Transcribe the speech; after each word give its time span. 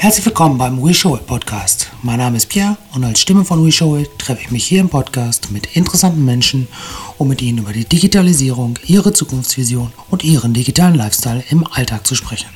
Herzlich 0.00 0.24
willkommen 0.24 0.56
beim 0.56 0.82
We 0.82 0.94
Show 0.94 1.14
It 1.14 1.26
Podcast. 1.26 1.90
Mein 2.02 2.20
Name 2.20 2.38
ist 2.38 2.48
Pierre 2.48 2.78
und 2.94 3.04
als 3.04 3.20
Stimme 3.20 3.44
von 3.44 3.62
We 3.62 3.70
Show 3.70 3.98
It 3.98 4.08
treffe 4.18 4.40
ich 4.40 4.50
mich 4.50 4.64
hier 4.64 4.80
im 4.80 4.88
Podcast 4.88 5.50
mit 5.50 5.76
interessanten 5.76 6.24
Menschen, 6.24 6.68
um 7.18 7.28
mit 7.28 7.42
ihnen 7.42 7.58
über 7.58 7.74
die 7.74 7.84
Digitalisierung, 7.84 8.78
ihre 8.86 9.12
Zukunftsvision 9.12 9.92
und 10.08 10.24
ihren 10.24 10.54
digitalen 10.54 10.94
Lifestyle 10.94 11.44
im 11.50 11.66
Alltag 11.66 12.06
zu 12.06 12.14
sprechen. 12.14 12.48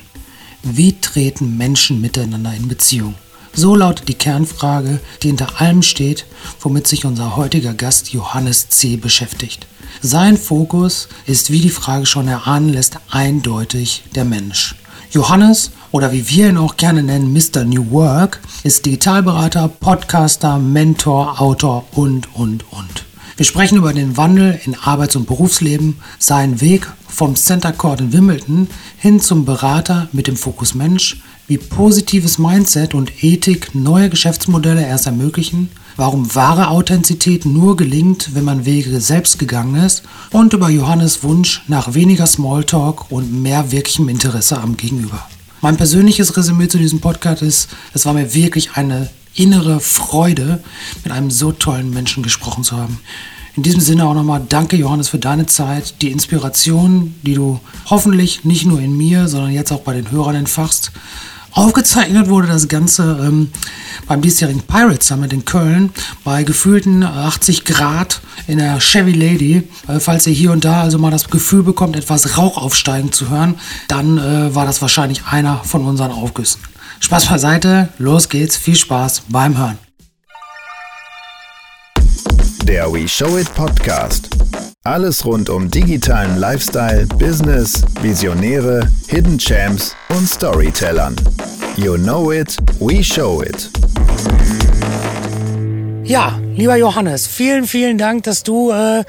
Wie 0.63 0.99
treten 0.99 1.55
Menschen 1.55 2.01
miteinander 2.01 2.51
in 2.55 2.67
Beziehung? 2.67 3.13
So 3.53 3.75
lautet 3.75 4.07
die 4.07 4.15
Kernfrage, 4.15 4.99
die 5.21 5.27
hinter 5.27 5.61
allem 5.61 5.83
steht, 5.83 6.25
womit 6.61 6.87
sich 6.87 7.05
unser 7.05 7.35
heutiger 7.35 7.75
Gast 7.75 8.11
Johannes 8.11 8.69
C. 8.69 8.97
beschäftigt. 8.97 9.67
Sein 10.01 10.37
Fokus 10.39 11.09
ist, 11.27 11.51
wie 11.51 11.61
die 11.61 11.69
Frage 11.69 12.07
schon 12.07 12.27
erahnen 12.27 12.69
lässt, 12.69 12.97
eindeutig 13.11 14.01
der 14.15 14.25
Mensch. 14.25 14.73
Johannes, 15.15 15.71
oder 15.93 16.11
wie 16.11 16.27
wir 16.27 16.49
ihn 16.49 16.57
auch 16.57 16.75
gerne 16.75 17.01
nennen, 17.01 17.31
Mr. 17.31 17.63
New 17.63 17.89
Work, 17.91 18.41
ist 18.63 18.85
Digitalberater, 18.85 19.69
Podcaster, 19.69 20.59
Mentor, 20.59 21.39
Autor 21.39 21.85
und, 21.93 22.35
und, 22.35 22.65
und. 22.73 23.05
Wir 23.37 23.45
sprechen 23.45 23.77
über 23.77 23.93
den 23.93 24.17
Wandel 24.17 24.59
in 24.65 24.75
Arbeits- 24.75 25.15
und 25.15 25.25
Berufsleben, 25.25 25.95
seinen 26.19 26.59
Weg 26.59 26.91
vom 27.07 27.37
Center 27.37 27.71
Court 27.71 28.01
in 28.01 28.11
Wimbledon 28.11 28.67
hin 28.97 29.21
zum 29.21 29.45
Berater 29.45 30.09
mit 30.11 30.27
dem 30.27 30.35
Fokus 30.35 30.75
Mensch, 30.75 31.21
wie 31.47 31.59
positives 31.59 32.37
Mindset 32.37 32.93
und 32.93 33.23
Ethik 33.23 33.73
neue 33.73 34.09
Geschäftsmodelle 34.09 34.85
erst 34.85 35.05
ermöglichen, 35.05 35.69
warum 35.95 36.33
wahre 36.35 36.69
Authentizität 36.69 37.45
nur 37.45 37.77
gelingt, 37.77 38.35
wenn 38.35 38.43
man 38.43 38.65
Wege 38.65 38.99
selbst 39.01 39.39
gegangen 39.39 39.75
ist 39.75 40.03
und 40.31 40.53
über 40.53 40.69
Johannes 40.69 41.23
Wunsch 41.23 41.63
nach 41.67 41.93
weniger 41.93 42.27
Smalltalk 42.27 43.11
und 43.11 43.41
mehr 43.41 43.71
wirklichem 43.71 44.09
Interesse 44.09 44.59
am 44.59 44.77
Gegenüber. 44.77 45.27
Mein 45.61 45.77
persönliches 45.77 46.35
Resümee 46.37 46.67
zu 46.67 46.77
diesem 46.77 47.01
Podcast 47.01 47.41
ist, 47.41 47.69
es 47.93 48.05
war 48.05 48.13
mir 48.13 48.33
wirklich 48.33 48.71
eine 48.75 49.09
innere 49.33 49.79
Freude, 49.79 50.63
mit 51.03 51.11
einem 51.11 51.31
so 51.31 51.51
tollen 51.51 51.89
Menschen 51.89 52.23
gesprochen 52.23 52.63
zu 52.63 52.77
haben. 52.77 52.99
In 53.55 53.63
diesem 53.63 53.79
Sinne 53.79 54.05
auch 54.05 54.13
nochmal 54.13 54.43
danke 54.47 54.75
Johannes 54.75 55.07
für 55.07 55.17
deine 55.17 55.45
Zeit, 55.45 56.01
die 56.01 56.11
Inspiration, 56.11 57.15
die 57.23 57.35
du 57.35 57.59
hoffentlich 57.89 58.43
nicht 58.43 58.65
nur 58.65 58.81
in 58.81 58.97
mir, 58.97 59.29
sondern 59.29 59.51
jetzt 59.51 59.71
auch 59.71 59.81
bei 59.81 59.93
den 59.93 60.11
Hörern 60.11 60.35
entfachst. 60.35 60.91
Aufgezeichnet 61.55 62.27
wurde 62.27 62.47
das 62.47 62.67
Ganze 62.67 63.17
ähm, 63.25 63.49
beim 64.07 64.21
diesjährigen 64.21 64.61
Pirates 64.61 65.07
Summit 65.07 65.31
in 65.31 65.45
Köln 65.45 65.89
bei 66.25 66.43
gefühlten 66.43 67.01
80 67.01 67.63
Grad 67.63 68.19
in 68.45 68.57
der 68.57 68.81
Chevy 68.81 69.13
Lady. 69.13 69.63
Äh, 69.87 70.01
falls 70.01 70.27
ihr 70.27 70.33
hier 70.33 70.51
und 70.51 70.65
da 70.65 70.81
also 70.81 70.99
mal 70.99 71.11
das 71.11 71.29
Gefühl 71.29 71.63
bekommt, 71.63 71.95
etwas 71.95 72.37
Rauch 72.37 72.57
aufsteigen 72.57 73.13
zu 73.13 73.29
hören, 73.29 73.55
dann 73.87 74.17
äh, 74.17 74.53
war 74.53 74.65
das 74.65 74.81
wahrscheinlich 74.81 75.23
einer 75.31 75.63
von 75.63 75.85
unseren 75.85 76.11
Aufgüssen. 76.11 76.59
Spaß 76.99 77.27
beiseite, 77.27 77.87
los 77.99 78.27
geht's, 78.27 78.57
viel 78.57 78.75
Spaß 78.75 79.23
beim 79.29 79.57
Hören. 79.57 79.84
Der 82.65 82.91
We 82.91 83.07
Show 83.07 83.37
It 83.37 83.53
Podcast. 83.53 84.27
Alles 84.83 85.23
rund 85.23 85.51
um 85.51 85.69
digitalen 85.69 86.39
Lifestyle, 86.39 87.05
Business, 87.19 87.83
Visionäre, 88.01 88.89
Hidden 89.07 89.37
Champs 89.37 89.95
und 90.09 90.27
Storytellern. 90.27 91.15
You 91.77 91.95
know 91.95 92.31
it, 92.31 92.57
we 92.79 93.03
show 93.03 93.43
it. 93.43 93.69
Ja, 96.05 96.39
lieber 96.55 96.75
Johannes, 96.75 97.27
vielen, 97.27 97.67
vielen 97.67 97.99
Dank, 97.99 98.23
dass 98.23 98.41
du 98.41 98.71
äh, 98.71 99.03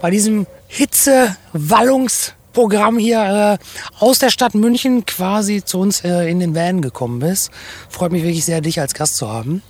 bei 0.00 0.10
diesem 0.10 0.46
Hitze-Wallungsprogramm 0.68 2.96
hier 2.96 3.58
äh, 3.60 3.64
aus 4.02 4.18
der 4.18 4.30
Stadt 4.30 4.54
München 4.54 5.04
quasi 5.04 5.62
zu 5.62 5.78
uns 5.78 6.02
äh, 6.04 6.30
in 6.30 6.40
den 6.40 6.54
Van 6.54 6.80
gekommen 6.80 7.18
bist. 7.18 7.50
Freut 7.90 8.12
mich 8.12 8.22
wirklich 8.22 8.46
sehr, 8.46 8.62
dich 8.62 8.80
als 8.80 8.94
Gast 8.94 9.16
zu 9.16 9.28
haben. 9.28 9.60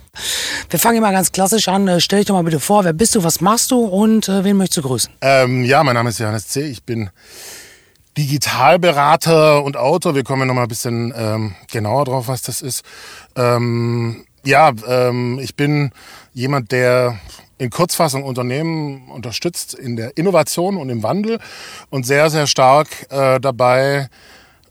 Wir 0.71 0.79
fangen 0.79 0.99
immer 0.99 1.13
ganz 1.13 1.33
klassisch 1.33 1.69
an. 1.69 1.89
Äh, 1.89 2.01
stell 2.01 2.21
dich 2.21 2.27
doch 2.27 2.35
mal 2.35 2.45
bitte 2.45 2.61
vor, 2.61 2.85
wer 2.85 2.93
bist 2.93 3.15
du, 3.15 3.25
was 3.25 3.41
machst 3.41 3.71
du 3.71 3.85
und 3.85 4.29
äh, 4.29 4.45
wen 4.45 4.57
möchtest 4.57 4.79
du 4.79 4.83
grüßen? 4.83 5.13
Ähm, 5.21 5.65
ja, 5.65 5.83
mein 5.85 5.95
Name 5.95 6.11
ist 6.11 6.19
Johannes 6.19 6.49
C. 6.49 6.63
Ich 6.63 6.83
bin 6.83 7.11
Digitalberater 8.17 9.63
und 9.65 9.77
Autor. 9.77 10.15
Wir 10.15 10.25
kommen 10.25 10.47
noch 10.47 10.55
mal 10.55 10.63
ein 10.63 10.69
bisschen 10.69 11.13
ähm, 11.17 11.55
genauer 11.71 12.05
drauf, 12.05 12.29
was 12.29 12.43
das 12.43 12.63
ist. 12.63 12.85
Ähm, 13.37 14.25
ja, 14.45 14.73
ähm, 14.87 15.39
ich 15.43 15.57
bin 15.57 15.91
jemand, 16.33 16.71
der 16.71 17.19
in 17.59 17.71
Kurzfassung 17.71 18.25
Unternehmen 18.25 19.09
unterstützt 19.11 19.75
in 19.75 19.97
der 19.97 20.17
Innovation 20.17 20.77
und 20.77 20.91
im 20.91 21.03
Wandel 21.03 21.39
und 21.91 22.05
sehr, 22.05 22.31
sehr 22.31 22.47
stark 22.47 22.89
äh, 23.11 23.41
dabei 23.41 24.09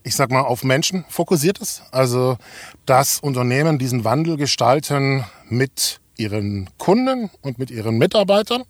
ich 0.04 0.16
sag 0.16 0.32
mal, 0.32 0.42
auf 0.42 0.64
Menschen 0.64 1.06
fokussiert 1.10 1.60
ist. 1.60 1.84
Also, 1.92 2.38
dass 2.86 3.20
Unternehmen 3.20 3.80
diesen 3.80 4.04
Wandel 4.04 4.38
gestalten 4.38 5.26
mit 5.50 6.00
ihren 6.18 6.70
Kunden 6.78 7.30
und 7.42 7.58
mit 7.58 7.72
ihren 7.72 7.98
Mitarbeitern. 7.98 8.64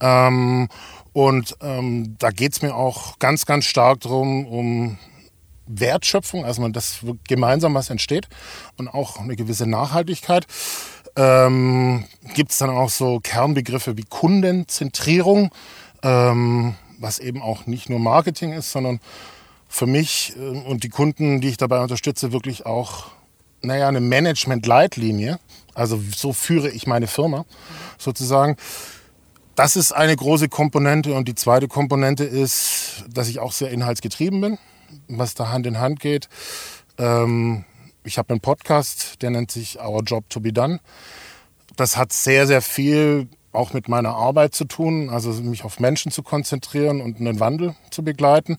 Ähm, 0.00 0.68
und 1.12 1.56
ähm, 1.60 2.16
da 2.18 2.30
geht's 2.30 2.60
mir 2.60 2.74
auch 2.74 3.18
ganz, 3.18 3.46
ganz 3.46 3.66
stark 3.66 4.00
drum 4.00 4.46
um 4.46 4.98
Wertschöpfung, 5.66 6.44
also 6.44 6.66
dass 6.68 6.98
gemeinsam 7.26 7.74
was 7.74 7.88
entsteht 7.88 8.28
und 8.76 8.88
auch 8.88 9.18
eine 9.18 9.36
gewisse 9.36 9.66
Nachhaltigkeit. 9.66 10.46
Ähm, 11.16 12.04
Gibt 12.34 12.50
es 12.50 12.58
dann 12.58 12.70
auch 12.70 12.90
so 12.90 13.20
Kernbegriffe 13.20 13.96
wie 13.96 14.02
Kundenzentrierung, 14.02 15.50
ähm, 16.02 16.74
was 16.98 17.18
eben 17.18 17.40
auch 17.40 17.66
nicht 17.66 17.88
nur 17.88 18.00
Marketing 18.00 18.52
ist, 18.52 18.72
sondern 18.72 19.00
für 19.74 19.86
mich 19.86 20.34
äh, 20.36 20.40
und 20.40 20.84
die 20.84 20.88
Kunden, 20.88 21.40
die 21.40 21.48
ich 21.48 21.56
dabei 21.56 21.80
unterstütze, 21.80 22.32
wirklich 22.32 22.64
auch, 22.64 23.08
naja, 23.60 23.88
eine 23.88 24.00
Management-Leitlinie. 24.00 25.40
Also 25.74 26.00
so 26.14 26.32
führe 26.32 26.70
ich 26.70 26.86
meine 26.86 27.08
Firma 27.08 27.44
sozusagen. 27.98 28.56
Das 29.56 29.76
ist 29.76 29.92
eine 29.92 30.14
große 30.14 30.48
Komponente 30.48 31.14
und 31.14 31.26
die 31.26 31.34
zweite 31.34 31.68
Komponente 31.68 32.24
ist, 32.24 33.04
dass 33.08 33.28
ich 33.28 33.40
auch 33.40 33.52
sehr 33.52 33.70
inhaltsgetrieben 33.70 34.40
bin, 34.40 34.58
was 35.08 35.34
da 35.34 35.50
Hand 35.50 35.66
in 35.66 35.78
Hand 35.78 36.00
geht. 36.00 36.28
Ähm, 36.98 37.64
ich 38.04 38.18
habe 38.18 38.30
einen 38.30 38.40
Podcast, 38.40 39.22
der 39.22 39.30
nennt 39.30 39.50
sich 39.50 39.80
Our 39.80 40.02
Job 40.02 40.28
to 40.28 40.40
be 40.40 40.52
Done. 40.52 40.80
Das 41.76 41.96
hat 41.96 42.12
sehr, 42.12 42.46
sehr 42.46 42.62
viel 42.62 43.28
auch 43.52 43.72
mit 43.72 43.88
meiner 43.88 44.14
Arbeit 44.14 44.54
zu 44.54 44.64
tun, 44.64 45.10
also 45.10 45.30
mich 45.32 45.64
auf 45.64 45.80
Menschen 45.80 46.12
zu 46.12 46.22
konzentrieren 46.22 47.00
und 47.00 47.18
einen 47.18 47.40
Wandel 47.40 47.74
zu 47.90 48.02
begleiten. 48.02 48.58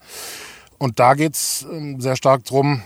Und 0.77 0.99
da 0.99 1.13
geht 1.13 1.35
es 1.35 1.65
ähm, 1.71 2.01
sehr 2.01 2.15
stark 2.15 2.45
darum, 2.45 2.81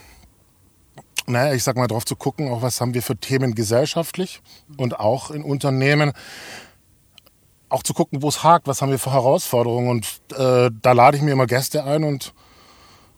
naja, 1.27 1.53
ich 1.53 1.63
sag 1.63 1.75
mal, 1.77 1.87
drauf 1.87 2.05
zu 2.05 2.15
gucken, 2.15 2.49
auch 2.49 2.61
was 2.61 2.81
haben 2.81 2.93
wir 2.93 3.03
für 3.03 3.15
Themen 3.15 3.53
gesellschaftlich 3.55 4.41
und 4.77 4.99
auch 4.99 5.31
in 5.31 5.43
Unternehmen. 5.43 6.13
Auch 7.69 7.83
zu 7.83 7.93
gucken, 7.93 8.23
wo 8.23 8.29
es 8.29 8.43
hakt, 8.43 8.67
was 8.67 8.81
haben 8.81 8.89
wir 8.89 8.97
für 8.97 9.13
Herausforderungen. 9.13 9.89
Und 9.89 10.05
äh, 10.35 10.71
da 10.81 10.91
lade 10.91 11.17
ich 11.17 11.23
mir 11.23 11.31
immer 11.31 11.45
Gäste 11.45 11.83
ein 11.83 12.03
und 12.03 12.33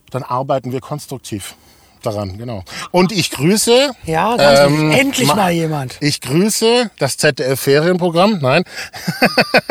dann 0.09 0.23
arbeiten 0.23 0.73
wir 0.73 0.81
konstruktiv 0.81 1.55
daran, 2.01 2.37
genau. 2.37 2.63
Und 2.91 3.11
ich 3.11 3.31
grüße. 3.31 3.91
Ja, 4.05 4.65
ähm, 4.65 4.91
endlich 4.91 5.27
ma 5.27 5.35
mal 5.35 5.51
jemand. 5.51 5.97
Ich 5.99 6.21
grüße 6.21 6.91
das 6.99 7.17
ZDF-Ferienprogramm. 7.17 8.39
Nein. 8.41 8.63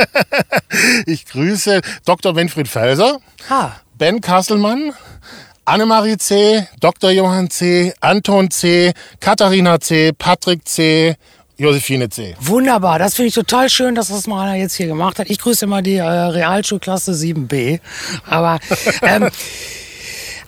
ich 1.06 1.26
grüße 1.26 1.80
Dr. 2.04 2.36
Winfried 2.36 2.68
Felser. 2.68 3.18
Ha. 3.48 3.76
Ben 3.94 4.20
Kasselmann, 4.20 4.92
Annemarie 5.64 6.16
C., 6.16 6.66
Dr. 6.80 7.10
Johann 7.10 7.50
C., 7.50 7.92
Anton 8.00 8.50
C., 8.50 8.92
Katharina 9.20 9.78
C., 9.78 10.12
Patrick 10.12 10.66
C., 10.66 11.16
Josephine 11.60 12.08
C. 12.08 12.34
Wunderbar, 12.40 12.98
das 12.98 13.14
finde 13.14 13.28
ich 13.28 13.34
total 13.34 13.68
schön, 13.68 13.94
dass 13.94 14.08
das 14.08 14.26
mal 14.26 14.48
einer 14.48 14.56
jetzt 14.56 14.74
hier 14.74 14.86
gemacht 14.86 15.18
hat. 15.18 15.28
Ich 15.28 15.38
grüße 15.38 15.66
mal 15.66 15.82
die 15.82 15.96
äh, 15.96 16.02
Realschulklasse 16.02 17.12
7b. 17.12 17.80
Aber 18.26 18.58
ähm, 19.02 19.28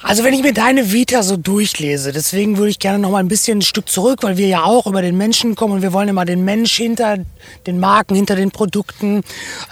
also 0.03 0.25
wenn 0.25 0.35
ich 0.35 0.43
mir 0.43 0.53
deine 0.53 0.93
Vita 0.93 1.23
so 1.23 1.37
durchlese, 1.37 2.13
deswegen 2.13 2.59
würde 2.59 2.71
ich 2.71 2.79
gerne 2.79 2.99
noch 2.99 3.11
mal 3.11 3.19
ein 3.19 3.29
bisschen 3.29 3.59
ein 3.59 3.63
Stück 3.63 3.89
zurück, 3.89 4.23
weil 4.23 4.37
wir 4.37 4.49
ja 4.49 4.65
auch 4.65 4.87
über 4.87 5.03
den 5.03 5.17
Menschen 5.17 5.55
kommen 5.55 5.75
und 5.75 5.83
wir 5.83 5.93
wollen 5.93 6.09
immer 6.09 6.25
den 6.25 6.45
Mensch 6.45 6.75
hinter 6.77 7.19
den 7.67 7.79
Marken, 7.79 8.15
hinter 8.15 8.35
den 8.35 8.51
Produkten 8.51 9.23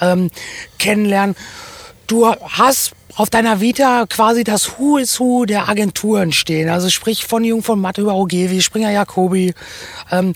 ähm, 0.00 0.31
kennenlernen. 0.79 1.35
Du 2.06 2.27
hast 2.27 2.93
auf 3.17 3.31
deiner 3.31 3.61
Vita 3.61 4.06
quasi 4.06 4.44
das 4.44 4.79
Who 4.79 4.99
is 4.99 5.19
Who 5.21 5.44
der 5.44 5.69
Agenturen 5.69 6.32
stehen. 6.32 6.69
Also 6.69 6.91
sprich 6.91 7.27
von 7.27 7.44
Jung 7.44 7.62
von 7.62 7.81
Matt 7.81 7.99
über 7.99 8.15
Ogevi, 8.15 8.62
Springer 8.62 8.91
Jacobi. 8.91 9.55
Ähm, 10.11 10.35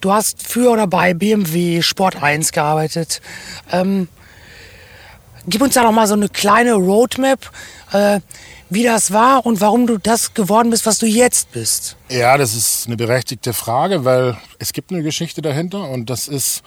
du 0.00 0.12
hast 0.12 0.46
für 0.46 0.70
oder 0.70 0.86
bei 0.86 1.14
BMW 1.14 1.82
Sport 1.82 2.22
1 2.22 2.52
gearbeitet. 2.52 3.20
Ähm, 3.70 4.08
gib 5.46 5.62
uns 5.62 5.74
da 5.74 5.82
noch 5.82 5.92
mal 5.92 6.06
so 6.06 6.14
eine 6.14 6.28
kleine 6.28 6.74
Roadmap, 6.74 7.50
äh, 7.92 8.20
wie 8.72 8.84
das 8.84 9.12
war 9.12 9.44
und 9.44 9.60
warum 9.60 9.86
du 9.86 9.98
das 9.98 10.34
geworden 10.34 10.70
bist, 10.70 10.86
was 10.86 10.98
du 10.98 11.06
jetzt 11.06 11.52
bist. 11.52 11.96
Ja, 12.08 12.36
das 12.38 12.54
ist 12.54 12.86
eine 12.86 12.96
berechtigte 12.96 13.52
Frage, 13.52 14.04
weil 14.04 14.36
es 14.58 14.72
gibt 14.72 14.92
eine 14.92 15.02
Geschichte 15.02 15.42
dahinter 15.42 15.88
und 15.88 16.10
das 16.10 16.28
ist 16.28 16.62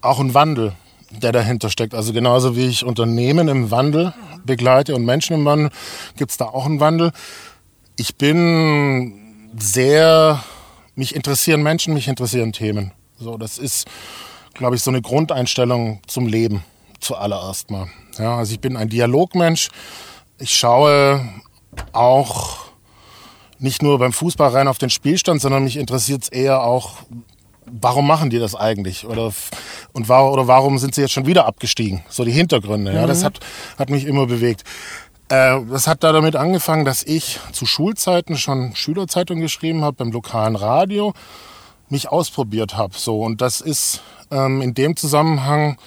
auch 0.00 0.20
ein 0.20 0.34
Wandel 0.34 0.74
der 1.10 1.32
dahinter 1.32 1.70
steckt. 1.70 1.94
Also 1.94 2.12
genauso 2.12 2.56
wie 2.56 2.66
ich 2.66 2.84
Unternehmen 2.84 3.48
im 3.48 3.70
Wandel 3.70 4.12
begleite 4.44 4.94
und 4.94 5.04
Menschen 5.04 5.34
im 5.34 5.44
Wandel, 5.44 5.70
gibt 6.16 6.30
es 6.30 6.36
da 6.36 6.46
auch 6.46 6.66
einen 6.66 6.80
Wandel. 6.80 7.12
Ich 7.96 8.16
bin 8.16 9.50
sehr 9.58 10.42
mich 10.94 11.14
interessieren 11.14 11.62
Menschen, 11.62 11.94
mich 11.94 12.08
interessieren 12.08 12.52
Themen. 12.52 12.92
So, 13.18 13.36
das 13.36 13.58
ist, 13.58 13.86
glaube 14.54 14.76
ich, 14.76 14.82
so 14.82 14.90
eine 14.90 15.02
Grundeinstellung 15.02 16.00
zum 16.06 16.26
Leben 16.26 16.64
zuallererst 17.00 17.70
mal. 17.70 17.88
Ja, 18.18 18.36
also 18.36 18.52
ich 18.52 18.60
bin 18.60 18.76
ein 18.76 18.88
Dialogmensch. 18.88 19.70
Ich 20.38 20.56
schaue 20.56 21.28
auch 21.92 22.58
nicht 23.58 23.82
nur 23.82 23.98
beim 23.98 24.12
Fußball 24.12 24.50
rein 24.50 24.68
auf 24.68 24.78
den 24.78 24.90
Spielstand, 24.90 25.40
sondern 25.40 25.64
mich 25.64 25.76
interessiert 25.76 26.22
es 26.22 26.28
eher 26.28 26.62
auch, 26.62 26.98
warum 27.66 28.06
machen 28.06 28.30
die 28.30 28.38
das 28.38 28.54
eigentlich? 28.54 29.06
Oder, 29.06 29.32
und 29.92 30.08
war, 30.08 30.32
oder 30.32 30.46
warum 30.46 30.78
sind 30.78 30.94
sie 30.94 31.00
jetzt 31.00 31.12
schon 31.12 31.26
wieder 31.26 31.46
abgestiegen? 31.46 32.02
So 32.08 32.24
die 32.24 32.30
Hintergründe. 32.30 32.92
Ja, 32.94 33.06
das 33.06 33.20
mhm. 33.20 33.26
hat, 33.26 33.40
hat 33.78 33.90
mich 33.90 34.04
immer 34.04 34.26
bewegt. 34.26 34.62
Äh, 35.28 35.60
das 35.70 35.86
hat 35.86 36.04
da 36.04 36.12
damit 36.12 36.36
angefangen, 36.36 36.84
dass 36.84 37.02
ich 37.02 37.40
zu 37.52 37.66
Schulzeiten 37.66 38.36
schon 38.36 38.74
Schülerzeitung 38.74 39.40
geschrieben 39.40 39.82
habe 39.84 39.96
beim 39.96 40.12
lokalen 40.12 40.56
Radio, 40.56 41.14
mich 41.88 42.08
ausprobiert 42.08 42.76
habe. 42.76 42.94
So 42.96 43.22
und 43.22 43.40
das 43.40 43.60
ist 43.60 44.02
ähm, 44.30 44.62
in 44.62 44.74
dem 44.74 44.96
Zusammenhang 44.96 45.78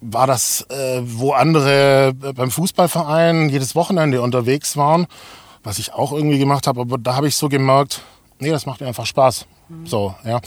war 0.00 0.26
das, 0.26 0.62
äh, 0.70 1.00
wo 1.02 1.32
andere 1.32 2.12
beim 2.14 2.50
Fußballverein 2.50 3.48
jedes 3.48 3.74
Wochenende 3.74 4.22
unterwegs 4.22 4.76
waren, 4.76 5.06
was 5.62 5.78
ich 5.78 5.92
auch 5.92 6.12
irgendwie 6.12 6.38
gemacht 6.38 6.66
habe. 6.66 6.80
Aber 6.80 6.98
da 6.98 7.16
habe 7.16 7.28
ich 7.28 7.36
so 7.36 7.48
gemerkt, 7.48 8.02
nee, 8.38 8.50
das 8.50 8.66
macht 8.66 8.80
mir 8.80 8.86
einfach 8.86 9.06
Spaß. 9.06 9.46
Mhm. 9.68 9.86
So, 9.86 10.14
ja. 10.24 10.40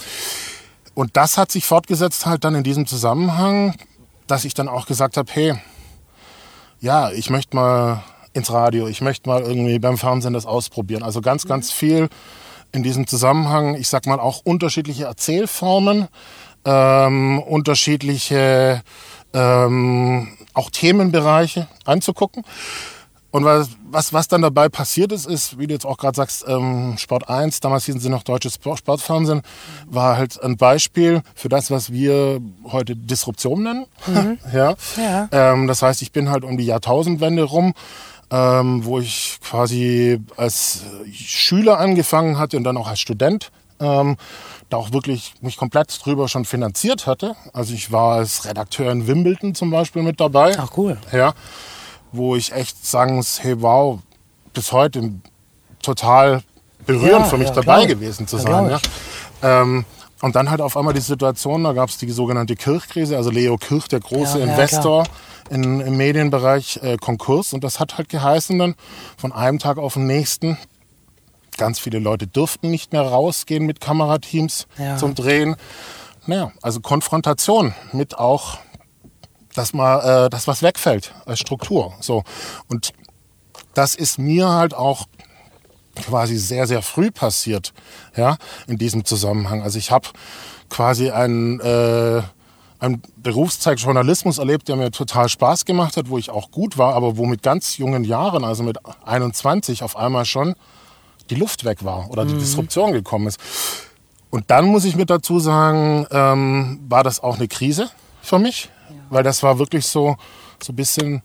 Und 0.94 1.15
das 1.18 1.38
hat 1.38 1.51
sich 1.51 1.65
fortgesetzt 1.65 2.25
halt 2.25 2.44
dann 2.44 2.56
in 2.56 2.63
diesem 2.63 2.86
Zusammenhang, 2.86 3.75
dass 4.27 4.45
ich 4.45 4.53
dann 4.53 4.68
auch 4.68 4.86
gesagt 4.86 5.18
habe, 5.18 5.31
hey, 5.33 5.56
ja, 6.80 7.12
ich 7.12 7.30
möchte 7.30 7.56
mal 7.56 8.03
ins 8.33 8.51
Radio, 8.51 8.88
ich 8.88 9.01
möchte 9.01 9.30
mal 9.30 9.42
irgendwie 9.42 9.80
beim 9.80 9.98
Fernsehen 9.98 10.33
das 10.33 10.45
ausprobieren. 10.45 11.03
Also 11.03 11.21
ganz, 11.21 11.45
ganz 11.45 11.69
mhm. 11.69 11.75
viel 11.75 12.09
in 12.71 12.83
diesem 12.83 13.07
Zusammenhang, 13.07 13.75
ich 13.75 13.89
sag 13.89 14.06
mal 14.06 14.19
auch 14.19 14.42
unterschiedliche 14.44 15.06
Erzählformen, 15.06 16.07
ähm, 16.63 17.39
unterschiedliche 17.39 18.81
ähm, 19.33 20.38
auch 20.54 20.69
Themenbereiche 20.69 21.68
anzugucken. 21.86 22.44
Und 23.31 23.45
was, 23.45 23.69
was, 23.89 24.12
was 24.12 24.28
dann 24.28 24.42
dabei 24.42 24.68
passiert 24.68 25.13
ist, 25.13 25.25
ist, 25.25 25.57
wie 25.57 25.66
du 25.66 25.74
jetzt 25.74 25.86
auch 25.86 25.98
gerade 25.98 26.18
sagst, 26.18 26.44
ähm, 26.48 26.95
Sport 26.98 27.30
1, 27.30 27.62
damals 27.62 27.86
hießen 27.86 28.01
sie 28.01 28.10
noch 28.10 28.24
Deutsches 28.24 28.56
Sportfernsehen, 28.56 29.42
war 29.88 30.18
halt 30.18 30.42
ein 30.44 30.57
Beispiel 30.57 31.22
für 31.33 31.48
das, 31.48 31.72
was 31.72 31.94
wir 31.94 32.42
heute 32.66 32.95
Disruption 32.95 33.63
nennen. 33.63 33.86
Mhm. 34.06 34.38
ja. 34.54 34.75
ja. 34.98 35.30
Ähm, 35.31 35.68
das 35.68 35.81
heißt, 35.81 36.01
ich 36.01 36.12
bin 36.12 36.30
halt 36.30 36.44
um 36.44 36.57
die 36.57 36.66
Jahrtausendwende 36.66 37.44
rum, 37.44 37.74
ähm, 38.31 38.84
wo 38.84 39.00
ich 39.00 39.39
quasi 39.42 40.19
als 40.36 40.81
Schüler 41.13 41.80
angefangen 41.80 42.38
hatte 42.38 42.57
und 42.57 42.66
dann 42.66 42.75
auch 42.75 42.88
als 42.88 43.00
Student. 43.00 43.50
Da 44.71 44.77
auch 44.77 44.91
wirklich 44.91 45.35
mich 45.41 45.57
komplett 45.57 46.03
drüber 46.03 46.27
schon 46.27 46.45
finanziert 46.45 47.06
hatte. 47.06 47.35
Also 47.53 47.73
ich 47.73 47.91
war 47.91 48.15
als 48.15 48.45
Redakteur 48.45 48.91
in 48.91 49.06
Wimbledon 49.06 49.53
zum 49.53 49.69
Beispiel 49.69 50.01
mit 50.01 50.19
dabei. 50.19 50.57
Ach 50.57 50.71
cool. 50.77 50.97
Ja 51.12 51.33
wo 52.12 52.35
ich 52.35 52.51
echt 52.51 52.85
sagen 52.85 53.15
muss, 53.15 53.44
hey 53.44 53.62
wow, 53.62 54.00
bis 54.53 54.71
heute 54.71 55.13
total 55.81 56.41
berührend 56.85 57.12
ja, 57.12 57.23
für 57.23 57.38
mich 57.38 57.50
ja, 57.50 57.56
dabei 57.56 57.85
gewesen 57.85 58.27
zu 58.27 58.38
sein. 58.38 58.69
Ja, 58.69 58.79
ähm, 59.41 59.85
und 60.21 60.35
dann 60.35 60.51
halt 60.51 60.62
auf 60.62 60.77
einmal 60.77 60.94
die 60.94 61.01
Situation, 61.01 61.63
da 61.63 61.74
gab 61.74 61.89
es 61.89 61.97
die 61.97 62.12
sogenannte 62.12 62.56
Kirchkrise, 62.56 63.17
also 63.17 63.31
Leo 63.31 63.57
Kirch, 63.57 63.88
der 63.88 64.01
große 64.01 64.39
Investor 64.39 65.06
in, 65.50 65.81
im 65.81 65.97
Medienbereich, 65.97 66.79
äh, 66.83 66.97
Konkurs. 66.97 67.53
Und 67.53 67.63
das 67.63 67.79
hat 67.79 67.97
halt 67.97 68.09
geheißen 68.09 68.59
dann 68.59 68.75
von 69.17 69.31
einem 69.31 69.57
Tag 69.57 69.77
auf 69.79 69.95
den 69.95 70.06
nächsten, 70.06 70.57
ganz 71.62 71.78
viele 71.78 72.00
Leute 72.00 72.25
durften 72.25 72.72
nicht 72.72 72.92
mehr 72.92 73.04
rausgehen 73.04 73.68
mit 73.68 73.80
Kamerateams 73.80 74.66
zum 74.98 75.13
Drehen. 75.13 75.56
Naja, 76.25 76.52
also 76.63 76.80
Konfrontation 76.80 77.75
mit 77.94 78.18
auch 78.18 78.58
dass 79.54 79.72
mal, 79.72 80.25
äh, 80.25 80.30
dass 80.31 80.48
was 80.48 80.63
wegfällt 80.63 81.13
als 81.28 81.40
Struktur. 81.40 81.94
So 82.00 82.24
und 82.68 82.94
das 83.75 83.94
ist 83.94 84.18
mir 84.18 84.50
halt 84.50 84.74
auch 84.74 85.06
quasi 85.96 86.38
sehr 86.38 86.66
sehr 86.66 86.81
früh 86.81 87.12
passiert, 87.12 87.74
ja, 88.16 88.38
in 88.66 88.80
diesem 88.80 89.06
Zusammenhang. 89.06 89.62
Also 89.62 89.78
ich 89.78 89.92
habe 89.92 90.08
quasi 90.68 91.12
einen 91.12 91.60
äh, 91.60 92.24
einen 92.80 93.04
Berufszweig 93.18 93.78
Journalismus 93.78 94.40
erlebt, 94.40 94.68
der 94.68 94.78
mir 94.78 94.90
total 94.90 95.30
Spaß 95.30 95.66
gemacht 95.66 95.96
hat, 95.96 96.10
wo 96.10 96.18
ich 96.18 96.31
auch 96.31 96.50
gut 96.50 96.80
war, 96.80 96.96
aber 96.96 97.18
wo 97.18 97.28
mit 97.28 97.44
ganz 97.44 97.78
jungen 97.78 98.04
Jahren, 98.04 98.44
also 98.44 98.63
mit 98.63 98.80
21, 99.06 99.84
auf 99.84 99.96
einmal 99.96 100.25
schon 100.25 100.56
die 101.31 101.36
Luft 101.36 101.66
weg 101.66 101.83
war 101.83 102.12
oder 102.12 102.25
die 102.25 102.36
mhm. 102.36 102.39
Disruption 102.39 102.92
gekommen 102.92 103.28
ist. 103.28 103.39
Und 104.30 104.50
dann 104.51 104.66
muss 104.66 104.86
ich 104.86 104.95
mit 104.95 105.10
dazu 105.10 105.39
sagen, 105.39 106.06
ähm, 106.12 106.80
war 106.88 107.04
das 107.04 107.22
auch 107.22 107.38
eine 107.38 107.48
Krise 107.48 107.89
für 108.22 108.39
mich, 108.39 108.69
weil 109.10 109.24
das 109.24 109.42
war 109.44 109.60
wirklich 109.60 109.86
so, 109.86 110.16
so 110.62 110.72
ein 110.72 110.75
bisschen 110.75 111.22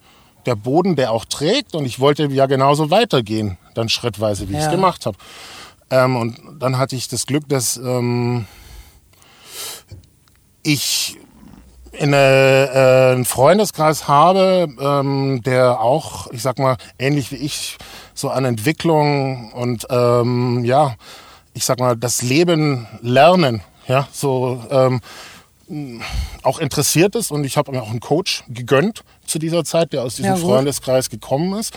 der 0.47 0.55
Boden, 0.55 0.97
der 0.97 1.12
auch 1.12 1.25
trägt. 1.25 1.75
Und 1.75 1.85
ich 1.85 2.00
wollte 2.00 2.26
ja 2.26 2.47
genauso 2.47 2.91
weitergehen, 2.91 3.58
dann 3.75 3.88
schrittweise, 3.88 4.49
wie 4.49 4.55
ja. 4.55 4.61
ich 4.61 4.64
es 4.64 4.70
gemacht 4.70 5.06
habe. 5.06 5.17
Ähm, 5.91 6.17
und 6.17 6.41
dann 6.59 6.79
hatte 6.79 6.97
ich 6.97 7.09
das 7.09 7.26
Glück, 7.26 7.49
dass 7.49 7.76
ähm, 7.76 8.47
ich 10.62 11.19
eine, 12.00 12.70
äh, 12.72 13.12
einen 13.12 13.25
Freundeskreis 13.25 14.08
habe, 14.08 14.69
ähm, 14.81 15.43
der 15.43 15.81
auch, 15.81 16.31
ich 16.32 16.43
sag 16.43 16.58
mal, 16.58 16.76
ähnlich 16.98 17.32
wie 17.32 17.37
ich, 17.37 17.78
so 18.14 18.31
an 18.31 18.44
Entwicklung 18.44 19.52
und 19.52 19.87
ähm, 19.90 20.64
ja, 20.64 20.94
ich 21.54 21.64
sag 21.64 21.81
mal, 21.81 21.96
das 21.96 22.22
Leben 22.22 22.87
lernen, 23.00 23.62
ja, 23.88 24.08
so 24.12 24.62
ähm, 24.70 25.00
auch 26.43 26.58
interessiert 26.58 27.14
ist 27.16 27.31
und 27.31 27.44
ich 27.44 27.56
habe 27.56 27.72
mir 27.72 27.82
auch 27.82 27.90
einen 27.90 28.00
Coach 28.00 28.44
gegönnt 28.49 29.02
zu 29.26 29.38
dieser 29.38 29.64
Zeit, 29.64 29.92
der 29.92 30.02
aus 30.02 30.16
diesem 30.16 30.32
ja, 30.32 30.37
Freundeskreis 30.37 31.10
gekommen 31.10 31.58
ist. 31.58 31.76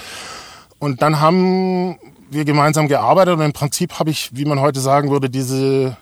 Und 0.77 1.01
dann 1.01 1.19
haben 1.19 1.97
wir 2.29 2.45
gemeinsam 2.45 2.87
gearbeitet 2.87 3.35
und 3.35 3.41
im 3.41 3.53
Prinzip 3.53 3.99
habe 3.99 4.11
ich, 4.11 4.29
wie 4.33 4.45
man 4.45 4.59
heute 4.59 4.79
sagen 4.79 5.09
würde, 5.09 5.29
diese 5.29 5.97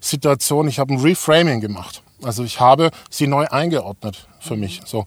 Situation, 0.00 0.68
ich 0.68 0.78
habe 0.78 0.94
ein 0.94 1.00
Reframing 1.00 1.60
gemacht. 1.60 2.02
Also 2.22 2.44
ich 2.44 2.60
habe 2.60 2.90
sie 3.10 3.26
neu 3.26 3.46
eingeordnet 3.46 4.26
für 4.40 4.56
mich. 4.56 4.80
So. 4.84 5.04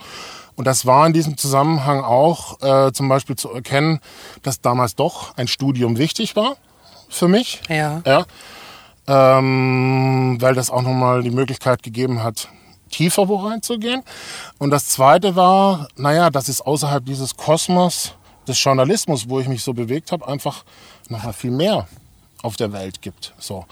Und 0.56 0.66
das 0.66 0.86
war 0.86 1.06
in 1.06 1.14
diesem 1.14 1.38
Zusammenhang 1.38 2.04
auch 2.04 2.62
äh, 2.62 2.92
zum 2.94 3.10
Beispiel 3.10 3.36
zu 3.36 3.52
erkennen, 3.52 4.00
dass 4.44 4.62
damals 4.62 4.96
doch 4.96 5.36
ein 5.38 5.48
Studium 5.48 5.98
wichtig 5.98 6.36
war 6.36 6.56
für 7.10 7.28
mich. 7.28 7.62
Ja. 7.70 8.02
ja 8.06 8.26
ähm, 9.08 10.38
weil 10.40 10.56
das 10.56 10.70
auch 10.70 10.82
nochmal 10.82 11.22
die 11.22 11.32
Möglichkeit 11.32 11.84
gegeben 11.84 12.24
hat, 12.24 12.48
tiefer 12.90 13.28
wo 13.28 13.38
reinzugehen. 13.38 14.04
Und 14.58 14.72
das 14.72 14.90
Zweite 14.90 15.36
war, 15.36 15.88
naja, 15.96 16.30
dass 16.30 16.48
es 16.48 16.62
außerhalb 16.62 17.06
dieses 17.06 17.36
Kosmos 17.36 18.14
des 18.48 18.64
Journalismus, 18.64 19.30
wo 19.30 19.40
ich 19.40 19.48
mich 19.48 19.64
so 19.64 19.74
bewegt 19.74 20.12
habe, 20.12 20.28
einfach 20.28 20.64
nochmal 21.10 21.34
viel 21.34 21.52
mehr 21.52 21.88
auf 22.42 22.58
der 22.58 22.72
Welt 22.74 23.02
gibt. 23.02 23.34
So. 23.40 23.66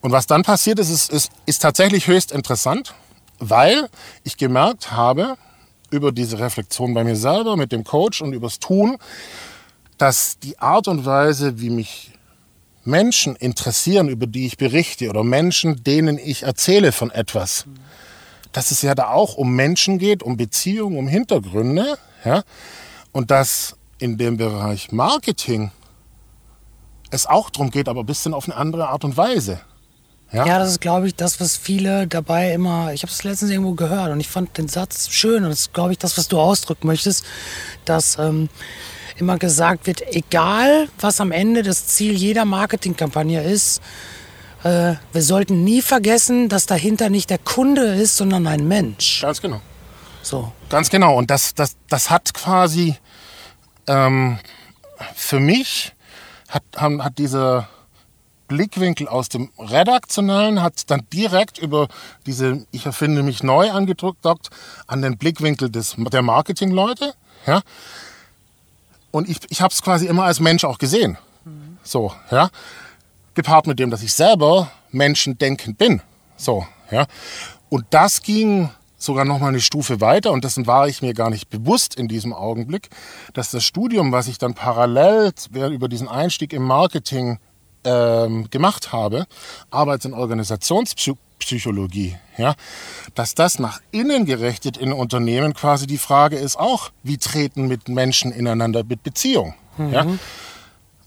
Und 0.00 0.12
was 0.12 0.26
dann 0.26 0.42
passiert 0.42 0.78
ist, 0.78 0.90
ist, 0.90 1.10
ist, 1.10 1.32
ist 1.46 1.62
tatsächlich 1.62 2.06
höchst 2.06 2.32
interessant, 2.32 2.94
weil 3.38 3.88
ich 4.24 4.36
gemerkt 4.36 4.92
habe, 4.92 5.36
über 5.90 6.12
diese 6.12 6.38
Reflexion 6.38 6.94
bei 6.94 7.04
mir 7.04 7.16
selber, 7.16 7.56
mit 7.56 7.72
dem 7.72 7.84
Coach 7.84 8.20
und 8.20 8.32
übers 8.32 8.58
Tun, 8.58 8.98
dass 9.96 10.38
die 10.38 10.58
Art 10.58 10.86
und 10.86 11.04
Weise, 11.04 11.60
wie 11.60 11.70
mich 11.70 12.12
Menschen 12.84 13.36
interessieren, 13.36 14.08
über 14.08 14.26
die 14.26 14.46
ich 14.46 14.56
berichte 14.56 15.08
oder 15.10 15.24
Menschen, 15.24 15.82
denen 15.82 16.18
ich 16.18 16.44
erzähle 16.44 16.92
von 16.92 17.10
etwas, 17.10 17.66
dass 18.52 18.70
es 18.70 18.82
ja 18.82 18.94
da 18.94 19.08
auch 19.08 19.34
um 19.34 19.54
Menschen 19.54 19.98
geht, 19.98 20.22
um 20.22 20.36
Beziehungen, 20.36 20.96
um 20.96 21.08
Hintergründe, 21.08 21.98
ja, 22.24 22.42
und 23.12 23.30
dass 23.30 23.76
in 23.98 24.16
dem 24.16 24.36
Bereich 24.36 24.92
Marketing 24.92 25.70
es 27.10 27.26
auch 27.26 27.50
darum 27.50 27.70
geht, 27.70 27.88
aber 27.88 28.00
ein 28.00 28.06
bisschen 28.06 28.34
auf 28.34 28.44
eine 28.46 28.56
andere 28.56 28.88
Art 28.88 29.04
und 29.04 29.16
Weise. 29.16 29.60
Ja, 30.32 30.46
ja 30.46 30.58
das 30.58 30.70
ist, 30.70 30.80
glaube 30.80 31.06
ich, 31.06 31.14
das, 31.14 31.40
was 31.40 31.56
viele 31.56 32.06
dabei 32.06 32.52
immer, 32.52 32.92
ich 32.92 33.02
habe 33.02 33.12
es 33.12 33.24
letztens 33.24 33.50
irgendwo 33.50 33.72
gehört 33.72 34.10
und 34.10 34.20
ich 34.20 34.28
fand 34.28 34.56
den 34.58 34.68
Satz 34.68 35.08
schön 35.10 35.44
und 35.44 35.50
das 35.50 35.60
ist, 35.60 35.72
glaube 35.72 35.92
ich, 35.92 35.98
das, 35.98 36.18
was 36.18 36.28
du 36.28 36.38
ausdrücken 36.38 36.86
möchtest, 36.86 37.24
dass 37.84 38.18
ähm, 38.18 38.48
immer 39.16 39.38
gesagt 39.38 39.86
wird, 39.86 40.02
egal 40.14 40.88
was 41.00 41.20
am 41.20 41.32
Ende 41.32 41.62
das 41.62 41.86
Ziel 41.86 42.12
jeder 42.12 42.44
Marketingkampagne 42.44 43.42
ist, 43.42 43.80
äh, 44.64 44.94
wir 45.12 45.22
sollten 45.22 45.64
nie 45.64 45.82
vergessen, 45.82 46.48
dass 46.48 46.66
dahinter 46.66 47.10
nicht 47.10 47.30
der 47.30 47.38
Kunde 47.38 47.94
ist, 47.94 48.16
sondern 48.16 48.46
ein 48.46 48.66
Mensch. 48.68 49.22
Ganz 49.22 49.40
genau. 49.40 49.60
So. 50.22 50.52
Ganz 50.68 50.90
genau. 50.90 51.16
Und 51.16 51.30
das, 51.30 51.54
das, 51.54 51.76
das 51.88 52.10
hat 52.10 52.34
quasi 52.34 52.96
ähm, 53.86 54.38
für 55.14 55.40
mich 55.40 55.94
hat, 56.48 56.62
haben, 56.76 57.02
hat 57.04 57.18
dieser 57.18 57.68
Blickwinkel 58.48 59.06
aus 59.06 59.28
dem 59.28 59.50
Redaktionellen 59.58 60.62
hat 60.62 60.90
dann 60.90 61.06
direkt 61.12 61.58
über 61.58 61.88
diese, 62.26 62.66
ich 62.72 62.86
erfinde 62.86 63.22
mich 63.22 63.42
neu 63.42 63.70
angedrückt, 63.70 64.26
an 64.86 65.02
den 65.02 65.18
Blickwinkel 65.18 65.70
des, 65.70 65.94
der 65.96 66.22
Marketingleute. 66.22 67.14
Ja? 67.46 67.62
Und 69.10 69.28
ich, 69.28 69.38
ich 69.48 69.60
habe 69.60 69.72
es 69.72 69.82
quasi 69.82 70.06
immer 70.06 70.24
als 70.24 70.40
Mensch 70.40 70.64
auch 70.64 70.78
gesehen. 70.78 71.16
Mhm. 71.44 71.78
So, 71.82 72.12
ja. 72.30 72.50
gepaart 73.34 73.66
mit 73.66 73.78
dem, 73.78 73.90
dass 73.90 74.02
ich 74.02 74.12
selber 74.12 74.70
menschendenkend 74.90 75.78
bin. 75.78 76.02
So, 76.36 76.66
ja. 76.90 77.06
Und 77.68 77.86
das 77.90 78.22
ging 78.22 78.70
sogar 78.98 79.24
noch 79.24 79.38
mal 79.38 79.48
eine 79.48 79.60
Stufe 79.60 80.00
weiter 80.00 80.32
und 80.32 80.44
dessen 80.44 80.66
war 80.66 80.88
ich 80.88 81.02
mir 81.02 81.14
gar 81.14 81.30
nicht 81.30 81.48
bewusst 81.48 81.94
in 81.94 82.08
diesem 82.08 82.32
Augenblick, 82.32 82.90
dass 83.32 83.50
das 83.50 83.64
Studium, 83.64 84.10
was 84.10 84.26
ich 84.26 84.38
dann 84.38 84.54
parallel 84.54 85.32
über 85.52 85.88
diesen 85.88 86.08
Einstieg 86.08 86.52
im 86.52 86.64
Marketing 86.64 87.38
ähm, 87.88 88.50
gemacht 88.50 88.92
habe, 88.92 89.26
Arbeits- 89.70 90.04
und 90.04 90.14
Organisationspsychologie, 90.14 92.16
ja, 92.36 92.54
dass 93.14 93.34
das 93.34 93.58
nach 93.58 93.80
innen 93.90 94.26
gerichtet 94.26 94.76
in 94.76 94.92
Unternehmen 94.92 95.54
quasi 95.54 95.86
die 95.86 95.98
Frage 95.98 96.36
ist 96.36 96.58
auch, 96.58 96.90
wie 97.02 97.16
treten 97.16 97.66
mit 97.66 97.88
Menschen 97.88 98.32
ineinander 98.32 98.84
mit 98.84 99.02
Beziehung. 99.02 99.54
Mhm. 99.78 99.92
Ja. 99.92 100.06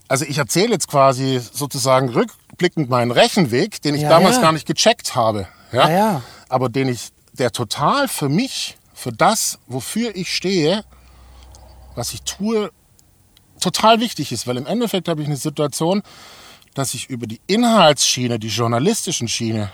Also 0.07 0.25
ich 0.25 0.39
erzähle 0.39 0.71
jetzt 0.71 0.87
quasi 0.87 1.39
sozusagen 1.39 2.09
rückblickend 2.09 2.89
meinen 2.89 3.11
Rechenweg, 3.11 3.81
den 3.81 3.95
ich 3.95 4.01
ja, 4.01 4.09
damals 4.09 4.37
ja. 4.37 4.41
gar 4.41 4.51
nicht 4.51 4.65
gecheckt 4.65 5.15
habe. 5.15 5.47
Ja? 5.71 5.89
ja? 5.89 6.21
Aber 6.49 6.67
den 6.67 6.89
ich 6.89 7.11
der 7.33 7.51
total 7.51 8.07
für 8.07 8.27
mich, 8.27 8.77
für 8.93 9.13
das, 9.13 9.59
wofür 9.67 10.15
ich 10.15 10.35
stehe, 10.35 10.83
was 11.95 12.13
ich 12.13 12.23
tue, 12.23 12.71
total 13.61 14.01
wichtig 14.01 14.33
ist. 14.33 14.47
Weil 14.47 14.57
im 14.57 14.65
Endeffekt 14.65 15.07
habe 15.07 15.21
ich 15.21 15.27
eine 15.27 15.37
Situation, 15.37 16.01
dass 16.73 16.93
ich 16.93 17.09
über 17.09 17.27
die 17.27 17.41
Inhaltsschiene, 17.47 18.39
die 18.39 18.47
journalistischen 18.47 19.27
Schiene, 19.27 19.71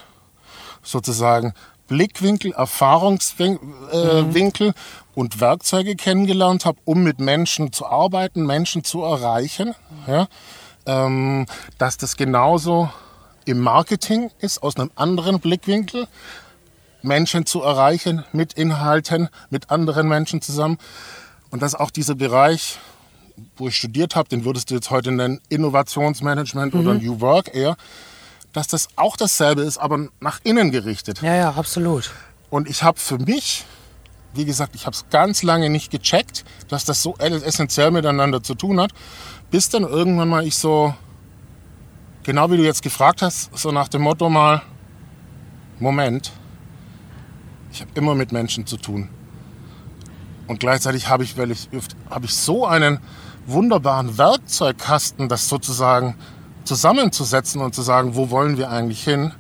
sozusagen 0.82 1.54
Blickwinkel, 1.88 2.52
Erfahrungswinkel 2.52 4.68
mhm. 4.68 4.74
und 5.16 5.40
Werkzeuge 5.40 5.96
kennengelernt 5.96 6.66
habe, 6.66 6.78
um 6.86 7.04
mit 7.04 7.20
Menschen 7.20 7.72
zu 7.72 7.86
arbeiten, 7.86 8.46
Menschen 8.46 8.84
zu 8.84 9.04
erreichen. 9.04 9.74
Ja? 10.06 10.28
Ähm, 10.86 11.46
dass 11.78 11.98
das 11.98 12.18
genauso 12.18 12.90
im 13.46 13.60
Marketing 13.60 14.32
ist, 14.40 14.62
aus 14.62 14.76
einem 14.76 14.92
anderen 14.96 15.40
Blickwinkel. 15.40 16.08
Menschen 17.02 17.46
zu 17.46 17.62
erreichen 17.62 18.26
mit 18.34 18.54
Inhalten, 18.54 19.30
mit 19.50 19.70
anderen 19.70 20.10
Menschen 20.10 20.42
zusammen. 20.42 20.78
Und 21.52 21.62
dass 21.62 21.76
auch 21.76 21.92
dieser 21.92 22.16
Bereich, 22.16 22.80
wo 23.56 23.68
ich 23.68 23.76
studiert 23.76 24.16
habe, 24.16 24.30
den 24.30 24.46
würdest 24.46 24.70
du 24.70 24.76
jetzt 24.76 24.90
heute 24.90 25.12
nennen 25.12 25.40
Innovationsmanagement 25.50 26.74
mhm. 26.74 26.80
oder 26.80 26.94
New 26.96 27.22
Work 27.22 27.54
eher, 27.54 27.78
dass 28.54 28.68
das 28.68 28.88
auch 28.96 29.18
dasselbe 29.18 29.62
ist, 29.62 29.78
aber 29.78 30.08
nach 30.20 30.40
innen 30.44 30.72
gerichtet. 30.72 31.22
Ja, 31.22 31.36
ja, 31.36 31.52
absolut. 31.52 32.12
Und 32.50 32.70
ich 32.70 32.84
habe 32.84 33.00
für 33.00 33.18
mich, 33.20 33.66
wie 34.34 34.46
gesagt, 34.46 34.76
ich 34.76 34.86
habe 34.86 34.96
es 34.96 35.06
ganz 35.10 35.44
lange 35.44 35.70
nicht 35.70 35.92
gecheckt, 35.92 36.46
dass 36.68 36.86
das 36.86 37.04
so 37.04 37.16
essentiell 37.18 37.92
miteinander 37.92 38.42
zu 38.42 38.56
tun 38.56 38.80
hat, 38.80 38.92
bis 39.52 39.70
dann 39.70 39.84
irgendwann 39.84 40.30
mal 40.30 40.46
ich 40.46 40.56
so, 40.56 40.94
genau 42.24 42.50
wie 42.52 42.58
du 42.58 42.64
jetzt 42.64 42.82
gefragt 42.82 43.22
hast, 43.22 43.56
so 43.56 43.72
nach 43.72 43.88
dem 43.88 44.02
Motto 44.02 44.30
mal, 44.30 44.62
Moment, 45.80 46.32
ich 47.72 47.82
habe 47.82 47.92
immer 47.94 48.16
mit 48.16 48.32
Menschen 48.32 48.66
zu 48.66 48.78
tun. 48.78 49.10
Und 50.48 50.60
gleichzeitig 50.60 51.10
habe 51.10 51.24
ich, 51.24 51.38
weil 51.38 51.52
ich, 51.52 51.70
habe 52.10 52.26
ich 52.26 52.34
so 52.34 52.66
einen 52.66 53.00
wunderbaren 53.46 54.18
Werkzeugkasten, 54.18 55.30
das 55.30 55.50
sozusagen 55.50 56.16
zusammenzusetzen 56.64 57.62
und 57.62 57.76
zu 57.76 57.82
sagen, 57.82 58.16
wo 58.16 58.30
wollen 58.30 58.58
wir 58.58 58.70
eigentlich 58.70 59.04
hin, 59.04 59.34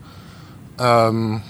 ähm, 0.79 1.41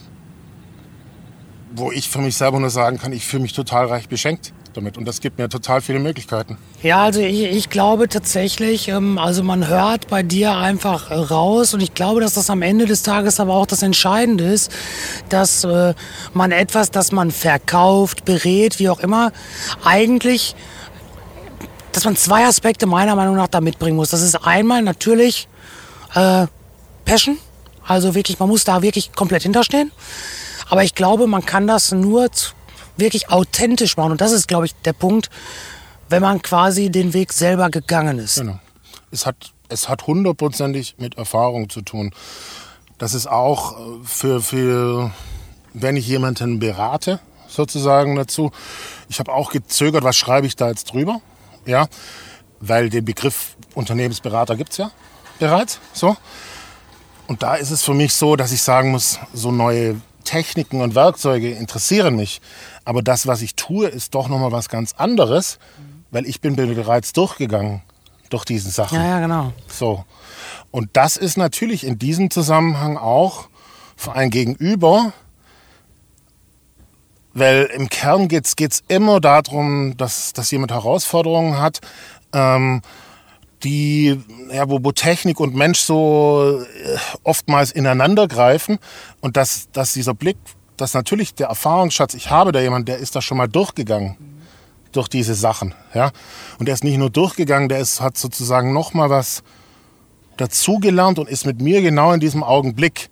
wo 1.75 1.91
ich 1.91 2.09
für 2.09 2.19
mich 2.19 2.37
selber 2.37 2.59
nur 2.59 2.69
sagen 2.69 2.97
kann, 2.97 3.13
ich 3.13 3.25
fühle 3.25 3.43
mich 3.43 3.53
total 3.53 3.87
reich 3.87 4.09
beschenkt 4.09 4.53
damit. 4.77 4.97
Und 4.97 5.05
das 5.05 5.19
gibt 5.19 5.37
mir 5.37 5.49
total 5.49 5.81
viele 5.81 5.99
Möglichkeiten. 5.99 6.57
Ja, 6.81 7.03
also 7.03 7.19
ich, 7.19 7.41
ich 7.43 7.69
glaube 7.69 8.07
tatsächlich, 8.07 8.87
ähm, 8.87 9.17
also 9.17 9.43
man 9.43 9.67
hört 9.67 10.07
bei 10.07 10.23
dir 10.23 10.55
einfach 10.55 11.11
raus 11.11 11.73
und 11.73 11.81
ich 11.81 11.93
glaube, 11.93 12.21
dass 12.21 12.35
das 12.35 12.49
am 12.49 12.61
Ende 12.61 12.85
des 12.85 13.03
Tages 13.03 13.39
aber 13.39 13.55
auch 13.55 13.65
das 13.65 13.81
Entscheidende 13.81 14.45
ist, 14.45 14.71
dass 15.29 15.63
äh, 15.63 15.93
man 16.33 16.51
etwas, 16.51 16.91
das 16.91 17.11
man 17.11 17.31
verkauft, 17.31 18.23
berät, 18.23 18.79
wie 18.79 18.89
auch 18.89 18.99
immer, 18.99 19.31
eigentlich, 19.83 20.55
dass 21.91 22.05
man 22.05 22.15
zwei 22.15 22.45
Aspekte 22.45 22.85
meiner 22.85 23.15
Meinung 23.15 23.35
nach 23.35 23.47
da 23.47 23.59
mitbringen 23.59 23.97
muss. 23.97 24.11
Das 24.11 24.21
ist 24.21 24.35
einmal 24.35 24.83
natürlich 24.83 25.47
äh, 26.13 26.45
Passion, 27.05 27.37
also 27.85 28.13
wirklich, 28.13 28.37
man 28.39 28.49
muss 28.49 28.63
da 28.63 28.81
wirklich 28.81 29.13
komplett 29.13 29.43
hinterstehen. 29.43 29.91
Aber 30.69 30.83
ich 30.83 30.93
glaube, 30.93 31.27
man 31.27 31.45
kann 31.45 31.65
das 31.65 31.91
nur 31.91 32.29
wirklich 32.97 33.29
authentisch 33.29 33.97
machen. 33.97 34.11
Und 34.13 34.21
das 34.21 34.31
ist, 34.31 34.47
glaube 34.47 34.65
ich, 34.65 34.75
der 34.85 34.93
Punkt, 34.93 35.29
wenn 36.09 36.21
man 36.21 36.41
quasi 36.41 36.89
den 36.89 37.13
Weg 37.13 37.33
selber 37.33 37.69
gegangen 37.69 38.19
ist. 38.19 38.35
Genau. 38.35 38.59
Es 39.11 39.25
hat, 39.25 39.53
es 39.69 39.89
hat 39.89 40.07
hundertprozentig 40.07 40.95
mit 40.97 41.17
Erfahrung 41.17 41.69
zu 41.69 41.81
tun. 41.81 42.13
Das 42.97 43.13
ist 43.13 43.27
auch 43.27 43.73
äh, 43.73 43.99
für, 44.03 44.41
für 44.41 45.11
wenn 45.73 45.95
ich 45.95 46.07
jemanden 46.07 46.59
berate, 46.59 47.19
sozusagen 47.47 48.15
dazu. 48.15 48.51
Ich 49.09 49.19
habe 49.19 49.31
auch 49.31 49.51
gezögert, 49.51 50.03
was 50.03 50.15
schreibe 50.15 50.47
ich 50.47 50.55
da 50.55 50.69
jetzt 50.69 50.91
drüber? 50.91 51.21
Ja, 51.65 51.87
weil 52.59 52.89
den 52.89 53.05
Begriff 53.05 53.55
Unternehmensberater 53.75 54.55
gibt 54.55 54.71
es 54.71 54.77
ja 54.77 54.91
bereits. 55.39 55.79
So. 55.93 56.17
Und 57.27 57.43
da 57.43 57.55
ist 57.55 57.71
es 57.71 57.83
für 57.83 57.93
mich 57.93 58.13
so, 58.13 58.35
dass 58.35 58.51
ich 58.51 58.61
sagen 58.61 58.91
muss, 58.91 59.19
so 59.33 59.51
neue 59.51 60.01
Techniken 60.27 60.81
und 60.81 60.93
Werkzeuge 60.93 61.51
interessieren 61.51 62.17
mich. 62.17 62.41
Aber 62.83 63.01
das, 63.01 63.27
was 63.27 63.41
ich 63.41 63.55
tue, 63.55 63.87
ist 63.87 64.13
doch 64.13 64.27
nochmal 64.27 64.51
was 64.51 64.67
ganz 64.67 64.93
anderes, 64.93 65.57
weil 66.11 66.25
ich 66.25 66.41
bin 66.41 66.57
bereits 66.57 67.13
durchgegangen 67.13 67.81
durch 68.29 68.43
diese 68.43 68.69
Sachen. 68.69 68.97
Ja, 68.97 69.05
ja, 69.05 69.19
genau. 69.21 69.53
So. 69.67 70.03
Und 70.69 70.89
das 70.93 71.15
ist 71.15 71.37
natürlich 71.37 71.85
in 71.85 71.97
diesem 71.97 72.29
Zusammenhang 72.29 72.97
auch 72.97 73.47
für 73.95 74.13
ein 74.13 74.29
Gegenüber, 74.29 75.13
weil 77.33 77.63
im 77.73 77.87
Kern 77.87 78.27
geht 78.27 78.45
es 78.57 78.83
immer 78.89 79.21
darum, 79.21 79.95
dass, 79.95 80.33
dass 80.33 80.51
jemand 80.51 80.71
Herausforderungen 80.71 81.57
hat, 81.59 81.79
ähm, 82.33 82.81
die, 83.63 84.19
ja, 84.51 84.69
wo, 84.69 84.79
wo 84.83 84.91
Technik 84.91 85.39
und 85.39 85.55
Mensch 85.55 85.79
so 85.79 86.61
äh, 86.61 86.97
oftmals 87.23 87.71
ineinander 87.71 88.27
greifen 88.27 88.77
und 89.21 89.35
dass, 89.35 89.69
dass 89.71 89.93
dieser 89.93 90.13
Blick 90.13 90.37
dass 90.77 90.93
natürlich 90.93 91.33
der 91.33 91.47
Erfahrungsschatz, 91.47 92.13
ich 92.13 92.29
habe 92.29 92.51
da 92.51 92.61
jemanden, 92.61 92.85
der 92.85 92.99
ist 92.99 93.15
da 93.15 93.21
schon 93.21 93.37
mal 93.37 93.47
durchgegangen 93.47 94.15
durch 94.91 95.07
diese 95.07 95.33
Sachen. 95.33 95.73
Ja? 95.93 96.11
Und 96.59 96.67
der 96.67 96.75
ist 96.75 96.83
nicht 96.83 96.97
nur 96.97 97.09
durchgegangen, 97.09 97.67
der 97.67 97.79
ist, 97.79 97.99
hat 97.99 98.17
sozusagen 98.17 98.73
noch 98.73 98.93
mal 98.93 99.09
was 99.09 99.43
dazugelernt 100.37 101.19
und 101.19 101.27
ist 101.27 101.45
mit 101.45 101.61
mir 101.61 101.81
genau 101.81 102.13
in 102.13 102.19
diesem 102.19 102.43
Augenblick 102.43 103.09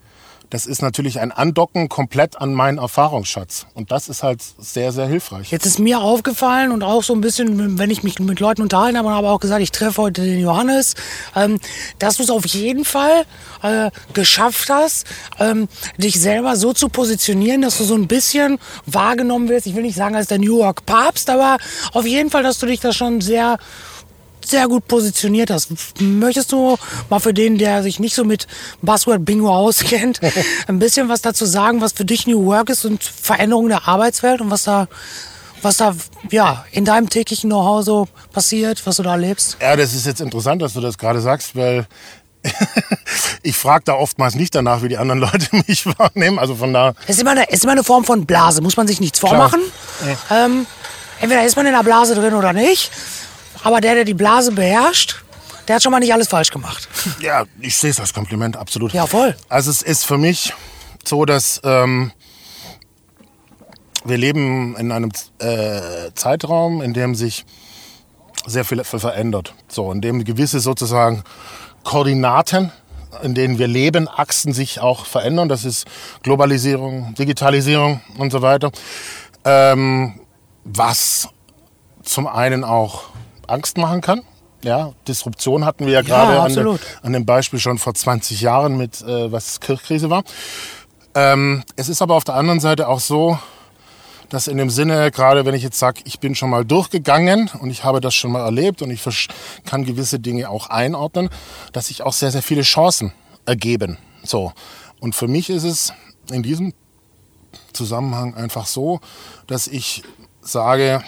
das 0.50 0.66
ist 0.66 0.82
natürlich 0.82 1.20
ein 1.20 1.32
Andocken 1.32 1.90
komplett 1.90 2.40
an 2.40 2.54
meinen 2.54 2.78
Erfahrungsschatz. 2.78 3.68
Und 3.74 3.92
das 3.92 4.10
ist 4.10 4.24
halt 4.24 4.42
sehr, 4.58 4.92
sehr 4.92 5.08
hilfreich. 5.08 5.52
Jetzt 5.52 5.66
ist 5.66 5.80
mir 5.80 6.00
aufgefallen 6.00 6.72
und 6.72 6.84
auch 6.84 7.04
so 7.04 7.14
ein 7.14 7.22
bisschen, 7.22 7.78
wenn 7.78 7.90
ich 7.90 8.04
mich 8.04 8.20
mit 8.20 8.40
Leuten 8.40 8.62
unterhalten 8.62 8.98
habe, 8.98 9.08
und 9.08 9.14
habe 9.14 9.30
auch 9.30 9.40
gesagt, 9.40 9.62
ich 9.62 9.72
treffe 9.72 10.02
heute 10.02 10.22
den 10.22 10.40
Johannes, 10.40 10.96
ähm, 11.36 11.60
dass 12.00 12.18
du 12.18 12.24
es 12.24 12.30
auf 12.30 12.46
jeden 12.46 12.86
Fall 12.86 13.26
äh, 13.64 13.92
geschafft 14.14 14.70
hast, 14.70 15.06
ähm, 15.40 15.68
dich 15.98 16.20
selber 16.20 16.56
so 16.56 16.74
zu 16.74 16.90
positionieren, 16.90 17.62
dass 17.62 17.78
du 17.78 17.84
so 17.84 17.96
ein 17.96 18.08
bisschen 18.08 18.60
wahrgenommen 18.86 19.50
wirst. 19.50 19.68
Ich 19.68 19.76
will 19.76 19.84
nicht 19.84 19.96
sagen 19.96 20.16
als 20.16 20.28
der 20.28 20.40
New 20.40 20.60
York 20.60 20.86
Papst, 20.86 21.30
aber 21.30 21.58
auf 21.94 22.06
jeden 22.06 22.30
Fall, 22.30 22.44
dass 22.44 22.60
du 22.60 22.66
dich 22.66 22.80
da 22.80 22.94
schon 22.94 23.22
sehr 23.22 23.58
sehr 24.48 24.68
gut 24.68 24.88
positioniert 24.88 25.50
hast. 25.50 25.70
Möchtest 26.00 26.52
du 26.52 26.78
mal 27.10 27.20
für 27.20 27.34
den, 27.34 27.58
der 27.58 27.84
sich 27.84 28.00
nicht 28.00 28.16
so 28.16 28.24
mit 28.24 28.48
Buzzword 28.82 29.26
Bingo 29.26 29.50
auskennt, 29.56 30.20
ein 30.68 30.80
bisschen 30.80 31.10
was 31.10 31.22
dazu 31.22 31.46
sagen, 31.46 31.82
was 31.82 31.94
für 31.94 32.06
dich 32.06 32.28
New 32.28 32.46
Work 32.46 32.70
ist 32.70 32.86
und 32.86 33.04
Veränderung 33.04 33.68
der 33.68 33.88
Arbeitswelt 33.88 34.42
und 34.42 34.52
was 34.52 34.64
da 34.64 34.88
was 35.62 35.78
da 35.78 35.96
ja 36.30 36.64
in 36.72 36.86
deinem 36.86 37.10
täglichen 37.10 37.50
Know-how 37.50 37.84
so 37.84 38.08
passiert, 38.32 38.86
was 38.86 38.98
du 38.98 39.04
da 39.04 39.14
erlebst? 39.14 39.58
Ja, 39.60 39.76
das 39.76 39.96
ist 39.96 40.06
jetzt 40.06 40.22
interessant, 40.22 40.62
dass 40.62 40.74
du 40.74 40.82
das 40.82 40.98
gerade 40.98 41.20
sagst, 41.20 41.56
weil 41.56 41.88
ich 43.44 43.56
frage 43.58 43.86
da 43.86 43.94
oftmals 43.94 44.36
nicht 44.36 44.56
danach, 44.56 44.84
wie 44.84 44.90
die 44.90 44.98
anderen 44.98 45.20
Leute 45.32 45.48
mich 45.68 45.86
wahrnehmen. 45.98 46.40
Also 46.40 46.56
von 46.56 46.74
da. 46.74 46.94
Es 47.04 47.16
ist 47.16 47.22
immer 47.22 47.32
eine, 47.32 47.46
ist 47.46 47.64
immer 47.64 47.74
eine 47.74 47.84
Form 47.84 48.06
von 48.06 48.26
Blase, 48.26 48.62
muss 48.62 48.78
man 48.78 48.88
sich 48.88 49.00
nichts 49.00 49.20
vormachen. 49.20 49.62
Ja. 50.30 50.46
Ähm, 50.46 50.66
entweder 51.20 51.46
ist 51.46 51.56
man 51.56 51.66
in 51.66 51.74
der 51.74 51.84
Blase 51.84 52.16
drin 52.16 52.34
oder 52.34 52.54
nicht. 52.54 52.92
Aber 53.64 53.82
der, 53.82 53.96
der 53.96 54.06
die 54.06 54.14
Blase 54.14 54.52
beherrscht, 54.52 55.24
der 55.68 55.76
hat 55.76 55.84
schon 55.84 55.92
mal 55.92 56.00
nicht 56.00 56.14
alles 56.14 56.28
falsch 56.28 56.52
gemacht. 56.52 56.88
Ja, 57.20 57.46
ich 57.60 57.76
sehe 57.78 57.90
es 57.90 58.00
als 58.00 58.14
Kompliment, 58.14 58.56
absolut. 58.56 58.94
Ja, 58.94 59.08
voll. 59.08 59.36
Also 59.50 59.72
es 59.72 59.82
ist 59.82 60.06
für 60.06 60.18
mich 60.18 60.54
so, 61.04 61.26
dass 61.26 61.60
ähm, 61.64 62.12
wir 64.04 64.18
leben 64.18 64.76
in 64.78 64.92
einem 64.92 65.12
äh, 65.40 66.12
Zeitraum, 66.14 66.82
in 66.82 66.94
dem 66.94 67.16
sich 67.16 67.46
sehr 68.46 68.66
viel 68.66 68.84
verändert. 68.84 69.54
So, 69.68 69.92
in 69.92 70.02
dem 70.02 70.24
gewisse 70.24 70.60
sozusagen 70.60 71.24
Koordinaten, 71.84 72.72
in 73.24 73.34
denen 73.34 73.58
wir 73.58 73.68
leben, 73.68 74.08
Achsen 74.08 74.54
sich 74.54 74.80
auch 74.80 75.06
verändern. 75.06 75.50
Das 75.50 75.66
ist 75.66 75.86
Globalisierung, 76.22 77.16
Digitalisierung 77.16 78.02
und 78.18 78.32
so 78.32 78.42
weiter. 78.42 78.72
Ähm, 79.44 80.20
was 80.64 81.30
zum 82.04 82.28
einen 82.28 82.64
auch 82.64 83.06
Angst 83.48 83.78
machen 83.78 84.02
kann. 84.02 84.22
Ja, 84.64 84.94
Disruption 85.08 85.66
hatten 85.66 85.86
wir 85.86 85.94
ja 85.94 86.02
gerade 86.02 86.40
an, 86.40 86.80
an 87.04 87.14
dem 87.14 87.26
Beispiel 87.26 87.60
schon 87.60 87.78
vor 87.78 87.94
20 87.94 88.42
Jahren 88.42 88.78
mit, 88.78 89.02
äh, 89.02 89.32
was 89.32 89.60
Kirchkrise 89.60 90.10
war. 90.10 90.24
Ähm, 91.14 91.64
es 91.76 91.88
ist 91.88 92.02
aber 92.02 92.16
auf 92.16 92.24
der 92.24 92.36
anderen 92.36 92.60
Seite 92.60 92.88
auch 92.88 93.00
so, 93.00 93.38
dass 94.30 94.48
in 94.48 94.58
dem 94.58 94.70
Sinne, 94.70 95.12
gerade 95.12 95.46
wenn 95.46 95.54
ich 95.54 95.64
jetzt 95.64 95.80
sage, 95.80 96.02
ich 96.06 96.20
bin 96.20 96.36
schon 96.36 96.50
mal 96.50 96.66
durchgegangen 96.66 97.50
und 97.60 97.70
ich 97.70 97.84
habe 97.84 98.02
das 98.02 98.16
schon 98.16 98.32
mal 98.32 98.44
erlebt 98.44 98.82
und 98.82 98.92
ich 98.92 99.02
kann 99.66 99.86
gewisse 99.86 100.20
Dinge 100.20 100.50
auch 100.50 100.70
einordnen, 100.70 101.30
dass 101.72 101.88
sich 101.88 102.02
auch 102.02 102.14
sehr, 102.14 102.32
sehr 102.32 102.42
viele 102.42 102.64
Chancen 102.64 103.14
ergeben. 103.46 103.98
So. 104.24 104.52
Und 105.00 105.16
für 105.16 105.28
mich 105.28 105.50
ist 105.50 105.64
es 105.64 105.94
in 106.32 106.44
diesem 106.44 106.74
Zusammenhang 107.74 108.34
einfach 108.36 108.66
so, 108.66 109.00
dass 109.48 109.68
ich 109.68 110.04
sage, 110.42 111.04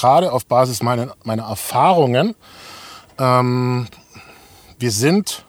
gerade 0.00 0.32
auf 0.32 0.46
Basis 0.46 0.82
meiner, 0.82 1.14
meiner 1.24 1.44
Erfahrungen, 1.44 2.34
ähm, 3.18 3.86
wir 4.78 4.90
sind 4.90 5.44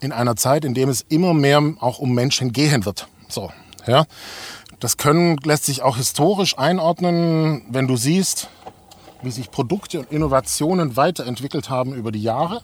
in 0.00 0.12
einer 0.12 0.36
Zeit, 0.36 0.64
in 0.64 0.74
dem 0.74 0.88
es 0.88 1.04
immer 1.08 1.34
mehr 1.34 1.62
auch 1.80 1.98
um 1.98 2.14
Menschen 2.14 2.52
gehen 2.52 2.84
wird. 2.84 3.08
So, 3.28 3.50
ja. 3.86 4.04
Das 4.80 4.98
können 4.98 5.38
lässt 5.38 5.64
sich 5.64 5.82
auch 5.82 5.96
historisch 5.96 6.58
einordnen, 6.58 7.64
wenn 7.70 7.86
du 7.88 7.96
siehst, 7.96 8.48
wie 9.22 9.30
sich 9.30 9.50
Produkte 9.50 10.00
und 10.00 10.12
Innovationen 10.12 10.96
weiterentwickelt 10.96 11.70
haben 11.70 11.94
über 11.94 12.12
die 12.12 12.22
Jahre. 12.22 12.62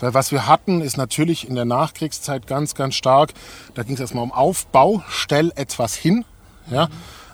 Weil 0.00 0.14
was 0.14 0.32
wir 0.32 0.48
hatten, 0.48 0.80
ist 0.80 0.96
natürlich 0.96 1.48
in 1.48 1.54
der 1.54 1.64
Nachkriegszeit 1.64 2.48
ganz, 2.48 2.74
ganz 2.74 2.96
stark, 2.96 3.32
da 3.74 3.84
ging 3.84 3.94
es 3.94 4.00
erstmal 4.00 4.24
um 4.24 4.32
Aufbau, 4.32 5.04
stell 5.08 5.52
etwas 5.54 5.94
hin. 5.94 6.24
Ja? 6.68 6.88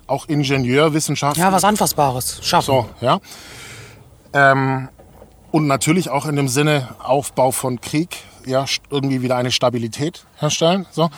Auch 0.09 0.27
Ingenieurwissenschaften. 0.27 1.41
Ja, 1.41 1.53
was 1.53 1.63
Anfassbares 1.63 2.41
schaffen. 2.43 2.67
So, 2.67 2.89
ja. 3.01 3.21
Ähm, 4.33 4.89
und 5.53 5.67
natürlich 5.67 6.11
auch 6.11 6.27
in 6.27 6.35
dem 6.35 6.49
Sinne 6.49 6.89
Aufbau 6.99 7.53
von 7.53 7.81
Krieg, 7.81 8.17
ja, 8.45 8.65
irgendwie 8.91 9.23
wieder 9.23 9.37
eine 9.37 9.53
Stabilität 9.53 10.25
herstellen. 10.39 10.87
So. 10.91 11.11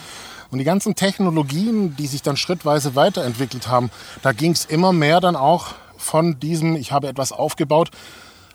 Und 0.50 0.58
die 0.58 0.64
ganzen 0.64 0.94
Technologien, 0.94 1.96
die 1.96 2.06
sich 2.06 2.22
dann 2.22 2.36
schrittweise 2.36 2.96
weiterentwickelt 2.96 3.68
haben, 3.68 3.90
da 4.22 4.32
ging 4.32 4.52
es 4.52 4.64
immer 4.64 4.92
mehr 4.92 5.20
dann 5.20 5.36
auch 5.36 5.68
von 5.96 6.40
diesem, 6.40 6.76
ich 6.76 6.92
habe 6.92 7.08
etwas 7.08 7.32
aufgebaut, 7.32 7.90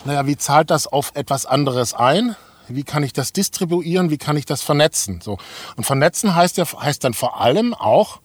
naja, 0.04 0.28
wie 0.28 0.38
zahlt 0.38 0.70
das 0.70 0.88
auf 0.88 1.12
etwas 1.16 1.46
anderes 1.46 1.94
ein? 1.94 2.36
Wie 2.68 2.84
kann 2.84 3.04
ich 3.04 3.14
das 3.14 3.34
distribuieren? 3.34 4.10
Wie 4.10 4.18
kann 4.18 4.38
ich 4.38 4.46
das 4.46 4.62
vernetzen? 4.62 5.22
So. 5.22 5.38
Und 5.76 5.84
vernetzen 5.86 6.36
heißt 6.36 6.58
ja 6.58 6.66
heißt 6.66 7.04
dann 7.04 7.14
vor 7.14 7.40
allem 7.42 7.74
auch, 7.74 8.20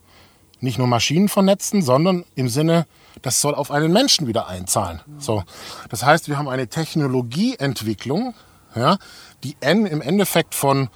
nicht 0.60 0.78
nur 0.78 0.86
Maschinen 0.86 1.28
vernetzen, 1.28 1.82
sondern 1.82 2.24
im 2.34 2.48
Sinne, 2.48 2.86
das 3.22 3.40
soll 3.40 3.54
auf 3.54 3.70
einen 3.70 3.92
Menschen 3.92 4.26
wieder 4.26 4.48
einzahlen. 4.48 5.00
So, 5.18 5.42
das 5.88 6.04
heißt, 6.04 6.28
wir 6.28 6.38
haben 6.38 6.48
eine 6.48 6.68
Technologieentwicklung, 6.68 8.34
ja, 8.74 8.98
die 9.42 9.56
en, 9.60 9.86
im 9.86 10.00
Endeffekt 10.00 10.54
von 10.54 10.88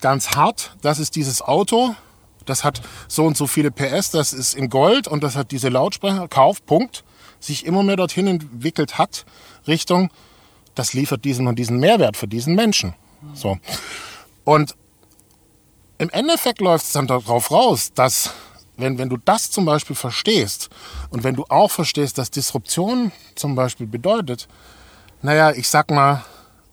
ganz 0.00 0.30
hart, 0.30 0.76
das 0.82 0.98
ist 0.98 1.16
dieses 1.16 1.42
Auto, 1.42 1.94
das 2.46 2.64
hat 2.64 2.80
so 3.08 3.24
und 3.24 3.36
so 3.36 3.46
viele 3.46 3.70
PS, 3.70 4.10
das 4.10 4.32
ist 4.32 4.54
in 4.54 4.70
Gold 4.70 5.08
und 5.08 5.22
das 5.22 5.36
hat 5.36 5.50
diese 5.50 5.68
Lautsprecher, 5.68 6.28
Kauf, 6.28 6.64
Punkt, 6.64 7.04
sich 7.40 7.66
immer 7.66 7.82
mehr 7.82 7.96
dorthin 7.96 8.26
entwickelt 8.26 8.98
hat, 8.98 9.26
Richtung, 9.66 10.10
das 10.74 10.94
liefert 10.94 11.24
diesen 11.24 11.46
und 11.46 11.58
diesen 11.58 11.78
Mehrwert 11.78 12.16
für 12.16 12.28
diesen 12.28 12.54
Menschen. 12.54 12.94
So. 13.34 13.58
Und 14.44 14.74
im 15.98 16.10
Endeffekt 16.10 16.60
läuft 16.60 16.86
es 16.86 16.92
dann 16.92 17.08
darauf 17.08 17.50
raus, 17.50 17.92
dass 17.92 18.32
wenn, 18.78 18.96
wenn 18.96 19.08
du 19.08 19.18
das 19.18 19.50
zum 19.50 19.64
Beispiel 19.64 19.96
verstehst 19.96 20.70
und 21.10 21.24
wenn 21.24 21.34
du 21.34 21.44
auch 21.48 21.70
verstehst, 21.70 22.16
dass 22.16 22.30
Disruption 22.30 23.12
zum 23.34 23.54
Beispiel 23.54 23.86
bedeutet, 23.86 24.48
naja, 25.20 25.50
ich 25.50 25.68
sag 25.68 25.90
mal, 25.90 26.24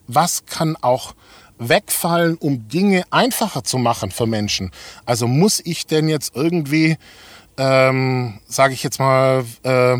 was 0.06 0.46
kann 0.46 0.76
auch 0.80 1.14
wegfallen, 1.58 2.36
um 2.36 2.68
Dinge 2.68 3.04
einfacher 3.10 3.64
zu 3.64 3.76
machen 3.78 4.12
für 4.12 4.26
Menschen? 4.26 4.70
Also 5.04 5.26
muss 5.26 5.60
ich 5.64 5.86
denn 5.86 6.08
jetzt 6.08 6.36
irgendwie, 6.36 6.96
ähm, 7.58 8.40
sage 8.46 8.72
ich 8.72 8.84
jetzt 8.84 9.00
mal, 9.00 9.44
äh, 9.64 9.96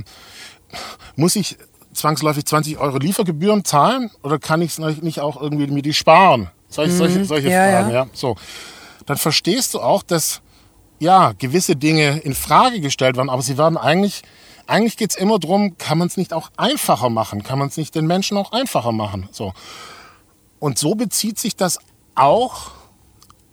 muss 1.16 1.35
ich 1.35 1.59
zwangsläufig 1.92 2.45
20 2.45 2.79
Euro 2.79 2.99
Liefergebühren 2.99 3.64
zahlen 3.64 4.11
oder 4.23 4.38
kann 4.38 4.62
ich 4.62 4.79
es 4.79 5.03
nicht 5.03 5.21
auch 5.21 5.40
irgendwie 5.40 5.66
mir 5.66 5.83
die 5.83 5.95
sparen? 5.95 6.51
Solche, 6.69 6.92
solche, 6.92 7.25
solche 7.25 7.51
ja, 7.51 7.69
Fragen, 7.69 7.90
ja. 7.90 8.05
ja. 8.05 8.07
So. 8.12 8.37
Dann 9.07 9.16
verstehst 9.16 9.75
du 9.75 9.81
auch, 9.81 10.03
dass 10.03 10.42
ja, 10.99 11.33
gewisse 11.33 11.77
Dinge 11.77 12.19
in 12.19 12.35
Frage 12.35 12.81
gestellt 12.81 13.17
werden, 13.17 13.31
aber 13.31 13.43
sie 13.43 13.59
werden 13.59 13.77
eigentlich, 13.77 14.23
eigentlich 14.67 14.97
geht's 14.97 15.17
immer 15.17 15.39
drum, 15.39 15.79
kann 15.79 15.99
man 15.99 16.09
es 16.09 16.17
nicht 16.17 16.33
auch 16.33 16.51
einfacher 16.57 17.11
machen? 17.11 17.43
Kann 17.43 17.59
man 17.59 17.69
es 17.69 17.77
nicht 17.77 17.95
den 17.95 18.07
Menschen 18.07 18.37
auch 18.37 18.53
einfacher 18.53 18.93
machen? 18.93 19.29
So. 19.33 19.53
Und 20.59 20.79
so 20.79 20.95
bezieht 20.95 21.39
sich 21.39 21.57
das 21.57 21.79
auch 22.15 22.73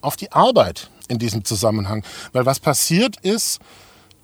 auf 0.02 0.16
die 0.16 0.32
Arbeit 0.32 0.90
in 1.08 1.20
diesem 1.20 1.46
Zusammenhang. 1.46 2.04
Weil 2.32 2.46
was 2.46 2.60
passiert 2.60 3.18
ist, 3.22 3.60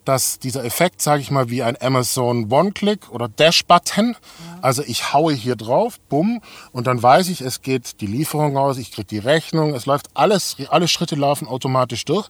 dass 0.05 0.39
dieser 0.39 0.63
Effekt, 0.63 1.01
sage 1.01 1.21
ich 1.21 1.29
mal, 1.29 1.49
wie 1.49 1.61
ein 1.61 1.79
Amazon 1.79 2.51
One-Click 2.51 3.11
oder 3.11 3.27
Dash-Button, 3.27 4.15
also 4.61 4.81
ich 4.81 5.13
haue 5.13 5.33
hier 5.33 5.55
drauf, 5.55 5.99
bumm, 6.09 6.41
und 6.71 6.87
dann 6.87 7.03
weiß 7.03 7.29
ich, 7.29 7.41
es 7.41 7.61
geht 7.61 8.01
die 8.01 8.07
Lieferung 8.07 8.57
aus, 8.57 8.77
ich 8.77 8.91
kriege 8.91 9.07
die 9.07 9.19
Rechnung, 9.19 9.75
es 9.75 9.85
läuft 9.85 10.09
alles, 10.15 10.55
alle 10.69 10.87
Schritte 10.87 11.15
laufen 11.15 11.47
automatisch 11.47 12.05
durch, 12.05 12.27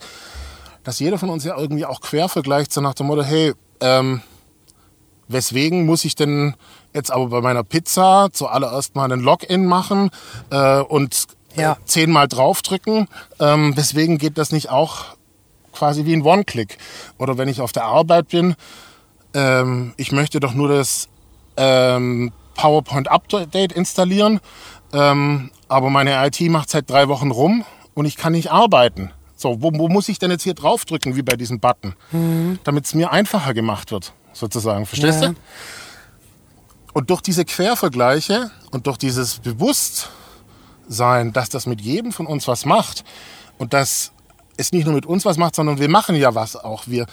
dass 0.90 0.98
jeder 0.98 1.20
von 1.20 1.30
uns 1.30 1.44
ja 1.46 1.56
irgendwie 1.56 1.86
auch 1.86 2.02
quer 2.02 2.30
vergleicht, 2.30 2.74
so 2.74 2.82
nach 2.82 2.96
dem 2.96 3.06
Motto, 3.06 3.22
hey, 3.22 3.54
ähm, 3.80 4.22
weswegen 5.28 5.86
muss 5.86 6.04
ich 6.04 6.16
denn 6.16 6.56
jetzt 6.96 7.12
aber 7.12 7.28
bei 7.28 7.42
meiner 7.42 7.64
Pizza 7.64 8.30
zuallererst 8.34 8.96
mal 8.96 9.04
einen 9.04 9.22
Login 9.22 9.68
machen 9.68 10.10
äh, 10.50 10.80
und 10.80 11.28
Ja. 11.56 11.74
äh, 11.74 11.76
zehnmal 11.86 12.28
draufdrücken? 12.28 13.08
Ähm, 13.40 13.78
weswegen 13.78 14.18
geht 14.18 14.40
das 14.40 14.52
nicht 14.52 14.72
auch 14.72 15.06
quasi 15.74 16.06
wie 16.06 16.14
ein 16.16 16.24
One-Click? 16.24 16.80
Oder 17.20 17.38
wenn 17.38 17.50
ich 17.50 17.62
auf 17.62 17.72
der 17.72 17.86
Arbeit 17.86 18.30
bin, 18.30 18.56
ähm, 19.36 19.94
ich 19.96 20.12
möchte 20.12 20.40
doch 20.40 20.56
nur 20.56 20.70
das 20.70 21.08
ähm, 21.56 22.32
PowerPoint-Update 22.56 23.74
installieren, 23.74 24.40
ähm, 24.94 25.52
aber 25.68 25.92
meine 25.92 26.26
IT 26.26 26.42
macht 26.50 26.72
seit 26.72 26.90
drei 26.90 27.08
Wochen 27.10 27.30
rum 27.30 27.64
und 27.94 28.06
ich 28.08 28.18
kann 28.18 28.34
nicht 28.34 28.52
arbeiten. 28.52 29.12
So, 29.42 29.62
wo, 29.62 29.72
wo 29.74 29.88
muss 29.88 30.10
ich 30.10 30.20
denn 30.20 30.32
jetzt 30.32 30.44
hier 30.44 30.54
draufdrücken, 30.54 31.16
wie 31.16 31.22
bei 31.22 31.38
diesem 31.38 31.62
Button, 31.62 31.96
damit 32.66 32.86
es 32.86 32.94
mir 32.94 33.10
einfacher 33.14 33.54
gemacht 33.54 33.90
wird, 33.92 34.12
sozusagen. 34.34 34.86
Verstehst 34.86 35.22
Ja. 35.22 35.30
du? 35.30 35.36
Und 36.92 37.10
durch 37.10 37.22
diese 37.22 37.46
Quervergleiche 37.46 38.52
und 38.72 38.86
durch 38.86 38.98
dieses 38.98 39.40
Bewusstsein, 39.40 41.32
dass 41.32 41.48
das 41.48 41.68
mit 41.68 41.80
jedem 41.80 42.12
von 42.12 42.26
uns 42.26 42.50
was 42.50 42.66
macht 42.66 43.06
und 43.58 43.74
dass 43.74 44.12
es 44.58 44.74
nicht 44.74 44.84
nur 44.86 44.96
mit 44.96 45.06
uns 45.06 45.24
was 45.24 45.38
macht, 45.38 45.56
sondern 45.56 45.80
wir 45.80 45.88
machen 45.88 46.16
ja 46.18 46.36
was 46.36 46.58
auch. 46.58 46.84
Wir, 46.88 47.06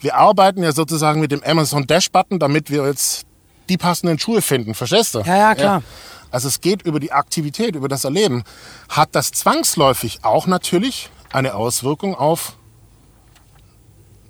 wir 0.00 0.14
arbeiten 0.16 0.62
ja 0.62 0.72
sozusagen 0.72 1.20
mit 1.20 1.32
dem 1.32 1.42
Amazon 1.44 1.86
Dash 1.86 2.10
Button, 2.10 2.38
damit 2.38 2.70
wir 2.70 2.86
jetzt 2.86 3.26
die 3.68 3.76
passenden 3.76 4.18
Schuhe 4.18 4.40
finden. 4.40 4.72
Verstehst 4.72 5.14
du? 5.14 5.18
Ja, 5.20 5.36
ja, 5.36 5.54
klar. 5.54 5.82
Also 6.30 6.48
es 6.48 6.62
geht 6.62 6.80
über 6.82 6.98
die 6.98 7.12
Aktivität, 7.12 7.74
über 7.76 7.88
das 7.88 8.04
Erleben. 8.04 8.42
Hat 8.88 9.10
das 9.12 9.32
zwangsläufig 9.32 10.20
auch 10.22 10.46
natürlich 10.46 11.10
eine 11.34 11.54
Auswirkung 11.56 12.14
auf, 12.14 12.56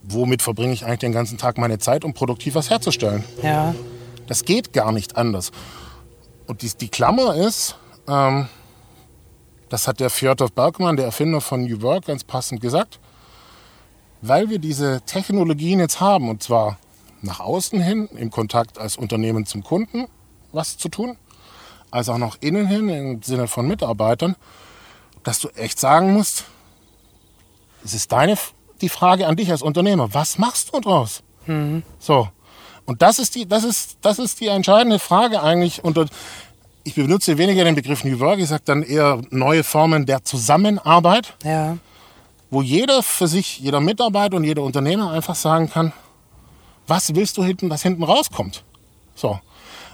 womit 0.03 0.40
verbringe 0.40 0.73
ich 0.73 0.85
eigentlich 0.85 1.01
den 1.01 1.12
ganzen 1.12 1.37
Tag 1.37 1.59
meine 1.59 1.79
Zeit, 1.79 2.05
um 2.05 2.14
produktiv 2.14 2.55
was 2.55 2.71
herzustellen. 2.71 3.25
Ja. 3.43 3.75
Das 4.27 4.45
geht 4.45 4.73
gar 4.73 4.90
nicht 4.90 5.17
anders. 5.17 5.53
Und 6.47 6.62
die, 6.62 6.71
die 6.71 6.88
Klammer 6.88 7.35
ist, 7.35 7.77
ähm, 8.09 8.49
das 9.69 9.87
hat 9.87 10.01
der 10.01 10.09
Fjodor 10.09 10.49
Bergmann, 10.49 10.97
der 10.97 11.07
Erfinder 11.07 11.40
von 11.40 11.64
New 11.64 11.83
Work, 11.83 12.07
ganz 12.07 12.25
passend 12.25 12.61
gesagt, 12.61 13.01
weil 14.23 14.49
wir 14.49 14.59
diese 14.59 15.03
Technologien 15.03 15.81
jetzt 15.81 16.01
haben, 16.01 16.31
und 16.31 16.43
zwar 16.43 16.79
nach 17.21 17.40
außen 17.40 17.81
hin, 17.81 18.09
im 18.17 18.31
Kontakt 18.31 18.79
als 18.79 18.97
Unternehmen 18.97 19.45
zum 19.47 19.62
Kunden 19.62 20.07
was 20.53 20.79
zu 20.79 20.88
tun, 20.88 21.19
als 21.90 22.09
auch 22.09 22.19
nach 22.19 22.37
innen 22.40 22.67
hin, 22.67 22.88
im 22.88 23.23
Sinne 23.23 23.47
von 23.47 23.67
Mitarbeitern, 23.67 24.37
dass 25.23 25.40
du 25.40 25.49
echt 25.49 25.79
sagen 25.79 26.12
musst, 26.12 26.45
es 27.85 27.94
ist 27.94 28.11
deine, 28.12 28.37
die 28.81 28.88
Frage 28.88 29.27
an 29.27 29.37
dich 29.37 29.51
als 29.51 29.62
Unternehmer, 29.62 30.12
was 30.14 30.38
machst 30.38 30.75
du 30.75 30.81
draus? 30.81 31.23
So. 31.99 32.29
Und 32.87 33.03
das 33.03 33.18
ist 33.18 33.35
die, 33.35 33.47
das 33.47 33.64
ist, 33.64 33.99
das 34.03 34.18
ist 34.18 34.40
die 34.40 34.49
entscheidende 34.49 34.99
Frage 34.99 35.42
eigentlich. 35.42 35.85
Und 35.85 35.99
ich 36.85 36.94
benutze 36.94 37.38
weniger 37.38 37.64
den 37.64 37.75
Begriff 37.75 38.05
New 38.05 38.18
Work, 38.20 38.38
ich 38.40 38.49
sage 38.49 38.62
dann 38.66 38.83
eher 38.83 39.20
neue 39.31 39.64
Formen 39.64 40.05
der 40.07 40.23
Zusammenarbeit, 40.25 41.35
Ja. 41.44 41.79
wo 42.51 42.61
jeder 42.62 43.03
für 43.03 43.27
sich, 43.27 43.59
jeder 43.59 43.81
Mitarbeiter 43.81 44.37
und 44.37 44.44
jeder 44.44 44.62
Unternehmer 44.62 45.11
einfach 45.12 45.35
sagen 45.35 45.70
kann, 45.70 45.92
was 46.87 47.14
willst 47.14 47.37
du 47.38 47.44
hinten, 47.44 47.70
was 47.70 47.83
hinten 47.83 48.03
rauskommt. 48.03 48.62
So. 49.14 49.38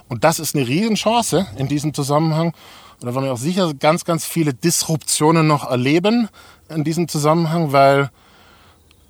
Und 0.09 0.25
das 0.25 0.39
ist 0.39 0.55
eine 0.55 0.67
Riesenchance 0.67 1.47
in 1.55 1.67
diesem 1.69 1.93
Zusammenhang. 1.93 2.53
Und 3.01 3.07
da 3.07 3.15
werden 3.15 3.25
wir 3.25 3.33
auch 3.33 3.37
sicher 3.37 3.73
ganz, 3.73 4.05
ganz 4.05 4.25
viele 4.25 4.53
Disruptionen 4.53 5.47
noch 5.47 5.67
erleben 5.67 6.29
in 6.69 6.83
diesem 6.83 7.07
Zusammenhang, 7.07 7.71
weil 7.71 8.11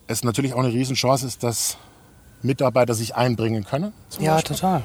es 0.08 0.24
natürlich 0.24 0.54
auch 0.54 0.60
eine 0.60 0.72
Riesenchance 0.72 1.28
ist, 1.28 1.44
dass 1.44 1.78
Mitarbeiter 2.42 2.94
sich 2.94 3.16
einbringen 3.16 3.66
können. 3.66 3.92
Ja, 4.20 4.36
Beispiel. 4.36 4.56
total. 4.56 4.84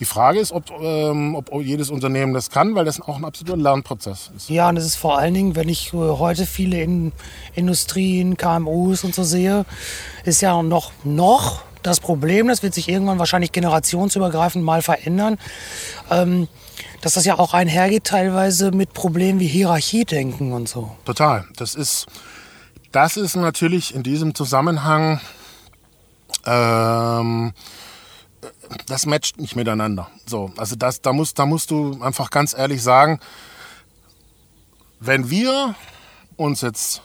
Die 0.00 0.04
Frage 0.04 0.38
ist, 0.38 0.52
ob, 0.52 0.70
ähm, 0.80 1.34
ob 1.34 1.52
jedes 1.62 1.90
Unternehmen 1.90 2.32
das 2.34 2.50
kann, 2.50 2.74
weil 2.74 2.84
das 2.84 3.00
auch 3.00 3.16
ein 3.16 3.24
absoluter 3.24 3.56
Lernprozess 3.56 4.30
ist. 4.34 4.48
Ja, 4.48 4.68
und 4.68 4.76
es 4.76 4.84
ist 4.84 4.96
vor 4.96 5.18
allen 5.18 5.34
Dingen, 5.34 5.56
wenn 5.56 5.68
ich 5.68 5.92
heute 5.92 6.46
viele 6.46 6.82
in 6.82 7.12
Industrien, 7.54 8.36
KMUs 8.36 9.04
und 9.04 9.14
so 9.14 9.24
sehe, 9.24 9.64
ist 10.24 10.40
ja 10.42 10.62
noch, 10.62 10.92
noch 11.04 11.62
das 11.82 12.00
Problem, 12.00 12.48
das 12.48 12.62
wird 12.62 12.74
sich 12.74 12.88
irgendwann 12.88 13.18
wahrscheinlich 13.18 13.52
generationsübergreifend 13.52 14.64
mal 14.64 14.82
verändern, 14.82 15.38
ähm, 16.10 16.48
dass 17.00 17.14
das 17.14 17.24
ja 17.24 17.38
auch 17.38 17.54
einhergeht 17.54 18.04
teilweise 18.04 18.70
mit 18.72 18.92
Problemen 18.92 19.40
wie 19.40 19.46
Hierarchiedenken 19.46 20.52
und 20.52 20.68
so. 20.68 20.96
Total. 21.04 21.46
Das 21.56 21.74
ist, 21.74 22.06
das 22.92 23.16
ist 23.16 23.36
natürlich 23.36 23.94
in 23.94 24.02
diesem 24.02 24.34
Zusammenhang 24.34 25.20
ähm, 26.46 27.52
das 28.86 29.06
matcht 29.06 29.40
nicht 29.40 29.56
miteinander. 29.56 30.08
So, 30.26 30.52
also 30.56 30.76
das, 30.76 31.00
da, 31.00 31.12
musst, 31.12 31.38
da 31.38 31.46
musst 31.46 31.70
du 31.70 32.00
einfach 32.02 32.30
ganz 32.30 32.56
ehrlich 32.56 32.82
sagen, 32.82 33.20
wenn 35.00 35.30
wir 35.30 35.74
uns 36.36 36.60
jetzt 36.60 37.02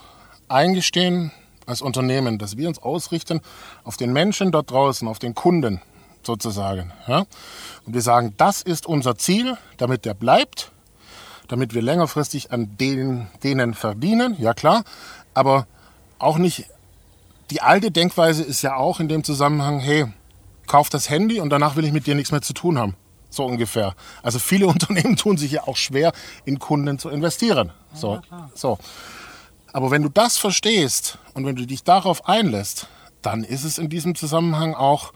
eingestehen 0.47 1.31
als 1.65 1.81
Unternehmen, 1.81 2.37
dass 2.37 2.57
wir 2.57 2.67
uns 2.67 2.79
ausrichten 2.79 3.41
auf 3.83 3.97
den 3.97 4.13
Menschen 4.13 4.51
dort 4.51 4.69
draußen, 4.69 5.07
auf 5.07 5.19
den 5.19 5.33
Kunden 5.33 5.81
sozusagen, 6.25 6.91
ja, 7.07 7.25
und 7.85 7.93
wir 7.93 8.01
sagen, 8.01 8.33
das 8.37 8.61
ist 8.61 8.85
unser 8.85 9.17
Ziel, 9.17 9.57
damit 9.77 10.05
der 10.05 10.13
bleibt, 10.13 10.71
damit 11.47 11.73
wir 11.73 11.81
längerfristig 11.81 12.51
an 12.51 12.77
denen, 12.77 13.27
denen 13.43 13.73
verdienen, 13.73 14.35
ja 14.39 14.53
klar, 14.53 14.83
aber 15.33 15.67
auch 16.19 16.37
nicht, 16.37 16.65
die 17.51 17.61
alte 17.61 17.91
Denkweise 17.91 18.43
ist 18.43 18.61
ja 18.61 18.75
auch 18.75 18.99
in 18.99 19.07
dem 19.07 19.23
Zusammenhang, 19.23 19.79
hey, 19.79 20.07
kauf 20.67 20.89
das 20.89 21.09
Handy 21.09 21.39
und 21.39 21.49
danach 21.49 21.75
will 21.75 21.85
ich 21.85 21.91
mit 21.91 22.07
dir 22.07 22.15
nichts 22.15 22.31
mehr 22.31 22.41
zu 22.41 22.53
tun 22.53 22.79
haben. 22.79 22.95
So 23.29 23.45
ungefähr. 23.45 23.95
Also 24.23 24.39
viele 24.39 24.67
Unternehmen 24.75 25.15
tun 25.15 25.37
sich 25.37 25.51
ja 25.51 25.67
auch 25.67 25.77
schwer, 25.77 26.13
in 26.45 26.59
Kunden 26.59 26.97
zu 26.97 27.09
investieren. 27.09 27.71
So, 27.93 28.21
so. 28.53 28.79
Aber 29.73 29.91
wenn 29.91 30.01
du 30.01 30.09
das 30.09 30.37
verstehst 30.37 31.17
und 31.33 31.45
wenn 31.45 31.55
du 31.55 31.65
dich 31.67 31.83
darauf 31.83 32.27
einlässt, 32.27 32.87
dann 33.21 33.43
ist 33.43 33.63
es 33.63 33.77
in 33.77 33.89
diesem 33.89 34.15
Zusammenhang 34.15 34.73
auch, 34.73 35.11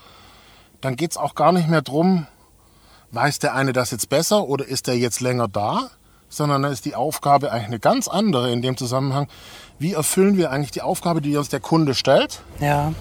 dann 0.81 0.95
geht 0.95 1.11
es 1.11 1.17
auch 1.17 1.35
gar 1.35 1.51
nicht 1.51 1.67
mehr 1.67 1.81
drum, 1.81 2.27
weiß 3.11 3.39
der 3.39 3.55
eine 3.55 3.73
das 3.73 3.91
jetzt 3.91 4.09
besser 4.09 4.47
oder 4.47 4.65
ist 4.65 4.87
der 4.87 4.97
jetzt 4.97 5.19
länger 5.19 5.47
da, 5.47 5.89
sondern 6.29 6.61
dann 6.61 6.71
ist 6.71 6.85
die 6.85 6.95
Aufgabe 6.95 7.51
eigentlich 7.51 7.67
eine 7.67 7.79
ganz 7.79 8.07
andere 8.07 8.51
in 8.51 8.61
dem 8.61 8.77
Zusammenhang. 8.77 9.27
Wie 9.79 9.93
erfüllen 9.93 10.37
wir 10.37 10.51
eigentlich 10.51 10.71
die 10.71 10.81
Aufgabe, 10.81 11.21
die 11.21 11.35
uns 11.35 11.49
der 11.49 11.59
Kunde 11.59 11.95
stellt? 11.95 12.41
Ja. 12.59 12.93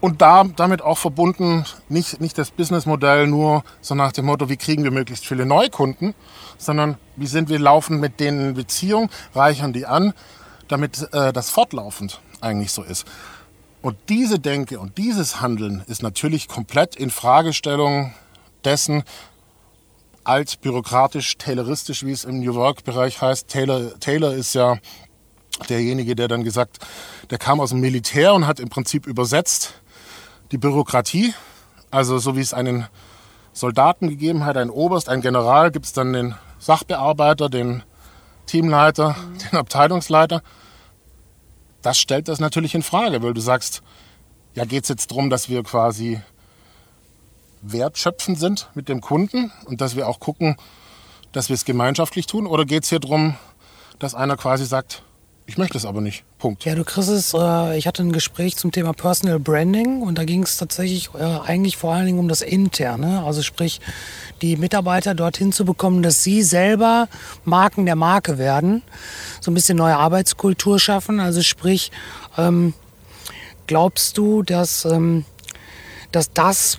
Und 0.00 0.20
da, 0.20 0.42
damit 0.56 0.82
auch 0.82 0.98
verbunden, 0.98 1.64
nicht, 1.88 2.20
nicht 2.20 2.36
das 2.36 2.50
Businessmodell 2.50 3.28
nur 3.28 3.62
so 3.80 3.94
nach 3.94 4.10
dem 4.10 4.24
Motto, 4.24 4.48
wie 4.48 4.56
kriegen 4.56 4.82
wir 4.82 4.90
möglichst 4.90 5.24
viele 5.24 5.46
Neukunden, 5.46 6.14
sondern 6.58 6.96
wie 7.14 7.28
sind 7.28 7.48
wir 7.48 7.60
laufend 7.60 8.00
mit 8.00 8.18
denen 8.18 8.48
in 8.48 8.54
Beziehung, 8.54 9.10
reichern 9.32 9.72
die 9.72 9.86
an, 9.86 10.12
damit 10.66 11.08
äh, 11.12 11.32
das 11.32 11.50
fortlaufend 11.50 12.20
eigentlich 12.40 12.72
so 12.72 12.82
ist. 12.82 13.06
Und 13.82 13.96
diese 14.08 14.38
Denke 14.38 14.78
und 14.78 14.96
dieses 14.96 15.40
Handeln 15.40 15.82
ist 15.88 16.02
natürlich 16.02 16.46
komplett 16.46 16.94
in 16.94 17.10
Fragestellung 17.10 18.14
dessen, 18.64 19.02
altbürokratisch, 20.24 21.36
tayloristisch, 21.36 22.04
wie 22.04 22.12
es 22.12 22.24
im 22.24 22.38
New 22.38 22.54
Work-Bereich 22.54 23.20
heißt. 23.20 23.48
Taylor, 23.48 23.98
Taylor 23.98 24.32
ist 24.32 24.54
ja 24.54 24.78
derjenige, 25.68 26.14
der 26.14 26.28
dann 26.28 26.44
gesagt, 26.44 26.78
der 27.30 27.38
kam 27.38 27.60
aus 27.60 27.70
dem 27.70 27.80
Militär 27.80 28.34
und 28.34 28.46
hat 28.46 28.60
im 28.60 28.68
Prinzip 28.68 29.08
übersetzt 29.08 29.74
die 30.52 30.58
Bürokratie. 30.58 31.34
Also 31.90 32.18
so 32.18 32.36
wie 32.36 32.40
es 32.40 32.54
einen 32.54 32.86
Soldaten 33.52 34.08
gegeben 34.08 34.44
hat, 34.44 34.56
einen 34.56 34.70
Oberst, 34.70 35.08
einen 35.08 35.22
General, 35.22 35.72
gibt 35.72 35.86
es 35.86 35.92
dann 35.92 36.12
den 36.12 36.36
Sachbearbeiter, 36.58 37.48
den 37.48 37.82
Teamleiter, 38.46 39.10
mhm. 39.10 39.38
den 39.38 39.58
Abteilungsleiter. 39.58 40.42
Das 41.82 41.98
stellt 41.98 42.28
das 42.28 42.40
natürlich 42.40 42.74
in 42.74 42.82
Frage, 42.82 43.22
weil 43.22 43.34
du 43.34 43.40
sagst, 43.40 43.82
ja, 44.54 44.64
geht 44.64 44.84
es 44.84 44.88
jetzt 44.88 45.10
darum, 45.10 45.30
dass 45.30 45.48
wir 45.48 45.62
quasi 45.62 46.20
wertschöpfend 47.62 48.38
sind 48.38 48.68
mit 48.74 48.88
dem 48.88 49.00
Kunden 49.00 49.52
und 49.66 49.80
dass 49.80 49.96
wir 49.96 50.08
auch 50.08 50.20
gucken, 50.20 50.56
dass 51.32 51.48
wir 51.48 51.54
es 51.54 51.64
gemeinschaftlich 51.64 52.26
tun? 52.26 52.46
Oder 52.46 52.64
geht 52.64 52.84
es 52.84 52.90
hier 52.90 53.00
darum, 53.00 53.36
dass 53.98 54.14
einer 54.14 54.36
quasi 54.36 54.64
sagt, 54.64 55.02
ich 55.52 55.58
möchte 55.58 55.76
es 55.76 55.84
aber 55.84 56.00
nicht. 56.00 56.24
Punkt. 56.38 56.64
Ja, 56.64 56.74
du 56.74 56.82
kriegst 56.82 57.10
es, 57.10 57.34
äh, 57.34 57.76
ich 57.76 57.86
hatte 57.86 58.02
ein 58.02 58.12
Gespräch 58.12 58.56
zum 58.56 58.72
Thema 58.72 58.94
Personal 58.94 59.38
Branding 59.38 60.00
und 60.00 60.16
da 60.16 60.24
ging 60.24 60.44
es 60.44 60.56
tatsächlich 60.56 61.10
äh, 61.14 61.22
eigentlich 61.22 61.76
vor 61.76 61.92
allen 61.92 62.06
Dingen 62.06 62.18
um 62.18 62.26
das 62.26 62.40
Interne. 62.40 63.22
Also 63.22 63.42
sprich, 63.42 63.82
die 64.40 64.56
Mitarbeiter 64.56 65.14
dorthin 65.14 65.52
zu 65.52 65.66
bekommen, 65.66 66.02
dass 66.02 66.24
sie 66.24 66.42
selber 66.42 67.06
Marken 67.44 67.84
der 67.84 67.96
Marke 67.96 68.38
werden. 68.38 68.80
So 69.42 69.50
ein 69.50 69.54
bisschen 69.54 69.76
neue 69.76 69.98
Arbeitskultur 69.98 70.80
schaffen. 70.80 71.20
Also 71.20 71.42
sprich, 71.42 71.92
ähm, 72.38 72.72
glaubst 73.66 74.16
du, 74.16 74.42
dass, 74.42 74.86
ähm, 74.86 75.26
dass 76.12 76.32
das 76.32 76.78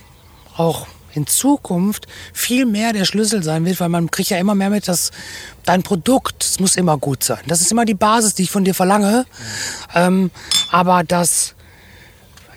auch 0.58 0.88
in 1.14 1.28
Zukunft 1.28 2.08
viel 2.34 2.66
mehr 2.66 2.92
der 2.92 3.06
Schlüssel 3.06 3.44
sein 3.44 3.66
wird, 3.66 3.80
weil 3.80 3.90
man 3.90 4.10
kriegt 4.10 4.32
ja 4.32 4.38
immer 4.40 4.56
mehr 4.56 4.72
mit, 4.72 4.88
dass 4.88 5.12
dein 5.66 5.84
Produkt, 5.84 6.44
es 6.44 6.60
muss 6.60 6.76
immer 6.76 6.98
gut 6.98 7.24
sein. 7.24 7.40
Das 7.48 7.62
ist 7.62 7.72
immer 7.72 7.86
die 7.86 7.94
Basis, 7.94 8.36
die 8.36 8.44
ich 8.44 8.52
von 8.52 8.64
dir 8.64 8.74
verlange. 8.74 9.26
Ähm, 9.94 10.32
aber 10.72 11.04
das, 11.04 11.56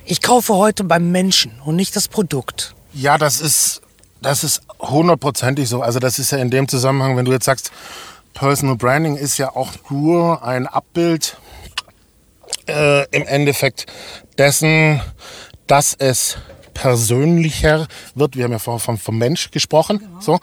ich 0.04 0.22
kaufe 0.22 0.54
heute 0.54 0.84
beim 0.84 1.10
Menschen 1.10 1.52
und 1.64 1.76
nicht 1.76 1.96
das 1.96 2.08
Produkt. 2.08 2.74
Ja, 2.92 3.18
das 3.18 3.40
ist, 3.40 3.82
das 4.22 4.44
ist 4.44 4.62
hundertprozentig 4.80 5.68
so. 5.68 5.82
Also 5.82 5.98
das 5.98 6.18
ist 6.18 6.32
ja 6.32 6.38
in 6.38 6.50
dem 6.50 6.68
Zusammenhang, 6.68 7.16
wenn 7.16 7.24
du 7.24 7.32
jetzt 7.32 7.44
sagst, 7.44 7.70
Personal 8.34 8.76
Branding 8.76 9.16
ist 9.16 9.38
ja 9.38 9.54
auch 9.56 9.70
nur 9.88 10.44
ein 10.44 10.66
Abbild 10.66 11.38
äh, 12.68 13.08
im 13.10 13.26
Endeffekt 13.26 13.86
dessen, 14.36 15.00
dass 15.66 15.94
es 15.94 16.36
persönlicher 16.74 17.86
wird. 18.14 18.36
Wir 18.36 18.44
haben 18.44 18.52
ja 18.52 18.58
vorher 18.58 18.80
vom, 18.80 18.98
vom 18.98 19.16
Mensch 19.16 19.50
gesprochen. 19.50 19.98
Genau. 19.98 20.20
So. 20.20 20.38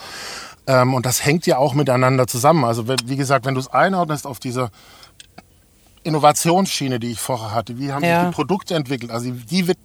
Ähm, 0.67 0.93
und 0.93 1.05
das 1.05 1.25
hängt 1.25 1.45
ja 1.45 1.57
auch 1.57 1.73
miteinander 1.73 2.27
zusammen. 2.27 2.63
Also 2.63 2.87
wie 2.87 3.15
gesagt, 3.15 3.45
wenn 3.45 3.53
du 3.53 3.59
es 3.59 3.67
einordnest 3.67 4.25
auf 4.25 4.39
diese 4.39 4.69
Innovationsschiene, 6.03 6.99
die 6.99 7.11
ich 7.11 7.19
vorher 7.19 7.51
hatte, 7.51 7.77
wie 7.79 7.91
haben 7.91 8.03
ja. 8.03 8.21
sich 8.21 8.29
die 8.29 8.35
Produkte 8.35 8.75
entwickelt? 8.75 9.11
Also 9.11 9.31
die, 9.31 9.67
wird, 9.67 9.77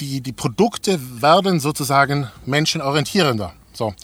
die, 0.00 0.20
die 0.20 0.32
Produkte 0.32 0.98
werden 1.20 1.60
sozusagen 1.60 2.28
menschenorientierender. 2.44 3.52
So. 3.72 3.94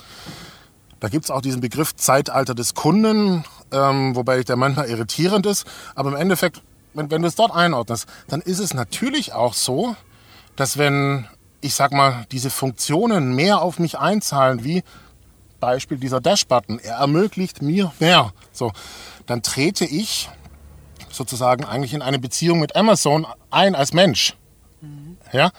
Da 1.00 1.08
gibt 1.08 1.24
es 1.24 1.30
auch 1.30 1.40
diesen 1.40 1.60
Begriff 1.60 1.94
Zeitalter 1.94 2.54
des 2.54 2.74
Kunden, 2.74 3.44
ähm, 3.72 4.16
wobei 4.16 4.42
der 4.42 4.56
manchmal 4.56 4.88
irritierend 4.88 5.46
ist. 5.46 5.66
Aber 5.94 6.10
im 6.10 6.16
Endeffekt, 6.16 6.62
wenn, 6.94 7.10
wenn 7.10 7.22
du 7.22 7.28
es 7.28 7.34
dort 7.34 7.54
einordnest, 7.54 8.06
dann 8.28 8.40
ist 8.40 8.58
es 8.58 8.74
natürlich 8.74 9.32
auch 9.32 9.54
so, 9.54 9.96
dass 10.56 10.78
wenn 10.78 11.26
ich 11.64 11.74
sag 11.74 11.92
mal, 11.92 12.26
diese 12.30 12.50
Funktionen 12.50 13.34
mehr 13.34 13.62
auf 13.62 13.78
mich 13.78 13.98
einzahlen, 13.98 14.64
wie 14.64 14.82
Beispiel 15.64 15.96
dieser 15.96 16.20
Dash-Button. 16.20 16.78
Er 16.78 16.96
ermöglicht 16.96 17.62
mir 17.62 17.92
mehr. 17.98 18.32
So, 18.52 18.72
dann 19.24 19.42
trete 19.42 19.86
ich 19.86 20.28
sozusagen 21.10 21.64
eigentlich 21.64 21.94
in 21.94 22.02
eine 22.02 22.18
Beziehung 22.18 22.60
mit 22.60 22.76
Amazon 22.76 23.26
ein 23.50 23.74
als 23.74 23.94
Mensch. 23.94 24.34
Mhm. 24.82 25.16
Ja? 25.32 25.50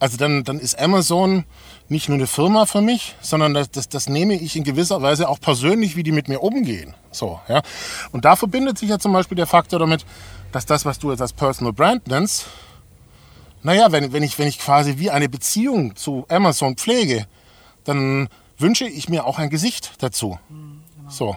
Also 0.00 0.16
dann, 0.16 0.42
dann 0.42 0.58
ist 0.58 0.78
Amazon 0.80 1.44
nicht 1.88 2.08
nur 2.08 2.18
eine 2.18 2.26
Firma 2.26 2.66
für 2.66 2.80
mich, 2.80 3.14
sondern 3.20 3.54
das, 3.54 3.70
das, 3.70 3.88
das 3.88 4.08
nehme 4.08 4.34
ich 4.34 4.56
in 4.56 4.64
gewisser 4.64 5.00
Weise 5.00 5.28
auch 5.28 5.38
persönlich, 5.38 5.94
wie 5.94 6.02
die 6.02 6.12
mit 6.12 6.28
mir 6.28 6.42
umgehen. 6.42 6.94
So, 7.12 7.40
ja? 7.48 7.62
Und 8.10 8.24
da 8.24 8.34
verbindet 8.34 8.78
sich 8.78 8.88
ja 8.88 8.98
zum 8.98 9.12
Beispiel 9.12 9.36
der 9.36 9.46
Faktor 9.46 9.78
damit, 9.78 10.04
dass 10.50 10.66
das, 10.66 10.84
was 10.84 10.98
du 10.98 11.12
jetzt 11.12 11.20
als 11.20 11.32
Personal 11.32 11.72
Brand 11.72 12.08
nennst, 12.08 12.46
naja, 13.62 13.92
wenn, 13.92 14.12
wenn, 14.12 14.24
ich, 14.24 14.38
wenn 14.38 14.48
ich 14.48 14.58
quasi 14.58 14.98
wie 14.98 15.10
eine 15.10 15.28
Beziehung 15.28 15.94
zu 15.94 16.26
Amazon 16.28 16.76
pflege, 16.76 17.26
dann 17.84 18.28
wünsche 18.58 18.86
ich 18.86 19.08
mir 19.08 19.26
auch 19.26 19.38
ein 19.38 19.50
Gesicht 19.50 20.02
dazu. 20.02 20.38
genau. 20.48 21.10
So. 21.10 21.36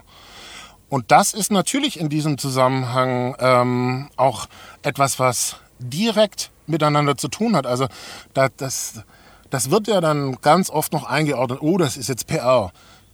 Und 0.90 1.12
das 1.12 1.34
ist 1.34 1.52
natürlich 1.52 2.00
in 2.00 2.10
diesem 2.10 2.38
Zusammenhang 2.38 3.36
ähm, 3.40 4.10
auch 4.16 4.48
etwas, 4.82 5.20
was 5.20 5.58
direkt 5.78 6.50
miteinander 6.66 7.16
zu 7.16 7.28
tun 7.28 7.56
hat. 7.56 7.68
Also 7.68 7.88
da, 8.34 8.50
das, 8.58 9.04
das 9.50 9.70
wird 9.70 9.88
ja 9.88 10.02
dann 10.02 10.38
ganz 10.42 10.70
oft 10.70 10.92
noch 10.92 11.04
eingeordnet, 11.04 11.60
oh, 11.62 11.78
das 11.78 11.96
ist 11.96 12.10
jetzt 12.10 12.28
PR. 12.28 12.72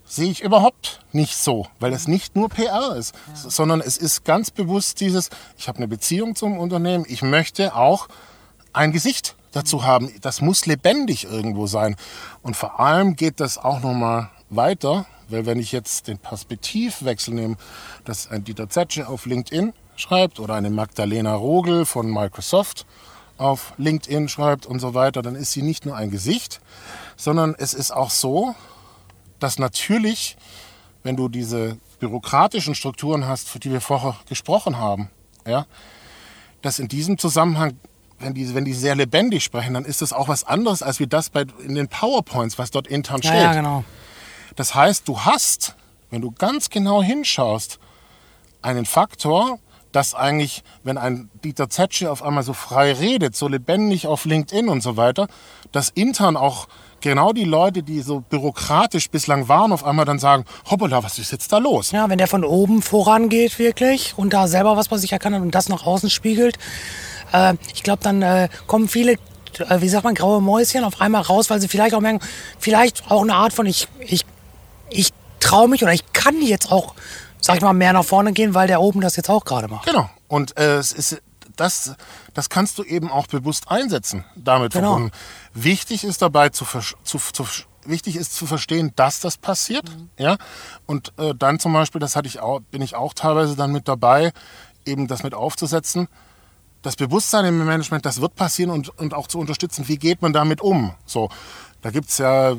Sehe 0.07 0.29
ich 0.29 0.41
überhaupt 0.41 0.99
nicht 1.11 1.35
so, 1.35 1.67
weil 1.79 1.91
es 1.91 2.07
nicht 2.07 2.35
nur 2.35 2.49
PR 2.49 2.95
ist, 2.95 3.15
ja. 3.27 3.49
sondern 3.49 3.81
es 3.81 3.97
ist 3.97 4.23
ganz 4.23 4.51
bewusst 4.51 5.01
dieses, 5.01 5.29
ich 5.57 5.67
habe 5.67 5.79
eine 5.79 5.87
Beziehung 5.87 6.35
zum 6.35 6.59
Unternehmen, 6.59 7.05
ich 7.07 7.23
möchte 7.23 7.75
auch 7.75 8.07
ein 8.71 8.91
Gesicht 8.91 9.35
dazu 9.55 9.85
haben. 9.85 10.11
Das 10.21 10.41
muss 10.41 10.65
lebendig 10.65 11.25
irgendwo 11.25 11.67
sein. 11.67 11.95
Und 12.41 12.55
vor 12.55 12.79
allem 12.79 13.15
geht 13.15 13.39
das 13.39 13.57
auch 13.57 13.81
noch 13.81 13.93
mal 13.93 14.29
weiter, 14.49 15.05
weil 15.29 15.45
wenn 15.45 15.59
ich 15.59 15.71
jetzt 15.71 16.07
den 16.07 16.17
Perspektivwechsel 16.17 17.33
nehme, 17.33 17.57
dass 18.03 18.29
ein 18.29 18.43
Dieter 18.43 18.69
Zetsche 18.69 19.07
auf 19.07 19.25
LinkedIn 19.25 19.73
schreibt 19.95 20.39
oder 20.39 20.55
eine 20.55 20.69
Magdalena 20.69 21.33
Rogel 21.33 21.85
von 21.85 22.11
Microsoft 22.11 22.85
auf 23.37 23.73
LinkedIn 23.77 24.29
schreibt 24.29 24.65
und 24.65 24.79
so 24.79 24.93
weiter, 24.93 25.21
dann 25.21 25.35
ist 25.35 25.51
sie 25.51 25.61
nicht 25.61 25.85
nur 25.85 25.95
ein 25.95 26.11
Gesicht, 26.11 26.61
sondern 27.15 27.55
es 27.57 27.73
ist 27.73 27.91
auch 27.91 28.09
so, 28.09 28.55
dass 29.39 29.57
natürlich, 29.57 30.37
wenn 31.03 31.15
du 31.15 31.27
diese 31.27 31.77
bürokratischen 31.99 32.75
Strukturen 32.75 33.25
hast, 33.25 33.49
für 33.49 33.59
die 33.59 33.71
wir 33.71 33.81
vorher 33.81 34.15
gesprochen 34.27 34.77
haben, 34.77 35.09
ja, 35.47 35.65
dass 36.61 36.79
in 36.79 36.87
diesem 36.87 37.17
Zusammenhang, 37.17 37.77
wenn 38.19 38.33
die, 38.33 38.53
wenn 38.55 38.65
die 38.65 38.73
sehr 38.73 38.95
lebendig 38.95 39.43
sprechen, 39.43 39.73
dann 39.73 39.85
ist 39.85 40.01
das 40.01 40.13
auch 40.13 40.27
was 40.27 40.43
anderes, 40.43 40.81
als 40.81 40.99
wie 40.99 41.07
das 41.07 41.29
bei, 41.29 41.45
in 41.63 41.75
den 41.75 41.87
PowerPoints, 41.87 42.57
was 42.57 42.71
dort 42.71 42.87
intern 42.87 43.21
steht. 43.21 43.33
Ja, 43.33 43.41
ja, 43.43 43.53
genau. 43.53 43.83
Das 44.55 44.73
heißt, 44.73 45.07
du 45.07 45.21
hast, 45.21 45.75
wenn 46.09 46.21
du 46.21 46.31
ganz 46.31 46.69
genau 46.69 47.03
hinschaust, 47.03 47.79
einen 48.61 48.85
Faktor, 48.85 49.59
dass 49.91 50.13
eigentlich, 50.13 50.63
wenn 50.83 50.97
ein 50.97 51.29
Dieter 51.43 51.69
Zetsche 51.69 52.11
auf 52.11 52.21
einmal 52.21 52.43
so 52.43 52.53
frei 52.53 52.91
redet, 52.91 53.35
so 53.35 53.47
lebendig 53.47 54.07
auf 54.07 54.25
LinkedIn 54.25 54.67
und 54.67 54.81
so 54.81 54.97
weiter, 54.97 55.27
dass 55.71 55.89
intern 55.89 56.35
auch 56.35 56.67
genau 56.99 57.31
die 57.31 57.45
Leute, 57.45 57.83
die 57.83 58.01
so 58.01 58.19
bürokratisch 58.19 59.09
bislang 59.09 59.47
waren, 59.47 59.71
auf 59.71 59.85
einmal 59.85 60.05
dann 60.05 60.19
sagen, 60.19 60.43
hoppala, 60.69 61.03
was 61.03 61.19
ist 61.19 61.31
jetzt 61.31 61.53
da 61.53 61.59
los? 61.59 61.91
Ja, 61.91 62.09
wenn 62.09 62.17
der 62.17 62.27
von 62.27 62.43
oben 62.43 62.81
vorangeht 62.81 63.57
wirklich 63.57 64.17
und 64.17 64.33
da 64.33 64.47
selber 64.47 64.75
was 64.75 64.89
bei 64.89 64.97
sich 64.97 65.13
erkannt 65.13 65.35
und 65.37 65.51
das 65.51 65.69
nach 65.69 65.85
außen 65.85 66.09
spiegelt, 66.09 66.57
äh, 67.31 67.53
ich 67.73 67.83
glaube, 67.83 68.03
dann 68.03 68.21
äh, 68.21 68.49
kommen 68.67 68.87
viele, 68.87 69.13
äh, 69.13 69.81
wie 69.81 69.89
sagt 69.89 70.03
man, 70.03 70.15
graue 70.15 70.41
Mäuschen 70.41 70.83
auf 70.83 71.01
einmal 71.01 71.21
raus, 71.21 71.49
weil 71.49 71.61
sie 71.61 71.67
vielleicht 71.67 71.95
auch 71.95 72.01
merken, 72.01 72.19
vielleicht 72.59 73.09
auch 73.09 73.21
eine 73.21 73.35
Art 73.35 73.53
von 73.53 73.65
ich, 73.65 73.87
ich, 73.99 74.25
ich 74.89 75.09
traue 75.39 75.67
mich 75.67 75.83
oder 75.83 75.93
ich 75.93 76.11
kann 76.13 76.41
jetzt 76.41 76.71
auch 76.71 76.95
sag 77.45 77.57
ich 77.57 77.61
mal, 77.61 77.73
mehr 77.73 77.93
nach 77.93 78.03
vorne 78.03 78.33
gehen, 78.33 78.53
weil 78.55 78.67
der 78.67 78.81
oben 78.81 79.01
das 79.01 79.15
jetzt 79.15 79.29
auch 79.29 79.45
gerade 79.45 79.67
macht. 79.67 79.85
Genau. 79.85 80.09
Und 80.27 80.57
äh, 80.57 80.77
es 80.77 80.91
ist 80.91 81.21
das, 81.55 81.95
das 82.33 82.49
kannst 82.49 82.77
du 82.79 82.83
eben 82.83 83.09
auch 83.09 83.27
bewusst 83.27 83.69
einsetzen, 83.69 84.25
damit 84.35 84.73
genau. 84.73 84.93
verbunden. 84.93 85.11
Wichtig 85.53 86.03
ist 86.03 86.21
dabei 86.21 86.49
zu, 86.49 86.65
zu, 86.65 87.19
zu 87.19 87.45
wichtig 87.85 88.15
ist 88.15 88.35
zu 88.35 88.47
verstehen, 88.47 88.91
dass 88.95 89.19
das 89.19 89.37
passiert, 89.37 89.85
mhm. 89.89 90.09
ja. 90.17 90.37
Und 90.87 91.13
äh, 91.17 91.33
dann 91.37 91.59
zum 91.59 91.71
Beispiel, 91.71 92.01
das 92.01 92.15
hatte 92.15 92.27
ich 92.27 92.39
auch, 92.39 92.61
bin 92.71 92.81
ich 92.81 92.95
auch 92.95 93.13
teilweise 93.13 93.55
dann 93.55 93.71
mit 93.71 93.87
dabei, 93.87 94.33
eben 94.85 95.07
das 95.07 95.23
mit 95.23 95.35
aufzusetzen. 95.35 96.07
Das 96.85 96.95
Bewusstsein 96.95 97.45
im 97.45 97.65
Management, 97.65 98.05
das 98.05 98.21
wird 98.21 98.35
passieren 98.35 98.69
und, 98.69 98.89
und 98.99 99.15
auch 99.15 99.25
zu 99.25 99.39
unterstützen, 99.39 99.87
wie 99.87 99.97
geht 99.97 100.21
man 100.21 100.33
damit 100.33 100.61
um. 100.61 100.93
So, 101.07 101.29
da 101.81 101.89
gibt 101.89 102.09
es 102.09 102.19
ja 102.19 102.55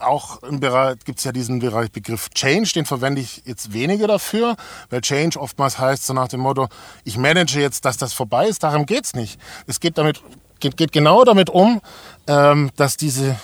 auch 0.00 0.42
im 0.42 0.58
Bereich 0.58 0.96
gibt 1.04 1.18
es 1.18 1.24
ja 1.24 1.30
diesen 1.30 1.60
Bereich 1.60 1.92
Begriff 1.92 2.28
Change, 2.30 2.72
den 2.74 2.86
verwende 2.86 3.20
ich 3.20 3.42
jetzt 3.46 3.72
weniger 3.72 4.08
dafür, 4.08 4.56
weil 4.90 5.00
Change 5.00 5.38
oftmals 5.38 5.78
heißt 5.78 6.06
so 6.06 6.12
nach 6.12 6.26
dem 6.26 6.40
Motto, 6.40 6.66
ich 7.04 7.18
manage 7.18 7.60
jetzt, 7.60 7.84
dass 7.84 7.96
das 7.96 8.12
vorbei 8.12 8.48
ist. 8.48 8.64
Darum 8.64 8.84
geht 8.84 9.04
es 9.04 9.14
nicht. 9.14 9.40
Es 9.68 9.78
geht 9.78 9.96
damit 9.96 10.22
geht, 10.58 10.76
geht 10.76 10.90
genau 10.90 11.22
damit 11.22 11.48
um, 11.48 11.80
ähm, 12.26 12.70
dass 12.74 12.96
diese 12.96 13.36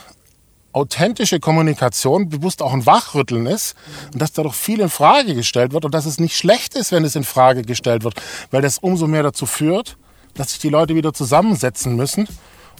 authentische 0.72 1.38
Kommunikation 1.38 2.28
bewusst 2.28 2.60
auch 2.60 2.72
ein 2.72 2.86
Wachrütteln 2.86 3.46
ist 3.46 3.76
und 4.12 4.20
dass 4.20 4.32
dadurch 4.32 4.56
viel 4.56 4.80
in 4.80 4.90
Frage 4.90 5.36
gestellt 5.36 5.72
wird 5.72 5.84
und 5.84 5.94
dass 5.94 6.06
es 6.06 6.18
nicht 6.18 6.36
schlecht 6.36 6.74
ist, 6.74 6.90
wenn 6.90 7.04
es 7.04 7.14
in 7.14 7.22
Frage 7.22 7.62
gestellt 7.62 8.02
wird, 8.02 8.20
weil 8.50 8.62
das 8.62 8.78
umso 8.78 9.06
mehr 9.06 9.22
dazu 9.22 9.46
führt, 9.46 9.96
dass 10.34 10.50
sich 10.50 10.58
die 10.58 10.68
Leute 10.68 10.94
wieder 10.94 11.12
zusammensetzen 11.12 11.96
müssen 11.96 12.28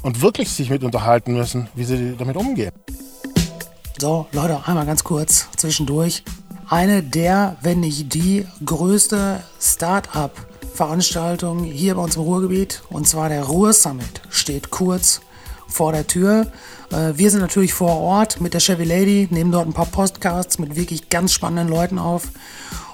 und 0.02 0.20
wirklich 0.20 0.50
sich 0.50 0.70
mit 0.70 0.84
unterhalten 0.84 1.34
müssen, 1.34 1.68
wie 1.74 1.84
sie 1.84 2.14
damit 2.16 2.36
umgehen. 2.36 2.72
So, 3.98 4.26
Leute, 4.32 4.60
einmal 4.66 4.86
ganz 4.86 5.04
kurz 5.04 5.48
zwischendurch. 5.56 6.24
Eine 6.68 7.02
der, 7.02 7.56
wenn 7.62 7.80
nicht 7.80 8.14
die 8.14 8.46
größte 8.64 9.40
Start-up-Veranstaltung 9.60 11.64
hier 11.64 11.94
bei 11.94 12.02
uns 12.02 12.16
im 12.16 12.22
Ruhrgebiet, 12.22 12.82
und 12.90 13.06
zwar 13.06 13.28
der 13.28 13.44
Ruhr 13.44 13.72
Summit, 13.72 14.22
steht 14.30 14.70
kurz 14.70 15.20
vor 15.74 15.92
der 15.92 16.06
Tür. 16.06 16.46
Äh, 16.92 17.16
wir 17.16 17.30
sind 17.30 17.40
natürlich 17.40 17.74
vor 17.74 17.98
Ort 17.98 18.40
mit 18.40 18.54
der 18.54 18.60
Chevy 18.60 18.84
Lady, 18.84 19.28
nehmen 19.30 19.50
dort 19.50 19.66
ein 19.66 19.72
paar 19.72 19.87
Podcasts 19.87 20.58
mit 20.58 20.76
wirklich 20.76 21.08
ganz 21.08 21.32
spannenden 21.32 21.68
Leuten 21.68 21.98
auf 21.98 22.28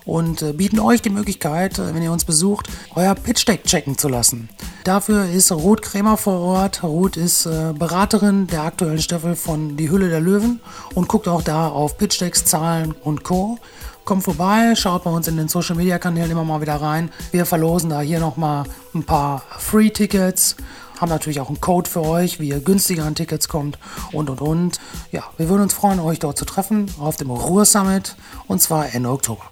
und 0.07 0.41
äh, 0.41 0.55
bieten 0.55 0.81
euch 0.81 1.03
die 1.03 1.11
Möglichkeit, 1.11 1.79
äh, 1.79 1.95
wenn 1.95 2.03
ihr 2.03 2.11
uns 2.11 2.25
besucht, 2.25 2.69
euer 2.95 3.15
Pitch 3.15 3.47
Deck 3.47 3.65
checken 3.65 3.99
zu 3.99 4.09
lassen. 4.09 4.49
Dafür 4.85 5.27
ist 5.27 5.53
Ruth 5.53 5.83
Krämer 5.83 6.17
vor 6.17 6.41
Ort. 6.41 6.83
Ruth 6.83 7.19
ist 7.19 7.45
Beraterin 7.45 8.47
der 8.47 8.63
aktuellen 8.63 8.99
Staffel 8.99 9.37
von 9.37 9.77
Die 9.77 9.91
Hülle 9.91 10.09
der 10.09 10.21
Löwen 10.21 10.61
und 10.95 11.07
guckt 11.07 11.29
auch 11.29 11.43
da 11.43 11.69
auf 11.69 11.99
Pitch 11.99 12.19
Decks, 12.19 12.47
Zahlen 12.47 12.95
und 13.05 13.25
Co. 13.25 13.59
Kommt 14.07 14.25
vorbei, 14.25 14.75
schaut 14.75 15.05
bei 15.05 15.11
uns 15.11 15.29
in 15.29 15.37
den 15.37 15.49
Social 15.49 15.77
Media 15.77 15.99
Kanälen 15.99 16.31
immer 16.31 16.45
mal 16.45 16.63
wieder 16.63 16.77
rein. 16.77 17.11
Wir 17.31 17.45
verlosen 17.45 17.91
da 17.91 18.01
hier 18.01 18.21
nochmal 18.21 18.65
ein 18.95 19.05
paar 19.05 19.43
Free 19.59 19.91
Tickets 19.91 20.57
haben 21.01 21.09
natürlich 21.09 21.41
auch 21.41 21.49
einen 21.49 21.61
Code 21.61 21.89
für 21.89 22.03
euch, 22.03 22.41
wie 22.41 22.49
ihr 22.49 22.61
günstiger 22.61 23.05
an 23.05 23.15
Tickets 23.15 23.49
kommt 23.49 23.79
und 24.13 24.31
und 24.31 24.41
und. 24.41 24.81
Ja, 25.13 25.25
wir 25.39 25.49
würden 25.49 25.63
uns 25.63 25.75
freuen, 25.75 25.99
euch 26.01 26.19
dort 26.19 26.37
zu 26.37 26.45
treffen 26.45 26.93
auf 26.99 27.17
dem 27.17 27.31
Ruhr 27.31 27.65
Summit 27.65 28.17
und 28.47 28.61
zwar 28.61 28.95
Ende 28.95 29.09
Oktober. 29.09 29.51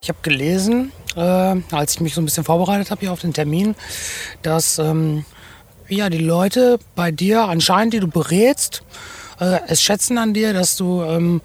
Ich 0.00 0.08
habe 0.08 0.20
gelesen, 0.22 0.92
äh, 1.16 1.20
als 1.20 1.94
ich 1.94 2.00
mich 2.00 2.14
so 2.14 2.20
ein 2.20 2.24
bisschen 2.24 2.44
vorbereitet 2.44 2.90
habe 2.90 3.00
hier 3.00 3.12
auf 3.12 3.20
den 3.20 3.34
Termin, 3.34 3.74
dass 4.42 4.78
ähm, 4.78 5.24
ja, 5.88 6.08
die 6.08 6.18
Leute 6.18 6.78
bei 6.94 7.10
dir 7.10 7.44
anscheinend, 7.44 7.94
die 7.94 8.00
du 8.00 8.08
berätst, 8.08 8.82
äh, 9.40 9.60
es 9.68 9.82
schätzen 9.82 10.18
an 10.18 10.34
dir, 10.34 10.52
dass 10.52 10.76
du 10.76 11.02
ähm, 11.02 11.40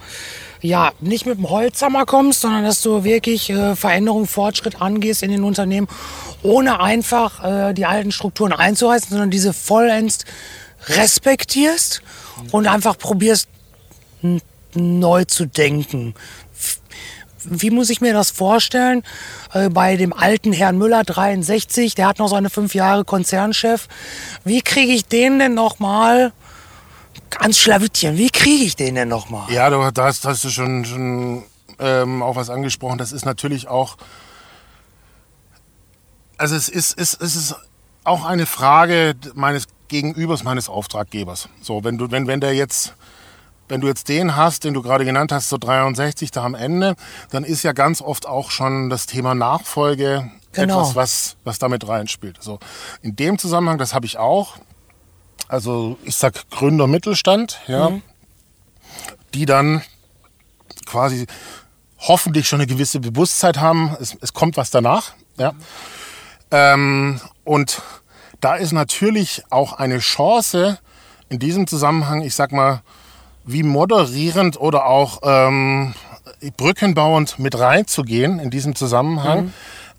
ja 0.62 0.92
nicht 1.00 1.26
mit 1.26 1.38
dem 1.38 1.50
Holzhammer 1.50 2.06
kommst, 2.06 2.42
sondern 2.42 2.64
dass 2.64 2.82
du 2.82 3.04
wirklich 3.04 3.50
äh, 3.50 3.76
Veränderung, 3.76 4.28
Fortschritt 4.28 4.82
angehst 4.82 5.24
in 5.24 5.32
den 5.32 5.44
Unternehmen, 5.44 5.88
ohne 6.42 6.80
einfach 6.80 7.44
äh, 7.44 7.74
die 7.74 7.86
alten 7.86 8.12
Strukturen 8.12 8.54
einzureißen, 8.54 9.10
sondern 9.10 9.30
diese 9.30 9.54
vollends 9.54 10.20
respektierst 10.88 12.02
und 12.52 12.68
einfach 12.68 12.98
probierst 12.98 13.48
neu 14.74 15.26
zu 15.26 15.46
denken, 15.46 16.16
wie 17.46 17.72
muss 17.72 17.90
ich 17.90 18.02
mir 18.02 18.14
das 18.14 18.32
vorstellen? 18.32 19.04
Äh, 19.54 19.70
bei 19.70 19.98
dem 19.98 20.14
alten 20.14 20.54
Herrn 20.54 20.78
Müller 20.78 21.04
63, 21.04 21.96
der 21.96 22.08
hat 22.08 22.20
noch 22.20 22.30
seine 22.30 22.50
fünf 22.50 22.74
Jahre 22.74 23.04
Konzernchef. 23.04 23.88
Wie 24.44 24.62
kriege 24.62 24.94
ich 24.94 25.06
den 25.06 25.40
denn 25.40 25.54
noch 25.54 25.80
mal 25.80 26.32
ans 27.42 27.60
Schlawittchen? 27.60 28.18
Wie 28.18 28.30
kriege 28.30 28.64
ich 28.64 28.76
den 28.76 28.96
denn 28.96 29.10
noch 29.10 29.30
mal? 29.30 29.52
Ja, 29.52 29.70
du, 29.70 29.92
da 29.92 30.06
hast, 30.06 30.26
hast 30.26 30.44
du 30.44 30.50
schon, 30.50 30.86
schon 30.86 31.44
ähm, 31.80 32.22
auch 32.22 32.36
was 32.36 32.50
angesprochen. 32.50 32.98
Das 32.98 33.12
ist 33.12 33.26
natürlich 33.26 33.68
auch, 33.68 33.98
also 36.38 36.56
es 36.56 36.70
ist, 36.70 36.98
es, 36.98 37.14
es 37.14 37.36
ist 37.36 37.56
auch 38.04 38.26
eine 38.26 38.46
Frage 38.46 39.16
meines 39.34 39.66
Gegenübers, 39.88 40.44
meines 40.44 40.70
Auftraggebers. 40.70 41.50
So, 41.62 41.84
wenn 41.84 41.98
du, 41.98 42.12
wenn, 42.12 42.28
wenn 42.28 42.40
der 42.40 42.54
jetzt 42.54 42.94
wenn 43.70 43.82
du 43.82 43.88
jetzt 43.88 44.10
den 44.10 44.36
hast, 44.36 44.66
den 44.66 44.74
du 44.74 44.82
gerade 44.82 45.06
genannt 45.06 45.32
hast, 45.32 45.50
so 45.50 45.58
63 45.58 46.32
da 46.32 46.44
am 46.44 46.54
Ende, 46.54 46.96
dann 47.32 47.44
ist 47.44 47.64
ja 47.64 47.72
ganz 47.72 48.02
oft 48.02 48.28
auch 48.28 48.52
schon 48.52 48.90
das 48.90 49.06
Thema 49.06 49.36
Nachfolge 49.36 50.30
genau. 50.52 50.82
etwas, 50.82 50.96
was, 50.96 51.38
was 51.44 51.60
damit 51.60 51.88
reinspielt. 51.88 52.38
Also 52.38 52.60
in 53.02 53.16
dem 53.16 53.38
Zusammenhang, 53.38 53.78
das 53.78 53.94
habe 53.94 54.06
ich 54.06 54.18
auch. 54.18 54.58
Also 55.48 55.98
ich 56.04 56.16
sag 56.16 56.50
Gründer 56.50 56.88
Mittelstand, 56.88 57.60
ja, 57.68 57.90
mhm. 57.90 58.02
die 59.34 59.46
dann 59.46 59.82
quasi 60.86 61.28
hoffentlich 61.98 62.48
schon 62.48 62.60
eine 62.60 62.68
gewisse 62.68 63.00
Bewusstheit 63.00 63.60
haben, 63.60 63.96
es, 64.00 64.18
es 64.22 64.34
kommt 64.34 64.58
was 64.58 64.70
danach. 64.72 65.14
Ja. 65.38 65.54
Ähm, 66.52 67.20
und 67.44 67.82
da 68.42 68.56
ist 68.56 68.74
natürlich 68.74 69.44
auch 69.50 69.74
eine 69.74 70.00
Chance 70.00 70.80
in 71.30 71.40
diesem 71.40 71.66
Zusammenhang, 71.66 72.22
ich 72.22 72.36
sag 72.36 72.52
mal, 72.52 72.82
wie 73.46 73.64
moderierend 73.64 74.60
oder 74.60 74.86
auch 74.86 75.20
ähm, 75.24 75.94
brückenbauend 76.58 77.40
mit 77.40 77.58
reinzugehen 77.58 78.40
in 78.40 78.50
diesem 78.50 78.76
Zusammenhang. 78.76 79.46
Mhm. 79.46 79.54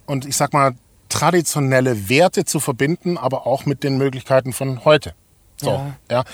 Und 0.07 0.26
ich 0.26 0.37
sag 0.37 0.52
mal, 0.52 0.74
traditionelle 1.09 2.09
Werte 2.09 2.44
zu 2.44 2.61
verbinden, 2.61 3.18
aber 3.18 3.46
auch 3.46 3.66
mit 3.66 3.83
den 3.83 3.98
Möglichkeiten 3.98 4.52
von 4.52 4.85
heute. 4.85 5.14
So, 5.64 5.70
ja. 6.11 6.24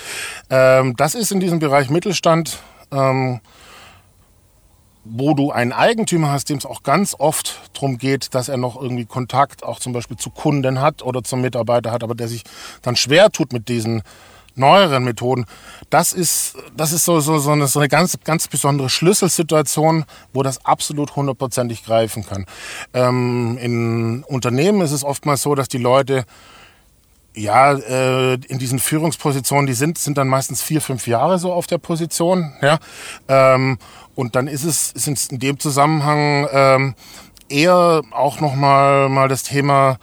ja. 0.51 0.81
Ähm, 0.81 0.97
das 0.97 1.15
ist 1.15 1.33
in 1.33 1.41
diesem 1.41 1.59
Bereich 1.59 1.91
Mittelstand, 1.91 2.59
ähm, 2.93 3.41
wo 5.05 5.35
du 5.35 5.51
einen 5.51 5.73
Eigentümer 5.73 6.31
hast, 6.31 6.51
dem 6.51 6.59
es 6.59 6.67
auch 6.67 6.83
ganz 6.83 7.17
oft 7.19 7.61
darum 7.73 7.99
geht, 7.99 8.35
dass 8.35 8.49
er 8.49 8.59
noch 8.59 8.81
irgendwie 8.81 9.07
Kontakt 9.07 9.65
auch 9.65 9.81
zum 9.81 9.93
Beispiel 9.93 10.17
zu 10.17 10.31
Kunden 10.31 10.81
hat 10.81 11.03
oder 11.03 11.23
zum 11.25 11.41
Mitarbeiter 11.41 11.91
hat, 11.91 12.03
aber 12.03 12.15
der 12.15 12.29
sich 12.29 12.43
dann 12.83 12.97
schwer 12.97 13.31
tut 13.31 13.53
mit 13.53 13.69
diesen 13.69 14.03
neueren 14.55 15.05
Methoden, 15.05 15.47
das 15.91 16.13
ist, 16.13 16.57
das 16.77 16.93
ist 16.93 17.05
so, 17.05 17.21
so, 17.21 17.39
so, 17.39 17.53
eine, 17.53 17.67
so 17.67 17.81
eine 17.81 17.89
ganz, 17.89 18.19
ganz 18.25 18.49
besondere 18.49 18.89
Schlüsselsituation, 18.89 20.05
wo 20.33 20.43
das 20.43 20.65
absolut 20.65 21.17
hundertprozentig 21.17 21.85
greifen 21.85 22.25
kann. 22.27 22.47
Ähm, 22.93 23.59
in 23.61 24.25
Unternehmen 24.25 24.83
ist 24.83 24.93
es 24.93 25.05
oftmals 25.05 25.43
so, 25.43 25.55
dass 25.55 25.69
die 25.69 25.79
Leute 25.79 26.25
ja, 27.35 27.73
äh, 27.75 28.35
in 28.35 28.59
diesen 28.59 28.79
Führungspositionen, 28.79 29.67
die 29.67 29.75
sind, 29.75 29.99
sind 29.99 30.19
dann 30.19 30.29
meistens 30.29 30.63
vier, 30.63 30.81
fünf 30.81 31.07
Jahre 31.07 31.39
so 31.39 31.53
auf 31.53 31.67
der 31.67 31.79
Position. 31.79 32.53
Ja? 32.61 32.79
Ähm, 33.29 33.79
und 34.15 34.35
dann 34.35 34.49
ist 34.49 34.65
es, 34.65 34.93
es 34.95 35.29
in 35.29 35.39
dem 35.39 35.59
Zusammenhang 35.59 36.49
ähm, 36.53 36.95
eher 37.49 38.03
auch 38.11 38.41
nochmal 38.41 39.09
mal 39.09 39.29
das 39.29 39.45
Thema, 39.45 39.99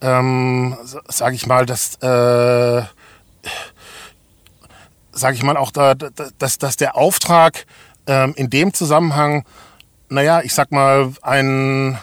ähm, 0.00 0.76
sage 1.08 1.34
ich 1.34 1.46
mal, 1.46 1.66
dass, 1.66 1.96
äh, 1.96 2.82
sage 5.12 5.36
ich 5.36 5.42
mal 5.42 5.56
auch, 5.56 5.70
da, 5.70 5.94
dass, 5.94 6.58
dass 6.58 6.76
der 6.76 6.96
Auftrag 6.96 7.66
ähm, 8.06 8.34
in 8.36 8.50
dem 8.50 8.74
Zusammenhang, 8.74 9.44
naja, 10.08 10.42
ich 10.42 10.54
sag 10.54 10.70
mal, 10.70 11.12
ein 11.22 11.98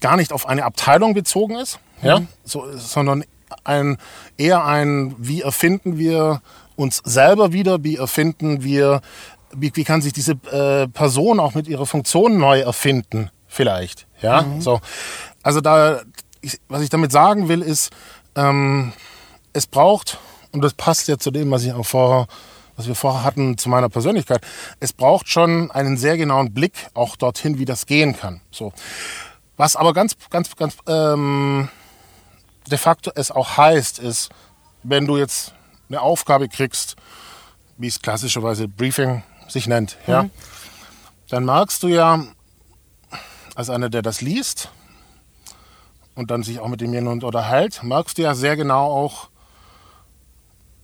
gar 0.00 0.16
nicht 0.16 0.32
auf 0.32 0.46
eine 0.46 0.64
Abteilung 0.64 1.14
bezogen 1.14 1.56
ist, 1.56 1.78
mhm. 2.02 2.08
ja, 2.08 2.22
so, 2.44 2.66
sondern 2.76 3.24
ein, 3.64 3.98
eher 4.36 4.64
ein, 4.64 5.14
wie 5.18 5.42
erfinden 5.42 5.98
wir 5.98 6.42
uns 6.76 7.00
selber 7.04 7.52
wieder, 7.52 7.84
wie 7.84 7.96
erfinden 7.96 8.64
wir, 8.64 9.00
wie, 9.54 9.70
wie 9.74 9.84
kann 9.84 10.02
sich 10.02 10.12
diese 10.12 10.32
äh, 10.50 10.88
Person 10.88 11.40
auch 11.40 11.54
mit 11.54 11.68
ihrer 11.68 11.86
Funktion 11.86 12.38
neu 12.38 12.60
erfinden, 12.60 13.30
vielleicht, 13.46 14.06
ja, 14.20 14.42
mhm. 14.42 14.60
so. 14.60 14.80
Also 15.42 15.60
da, 15.60 16.00
ich, 16.40 16.60
was 16.68 16.82
ich 16.82 16.90
damit 16.90 17.12
sagen 17.12 17.48
will, 17.48 17.62
ist, 17.62 17.90
ähm, 18.34 18.92
es 19.52 19.66
braucht, 19.66 20.18
und 20.52 20.62
das 20.62 20.74
passt 20.74 21.08
ja 21.08 21.18
zu 21.18 21.30
dem, 21.30 21.50
was 21.50 21.64
ich 21.64 21.72
auch 21.72 21.86
vorher, 21.86 22.26
was 22.76 22.88
wir 22.88 22.94
vorher 22.94 23.22
hatten, 23.22 23.56
zu 23.56 23.68
meiner 23.68 23.88
Persönlichkeit, 23.88 24.40
es 24.80 24.92
braucht 24.92 25.28
schon 25.28 25.70
einen 25.70 25.96
sehr 25.96 26.16
genauen 26.16 26.52
Blick 26.52 26.88
auch 26.94 27.16
dorthin, 27.16 27.58
wie 27.58 27.64
das 27.64 27.86
gehen 27.86 28.16
kann. 28.16 28.40
So. 28.50 28.72
Was 29.56 29.76
aber 29.76 29.92
ganz, 29.92 30.16
ganz, 30.30 30.56
ganz 30.56 30.76
ähm, 30.88 31.68
de 32.70 32.78
facto 32.78 33.10
es 33.14 33.30
auch 33.30 33.56
heißt, 33.56 33.98
ist, 33.98 34.30
wenn 34.82 35.06
du 35.06 35.16
jetzt 35.16 35.54
eine 35.88 36.00
Aufgabe 36.00 36.48
kriegst, 36.48 36.96
wie 37.76 37.88
es 37.88 38.00
klassischerweise 38.00 38.68
Briefing 38.68 39.22
sich 39.48 39.66
nennt, 39.66 39.96
mhm. 40.06 40.12
ja, 40.12 40.26
dann 41.28 41.44
merkst 41.44 41.82
du 41.82 41.88
ja, 41.88 42.24
als 43.54 43.70
einer, 43.70 43.88
der 43.88 44.02
das 44.02 44.20
liest 44.20 44.70
und 46.14 46.30
dann 46.30 46.42
sich 46.42 46.60
auch 46.60 46.68
mit 46.68 46.80
demjenigen 46.80 47.22
unterhält, 47.22 47.82
merkst 47.82 48.18
du 48.18 48.22
ja 48.22 48.34
sehr 48.34 48.56
genau 48.56 48.86
auch 48.86 49.28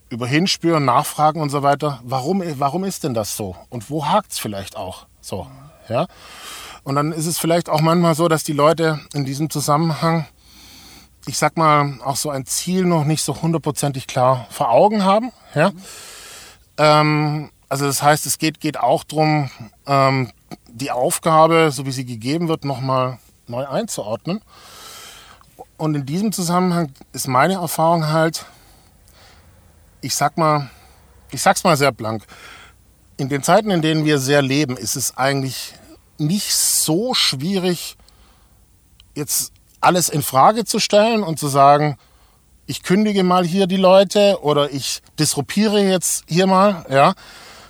über 0.08 0.26
Hinspüren, 0.26 0.84
Nachfragen 0.84 1.40
und 1.40 1.50
so 1.50 1.62
weiter, 1.62 2.00
warum, 2.02 2.42
warum 2.58 2.84
ist 2.84 3.04
denn 3.04 3.14
das 3.14 3.36
so 3.36 3.56
und 3.68 3.90
wo 3.90 4.06
hakt 4.06 4.32
es 4.32 4.38
vielleicht 4.38 4.76
auch 4.76 5.06
so, 5.20 5.46
ja. 5.88 6.06
Und 6.82 6.94
dann 6.94 7.12
ist 7.12 7.26
es 7.26 7.38
vielleicht 7.38 7.68
auch 7.68 7.80
manchmal 7.80 8.14
so, 8.14 8.26
dass 8.26 8.42
die 8.42 8.54
Leute 8.54 9.00
in 9.12 9.24
diesem 9.24 9.50
Zusammenhang, 9.50 10.26
ich 11.26 11.38
sag 11.38 11.56
mal, 11.56 11.98
auch 12.04 12.16
so 12.16 12.30
ein 12.30 12.46
Ziel 12.46 12.84
noch 12.84 13.04
nicht 13.04 13.22
so 13.22 13.40
hundertprozentig 13.40 14.06
klar 14.06 14.46
vor 14.50 14.70
Augen 14.70 15.04
haben. 15.04 15.32
Ja? 15.54 15.72
Ähm, 16.78 17.50
also 17.68 17.86
das 17.86 18.02
heißt, 18.02 18.26
es 18.26 18.38
geht, 18.38 18.60
geht 18.60 18.78
auch 18.78 19.04
darum, 19.04 19.50
ähm, 19.86 20.32
die 20.68 20.90
Aufgabe, 20.90 21.70
so 21.72 21.86
wie 21.86 21.92
sie 21.92 22.04
gegeben 22.04 22.48
wird, 22.48 22.64
nochmal 22.64 23.18
neu 23.46 23.66
einzuordnen. 23.66 24.40
Und 25.76 25.94
in 25.94 26.06
diesem 26.06 26.32
Zusammenhang 26.32 26.92
ist 27.12 27.28
meine 27.28 27.54
Erfahrung 27.54 28.08
halt, 28.08 28.46
ich 30.00 30.14
sag 30.14 30.36
mal, 30.36 30.70
ich 31.30 31.42
sag's 31.42 31.64
mal 31.64 31.76
sehr 31.76 31.92
blank, 31.92 32.24
in 33.16 33.28
den 33.28 33.42
Zeiten, 33.42 33.70
in 33.70 33.82
denen 33.82 34.04
wir 34.04 34.18
sehr 34.18 34.42
leben, 34.42 34.76
ist 34.76 34.96
es 34.96 35.16
eigentlich 35.16 35.74
nicht 36.18 36.54
so 36.54 37.14
schwierig, 37.14 37.96
jetzt 39.14 39.52
alles 39.80 40.08
in 40.08 40.22
Frage 40.22 40.64
zu 40.64 40.78
stellen 40.78 41.22
und 41.22 41.38
zu 41.38 41.48
sagen, 41.48 41.96
ich 42.66 42.82
kündige 42.82 43.24
mal 43.24 43.44
hier 43.44 43.66
die 43.66 43.76
Leute 43.76 44.38
oder 44.42 44.70
ich 44.70 45.02
disruptiere 45.18 45.80
jetzt 45.82 46.24
hier 46.28 46.46
mal, 46.46 46.84
ja. 46.88 47.14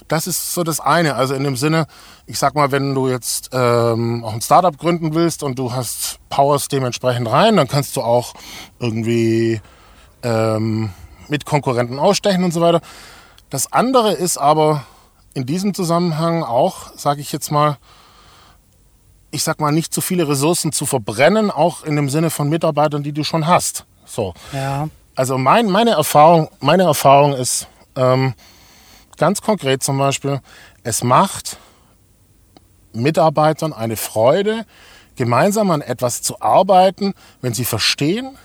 Das 0.08 0.26
ist 0.26 0.54
so 0.54 0.64
das 0.64 0.80
eine. 0.80 1.14
Also 1.14 1.34
in 1.34 1.44
dem 1.44 1.56
Sinne, 1.56 1.86
ich 2.26 2.36
sag 2.36 2.56
mal, 2.56 2.72
wenn 2.72 2.96
du 2.96 3.08
jetzt 3.08 3.50
ähm, 3.52 4.24
auch 4.24 4.32
ein 4.32 4.40
Startup 4.40 4.76
gründen 4.76 5.14
willst 5.14 5.44
und 5.44 5.56
du 5.56 5.72
hast 5.72 6.18
Powers 6.28 6.66
dementsprechend 6.66 7.30
rein, 7.30 7.56
dann 7.56 7.68
kannst 7.68 7.96
du 7.96 8.02
auch 8.02 8.34
irgendwie 8.80 9.60
ähm, 10.24 10.90
mit 11.28 11.44
Konkurrenten 11.44 12.00
ausstechen 12.00 12.42
und 12.42 12.52
so 12.52 12.60
weiter. 12.60 12.80
Das 13.50 13.72
andere 13.72 14.12
ist 14.12 14.36
aber 14.36 14.84
in 15.32 15.46
diesem 15.46 15.74
Zusammenhang 15.74 16.42
auch, 16.42 16.92
sage 16.96 17.20
ich 17.20 17.30
jetzt 17.30 17.52
mal, 17.52 17.78
ich 19.30 19.44
sag 19.44 19.60
mal, 19.60 19.72
nicht 19.72 19.94
zu 19.94 20.00
viele 20.00 20.28
Ressourcen 20.28 20.72
zu 20.72 20.86
verbrennen, 20.86 21.50
auch 21.50 21.84
in 21.84 21.96
dem 21.96 22.08
Sinne 22.08 22.30
von 22.30 22.48
Mitarbeitern, 22.48 23.02
die 23.02 23.12
du 23.12 23.24
schon 23.24 23.46
hast. 23.46 23.84
So. 24.04 24.34
Ja. 24.52 24.88
Also 25.14 25.38
mein, 25.38 25.66
meine 25.66 25.92
Erfahrung, 25.92 26.48
meine 26.60 26.84
Erfahrung 26.84 27.34
ist 27.34 27.66
ähm, 27.96 28.34
ganz 29.16 29.42
konkret 29.42 29.82
zum 29.82 29.98
Beispiel, 29.98 30.40
es 30.82 31.04
macht 31.04 31.58
Mitarbeitern 32.92 33.72
eine 33.72 33.96
Freude, 33.96 34.64
gemeinsam 35.16 35.70
an 35.70 35.82
etwas 35.82 36.22
zu 36.22 36.40
arbeiten, 36.40 37.14
wenn 37.42 37.52
sie 37.52 37.64
verstehen, 37.64 38.36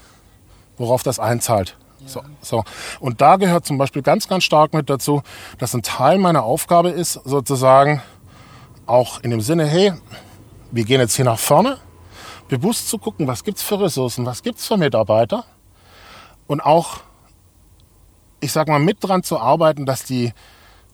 worauf 0.78 1.04
das 1.04 1.20
einzahlt. 1.20 1.78
Ja. 2.00 2.08
So, 2.08 2.22
so. 2.42 2.64
Und 3.00 3.22
da 3.22 3.38
gehört 3.38 3.66
zum 3.66 3.78
Beispiel 3.78 4.02
ganz, 4.02 4.28
ganz 4.28 4.44
stark 4.44 4.74
mit 4.74 4.90
dazu, 4.90 5.24
dass 5.58 5.74
ein 5.74 5.82
Teil 5.82 6.18
meiner 6.18 6.44
Aufgabe 6.44 6.90
ist, 6.90 7.14
sozusagen 7.24 8.02
auch 8.86 9.22
in 9.22 9.32
dem 9.32 9.42
Sinne, 9.42 9.66
hey, 9.66 9.94
wir 10.72 10.84
gehen 10.84 11.00
jetzt 11.00 11.16
hier 11.16 11.26
nach 11.26 11.40
vorne, 11.40 11.78
bewusst 12.48 12.90
zu 12.90 12.98
gucken, 12.98 13.28
was 13.28 13.44
gibt 13.44 13.58
es 13.58 13.64
für 13.64 13.80
Ressourcen, 13.80 14.26
was 14.26 14.44
gibt 14.44 14.60
es 14.60 14.68
für 14.68 14.78
Mitarbeiter 14.78 15.46
und 16.48 16.62
auch, 16.62 17.00
ich 18.40 18.52
sag 18.52 18.68
mal, 18.68 18.80
mit 18.80 19.04
dran 19.04 19.24
zu 19.24 19.40
arbeiten, 19.40 19.86
dass 19.86 20.04
die 20.04 20.34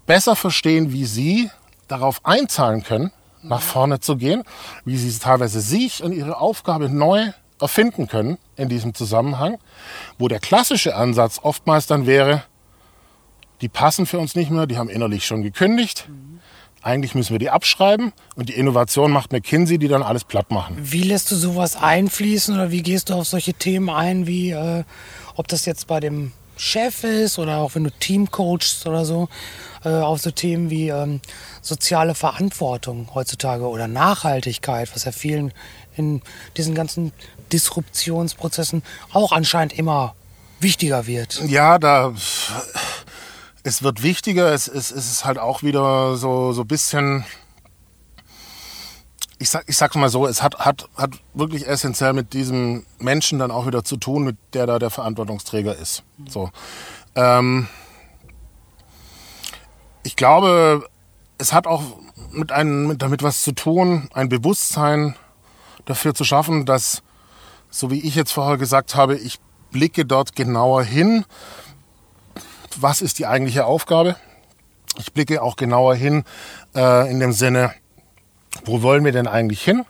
besser 0.06 0.36
verstehen, 0.36 0.94
wie 0.94 1.06
sie 1.06 1.50
darauf 1.88 2.26
einzahlen 2.26 2.84
können, 2.84 3.12
nach 3.44 3.62
vorne 3.62 4.00
zu 4.00 4.18
gehen, 4.18 4.44
wie 4.86 4.98
sie 4.98 5.18
teilweise 5.18 5.62
sich 5.62 6.04
und 6.04 6.14
ihre 6.14 6.40
Aufgabe 6.40 6.90
neu 6.90 7.32
erfinden 7.60 8.08
können 8.08 8.38
in 8.56 8.70
diesem 8.70 8.94
Zusammenhang, 8.94 9.58
wo 10.18 10.28
der 10.28 10.40
klassische 10.40 10.96
Ansatz 10.96 11.40
oftmals 11.42 11.88
dann 11.88 12.06
wäre, 12.06 12.44
die 13.62 13.70
passen 13.70 14.06
für 14.06 14.20
uns 14.20 14.36
nicht 14.36 14.50
mehr, 14.50 14.68
die 14.68 14.78
haben 14.78 14.90
innerlich 14.90 15.26
schon 15.26 15.44
gekündigt. 15.44 16.08
Mhm 16.08 16.31
eigentlich 16.82 17.16
müssen 17.16 17.32
wir 17.32 17.40
die 17.40 17.50
abschreiben 17.50 18.12
und 18.36 18.50
die 18.50 18.54
Innovation 18.54 19.12
macht 19.12 19.32
McKinsey, 19.32 19.78
die 19.78 19.88
dann 19.88 20.04
alles 20.04 20.24
platt 20.24 20.52
machen. 20.52 20.78
Wie 20.80 21.04
lässt 21.04 21.32
du 21.32 21.36
sowas 21.36 21.76
einfließen 21.76 22.56
oder 22.56 22.72
wie 22.72 22.82
gehst 22.82 23.10
du 23.10 23.14
auf 23.14 23.28
solche 23.28 23.54
Themen 23.54 23.90
ein, 23.90 24.28
wie 24.28 24.52
äh, 24.52 24.84
ob 25.36 25.48
das 25.48 25.66
jetzt 25.66 25.88
bei 25.88 26.00
dem 26.00 26.32
Chef 26.58 27.04
ist 27.04 27.40
oder 27.40 27.58
auch 27.58 27.76
wenn 27.76 27.84
du 27.84 27.92
Team 27.92 28.30
coachst 28.30 28.86
oder 28.86 29.06
so, 29.06 29.30
äh, 29.84 29.90
auf 29.90 30.22
so 30.22 30.32
Themen 30.32 30.70
wie 30.70 30.90
ähm, 30.90 31.22
soziale 31.62 32.14
Verantwortung 32.14 33.10
heutzutage 33.14 33.68
oder 33.68 33.88
Nachhaltigkeit, 33.88 34.94
was 34.94 35.06
ja 35.06 35.12
vielen 35.12 35.54
in 35.96 36.22
diesen 36.58 36.76
ganzen 36.76 37.14
Disruptionsprozessen 37.52 38.84
auch 39.12 39.32
anscheinend 39.32 39.74
immer 39.74 40.16
wichtiger 40.60 41.08
wird. 41.08 41.42
Ja, 41.48 41.80
da 41.80 42.14
es 43.64 43.84
wird 43.84 44.04
wichtiger, 44.04 44.52
es, 44.54 44.68
es, 44.68 44.92
es 44.92 45.12
ist 45.12 45.26
halt 45.26 45.38
auch 45.38 45.64
wieder 45.64 46.16
so, 46.18 46.52
so 46.54 46.62
ein 46.62 46.68
bisschen, 46.68 47.26
ich, 49.38 49.50
sag, 49.50 49.64
ich 49.68 49.78
sag's 49.78 49.96
mal 49.96 50.10
so, 50.10 50.26
es 50.28 50.42
hat, 50.42 50.60
hat, 50.60 50.90
hat 50.96 51.12
wirklich 51.34 51.68
essentiell 51.68 52.14
mit 52.14 52.34
diesem 52.34 52.86
Menschen 53.00 53.40
dann 53.40 53.52
auch 53.52 53.68
wieder 53.68 53.84
zu 53.84 53.98
tun, 53.98 54.24
mit 54.24 54.38
der 54.54 54.66
da 54.66 54.80
der 54.80 54.90
Verantwortungsträger 54.90 55.76
ist. 55.76 56.04
So. 56.28 56.50
Ähm, 57.16 57.68
ich 60.04 60.16
glaube, 60.16 60.88
es 61.38 61.54
hat 61.54 61.68
auch 61.68 61.84
mit 62.32 62.52
einem, 62.52 62.88
mit, 62.88 63.02
damit 63.02 63.24
was 63.24 63.42
zu 63.42 63.52
tun, 63.52 64.10
ein 64.14 64.30
Bewusstsein 64.30 65.16
dafür 65.86 66.14
zu 66.14 66.24
schaffen, 66.24 66.66
dass, 66.66 67.04
so 67.70 67.92
wie 67.92 68.00
ich 68.00 68.16
jetzt 68.16 68.32
vorher 68.32 68.58
gesagt 68.58 68.96
habe, 68.96 69.16
ich 69.18 69.40
blicke 69.72 70.06
dort 70.06 70.36
genauer 70.36 70.84
hin, 70.84 71.26
was 72.80 73.02
ist 73.02 73.20
die 73.20 73.26
eigentliche 73.26 73.66
Aufgabe. 73.66 74.16
Ich 74.98 75.14
blicke 75.14 75.42
auch 75.42 75.56
genauer 75.56 75.96
hin 75.96 76.24
äh, 76.76 77.10
in 77.10 77.20
dem 77.20 77.32
Sinne, 77.32 77.74
wo 78.66 78.82
wollen 78.82 79.06
wir 79.06 79.12
denn 79.12 79.28
eigentlich 79.28 79.64
hin? 79.64 79.86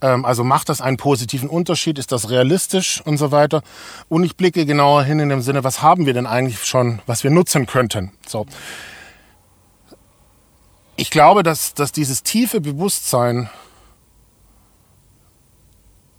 Ähm, 0.00 0.24
also 0.24 0.44
macht 0.44 0.68
das 0.68 0.80
einen 0.80 0.96
positiven 0.96 1.48
Unterschied? 1.48 1.98
Ist 1.98 2.12
das 2.12 2.30
realistisch 2.30 3.02
und 3.04 3.18
so 3.18 3.30
weiter? 3.32 3.62
Und 4.08 4.24
ich 4.24 4.36
blicke 4.36 4.64
genauer 4.66 5.02
hin 5.02 5.18
in 5.20 5.28
dem 5.28 5.42
Sinne, 5.42 5.64
was 5.64 5.82
haben 5.82 6.06
wir 6.06 6.14
denn 6.14 6.26
eigentlich 6.26 6.64
schon, 6.64 7.00
was 7.06 7.24
wir 7.24 7.30
nutzen 7.30 7.66
könnten? 7.66 8.12
So. 8.26 8.46
Ich 10.96 11.10
glaube, 11.10 11.42
dass, 11.42 11.74
dass 11.74 11.92
dieses 11.92 12.22
tiefe 12.22 12.60
Bewusstsein 12.60 13.50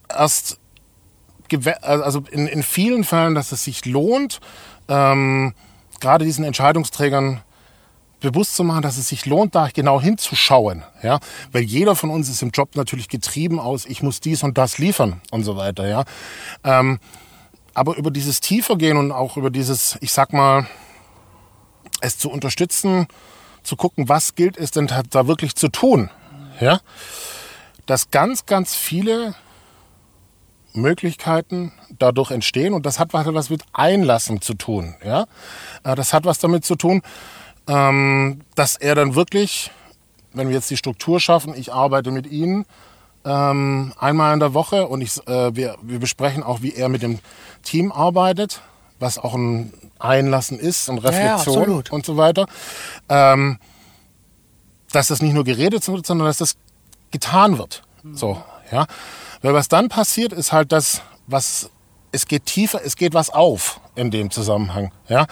erst, 0.10 0.60
also 1.82 2.24
in, 2.32 2.48
in 2.48 2.64
vielen 2.64 3.04
Fällen, 3.04 3.36
dass 3.36 3.52
es 3.52 3.64
sich 3.64 3.86
lohnt, 3.86 4.40
ähm, 4.92 5.54
gerade 6.02 6.26
diesen 6.26 6.44
Entscheidungsträgern 6.44 7.42
bewusst 8.20 8.56
zu 8.56 8.64
machen, 8.64 8.84
dass 8.84 8.98
es 8.98 9.08
sich 9.08 9.26
lohnt, 9.26 9.56
da 9.56 9.70
genau 9.74 10.00
hinzuschauen. 10.00 10.84
Ja? 11.02 11.20
Weil 11.52 11.64
jeder 11.64 11.96
von 11.96 12.10
uns 12.10 12.30
ist 12.30 12.42
im 12.42 12.52
Job 12.52 12.76
natürlich 12.76 13.08
getrieben 13.08 13.60
aus, 13.60 13.86
ich 13.86 14.04
muss 14.04 14.20
dies 14.20 14.44
und 14.44 14.58
das 14.58 14.78
liefern 14.78 15.22
und 15.32 15.44
so 15.44 15.56
weiter. 15.56 15.88
Ja? 15.88 16.04
Ähm, 16.64 17.00
aber 17.74 17.96
über 17.96 18.12
dieses 18.12 18.42
Tiefergehen 18.42 18.98
und 18.98 19.12
auch 19.12 19.38
über 19.38 19.50
dieses, 19.50 19.98
ich 20.02 20.12
sag 20.12 20.34
mal, 20.34 20.68
es 22.02 22.18
zu 22.18 22.30
unterstützen, 22.30 23.08
zu 23.64 23.76
gucken, 23.76 24.10
was 24.10 24.36
gilt 24.36 24.58
es 24.58 24.72
denn 24.72 24.92
da 25.10 25.28
wirklich 25.28 25.56
zu 25.56 25.70
tun. 25.70 26.10
Ja? 26.60 26.82
Dass 27.86 28.12
ganz, 28.12 28.46
ganz 28.46 28.76
viele 28.76 29.36
Möglichkeiten 30.74 31.72
dadurch 32.00 32.32
entstehen 32.32 32.74
und 32.74 32.86
das 32.86 33.00
hat 33.00 33.14
was 33.14 33.50
mit 33.50 33.64
Einlassen 33.74 34.42
zu 34.42 34.54
tun. 34.54 34.96
Ja? 35.04 35.26
Äh, 35.84 35.96
das 35.96 36.14
hat 36.14 36.26
was 36.26 36.40
damit 36.40 36.66
zu 36.66 36.76
tun, 36.76 37.02
ähm, 37.68 38.42
dass 38.56 38.76
er 38.76 38.96
dann 38.96 39.16
wirklich, 39.16 39.72
wenn 40.34 40.48
wir 40.48 40.56
jetzt 40.56 40.70
die 40.70 40.78
Struktur 40.78 41.20
schaffen, 41.20 41.54
ich 41.56 41.74
arbeite 41.74 42.12
mit 42.12 42.28
Ihnen 42.28 42.66
ähm, 43.24 43.94
einmal 44.00 44.34
in 44.34 44.40
der 44.40 44.54
Woche 44.54 44.88
und 44.88 45.02
ich, 45.02 45.26
äh, 45.28 45.56
wir, 45.56 45.78
wir 45.82 46.00
besprechen 46.00 46.44
auch, 46.44 46.62
wie 46.62 46.74
er 46.74 46.90
mit 46.90 47.02
dem 47.02 47.20
Team 47.64 47.92
arbeitet, 47.92 48.62
was 49.00 49.18
auch 49.18 49.36
ein 49.36 49.74
Einlassen 50.00 50.60
ist 50.60 50.90
und 50.90 51.00
Reflexion 51.00 51.84
Ja, 51.84 51.92
und 51.92 52.06
so 52.06 52.18
weiter. 52.18 52.46
Ähm, 53.10 53.60
dass 54.92 55.08
das 55.08 55.22
nicht 55.22 55.34
nur 55.34 55.44
geredet 55.44 55.88
wird, 55.88 56.06
sondern 56.06 56.28
dass 56.28 56.38
das 56.38 56.58
getan 57.12 57.58
wird. 57.58 57.84
So, 58.14 58.42
ja. 58.72 58.88
Weil 59.42 59.54
was 59.54 59.68
dann 59.68 59.90
passiert, 59.90 60.34
ist 60.34 60.52
halt 60.52 60.72
das, 60.72 61.02
was, 61.28 61.70
es 62.12 62.26
geht 62.28 62.46
tiefer, 62.46 62.82
es 62.84 62.96
geht 62.96 63.14
was 63.14 63.30
auf 63.30 63.82
in 63.96 64.12
dem 64.12 64.32
Zusammenhang, 64.32 64.92
ja. 65.08 65.26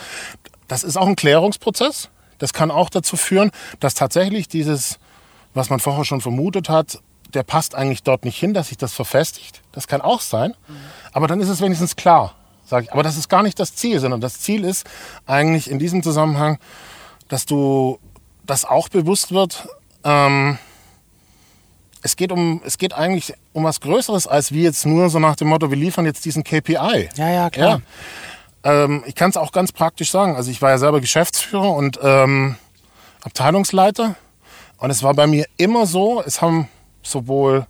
Das 0.68 0.84
ist 0.84 0.97
auch 0.97 1.07
ein 1.07 1.16
Klärungsprozess. 1.16 2.10
Das 2.38 2.53
kann 2.53 2.72
auch 2.72 2.89
dazu 2.89 3.18
führen, 3.18 3.51
dass 3.80 3.95
tatsächlich 3.95 4.47
dieses, 4.47 4.99
was 5.53 5.70
man 5.70 5.80
vorher 5.80 6.05
schon 6.05 6.22
vermutet 6.22 6.70
hat, 6.70 6.99
der 7.34 7.43
passt 7.43 7.76
eigentlich 7.76 8.03
dort 8.03 8.24
nicht 8.24 8.39
hin, 8.39 8.53
dass 8.53 8.70
sich 8.70 8.78
das 8.78 8.93
verfestigt. 8.93 9.62
Das 9.72 9.88
kann 9.88 10.01
auch 10.01 10.22
sein. 10.22 10.55
Aber 11.12 11.28
dann 11.28 11.39
ist 11.39 11.49
es 11.49 11.62
wenigstens 11.62 11.95
klar, 11.95 12.36
sage 12.66 12.86
ich. 12.86 12.93
Aber 12.93 13.03
das 13.03 13.18
ist 13.18 13.30
gar 13.30 13.43
nicht 13.43 13.60
das 13.60 13.76
Ziel, 13.76 13.99
sondern 13.99 14.22
das 14.22 14.39
Ziel 14.39 14.64
ist 14.64 14.86
eigentlich 15.26 15.70
in 15.70 15.80
diesem 15.80 16.01
Zusammenhang, 16.01 16.60
dass 17.28 17.45
du 17.45 17.99
das 18.45 18.66
auch 18.66 18.89
bewusst 18.89 19.32
wird. 19.32 19.68
Ähm, 20.03 20.57
es 22.01 22.15
geht 22.15 22.31
um, 22.31 22.61
es 22.65 22.77
geht 22.77 22.93
eigentlich 22.93 23.33
um 23.53 23.63
was 23.65 23.79
Größeres 23.81 24.27
als 24.27 24.51
wie 24.51 24.63
jetzt 24.63 24.85
nur 24.85 25.09
so 25.09 25.19
nach 25.19 25.35
dem 25.35 25.49
Motto, 25.49 25.69
wir 25.69 25.77
liefern 25.77 26.05
jetzt 26.05 26.23
diesen 26.25 26.43
KPI. 26.43 27.09
Ja, 27.15 27.29
ja, 27.29 27.49
klar. 27.49 27.81
Ähm, 28.63 29.03
ich 29.05 29.15
kann 29.15 29.29
es 29.29 29.37
auch 29.37 29.51
ganz 29.51 29.71
praktisch 29.71 30.11
sagen. 30.11 30.35
Also 30.35 30.51
ich 30.51 30.61
war 30.61 30.69
ja 30.69 30.77
selber 30.77 31.01
Geschäftsführer 31.01 31.71
und 31.71 31.99
ähm, 32.01 32.55
Abteilungsleiter. 33.23 34.15
Und 34.77 34.89
es 34.91 35.03
war 35.03 35.13
bei 35.13 35.27
mir 35.27 35.45
immer 35.57 35.85
so, 35.85 36.21
es 36.25 36.41
haben 36.41 36.69
sowohl 37.03 37.65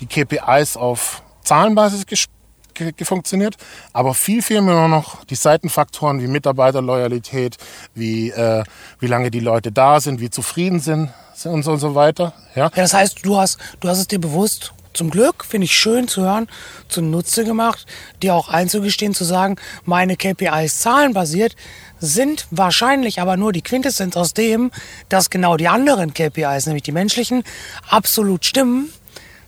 die 0.00 0.06
KPIs 0.06 0.76
auf 0.76 1.22
Zahlenbasis 1.44 2.02
ges- 2.06 2.26
ge- 2.74 2.92
ge- 2.92 3.04
funktioniert, 3.06 3.56
aber 3.92 4.14
viel, 4.14 4.42
viel 4.42 4.60
mehr 4.60 4.88
noch 4.88 5.24
die 5.24 5.34
Seitenfaktoren 5.36 6.20
wie 6.22 6.26
Mitarbeiterloyalität, 6.26 7.56
wie, 7.94 8.30
äh, 8.30 8.64
wie 8.98 9.06
lange 9.06 9.30
die 9.30 9.40
Leute 9.40 9.70
da 9.70 10.00
sind, 10.00 10.20
wie 10.20 10.30
zufrieden 10.30 10.80
sind, 10.80 11.10
und 11.46 11.62
so 11.62 11.72
und 11.72 11.80
so 11.80 11.94
weiter. 11.94 12.32
Ja? 12.54 12.64
Ja, 12.64 12.70
das 12.82 12.94
heißt, 12.94 13.24
du 13.24 13.36
hast, 13.36 13.58
du 13.80 13.88
hast 13.88 13.98
es 13.98 14.08
dir 14.08 14.20
bewusst, 14.20 14.72
zum 14.92 15.10
Glück, 15.10 15.44
finde 15.44 15.66
ich 15.66 15.78
schön 15.78 16.08
zu 16.08 16.22
hören, 16.22 16.48
zunutze 16.88 17.44
gemacht, 17.44 17.86
dir 18.22 18.34
auch 18.34 18.48
einzugestehen, 18.48 19.14
zu 19.14 19.24
sagen, 19.24 19.56
meine 19.84 20.16
KPIs 20.16 20.80
zahlenbasiert 20.80 21.54
sind 22.00 22.46
wahrscheinlich 22.50 23.20
aber 23.20 23.36
nur 23.36 23.52
die 23.52 23.62
Quintessenz 23.62 24.16
aus 24.16 24.34
dem, 24.34 24.70
dass 25.08 25.30
genau 25.30 25.56
die 25.56 25.68
anderen 25.68 26.14
KPIs, 26.14 26.66
nämlich 26.66 26.82
die 26.82 26.92
menschlichen, 26.92 27.44
absolut 27.88 28.44
stimmen, 28.44 28.92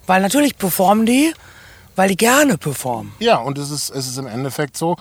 weil 0.06 0.22
natürlich 0.22 0.56
performen 0.56 1.06
die, 1.06 1.32
weil 1.96 2.08
die 2.08 2.16
gerne 2.16 2.58
performen. 2.58 3.12
Ja, 3.18 3.36
und 3.36 3.58
es 3.58 3.70
ist, 3.70 3.90
es 3.90 4.06
ist 4.06 4.18
im 4.18 4.26
Endeffekt 4.26 4.76
so, 4.76 4.96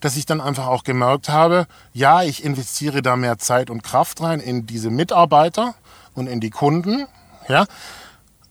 dass 0.00 0.16
ich 0.16 0.26
dann 0.26 0.40
einfach 0.40 0.66
auch 0.66 0.84
gemerkt 0.84 1.28
habe, 1.28 1.66
ja, 1.92 2.22
ich 2.22 2.44
investiere 2.44 3.02
da 3.02 3.16
mehr 3.16 3.38
Zeit 3.38 3.70
und 3.70 3.82
Kraft 3.82 4.20
rein 4.20 4.40
in 4.40 4.66
diese 4.66 4.90
Mitarbeiter 4.90 5.74
und 6.16 6.26
in 6.26 6.40
die 6.40 6.50
Kunden. 6.50 7.06
Ja, 7.48 7.66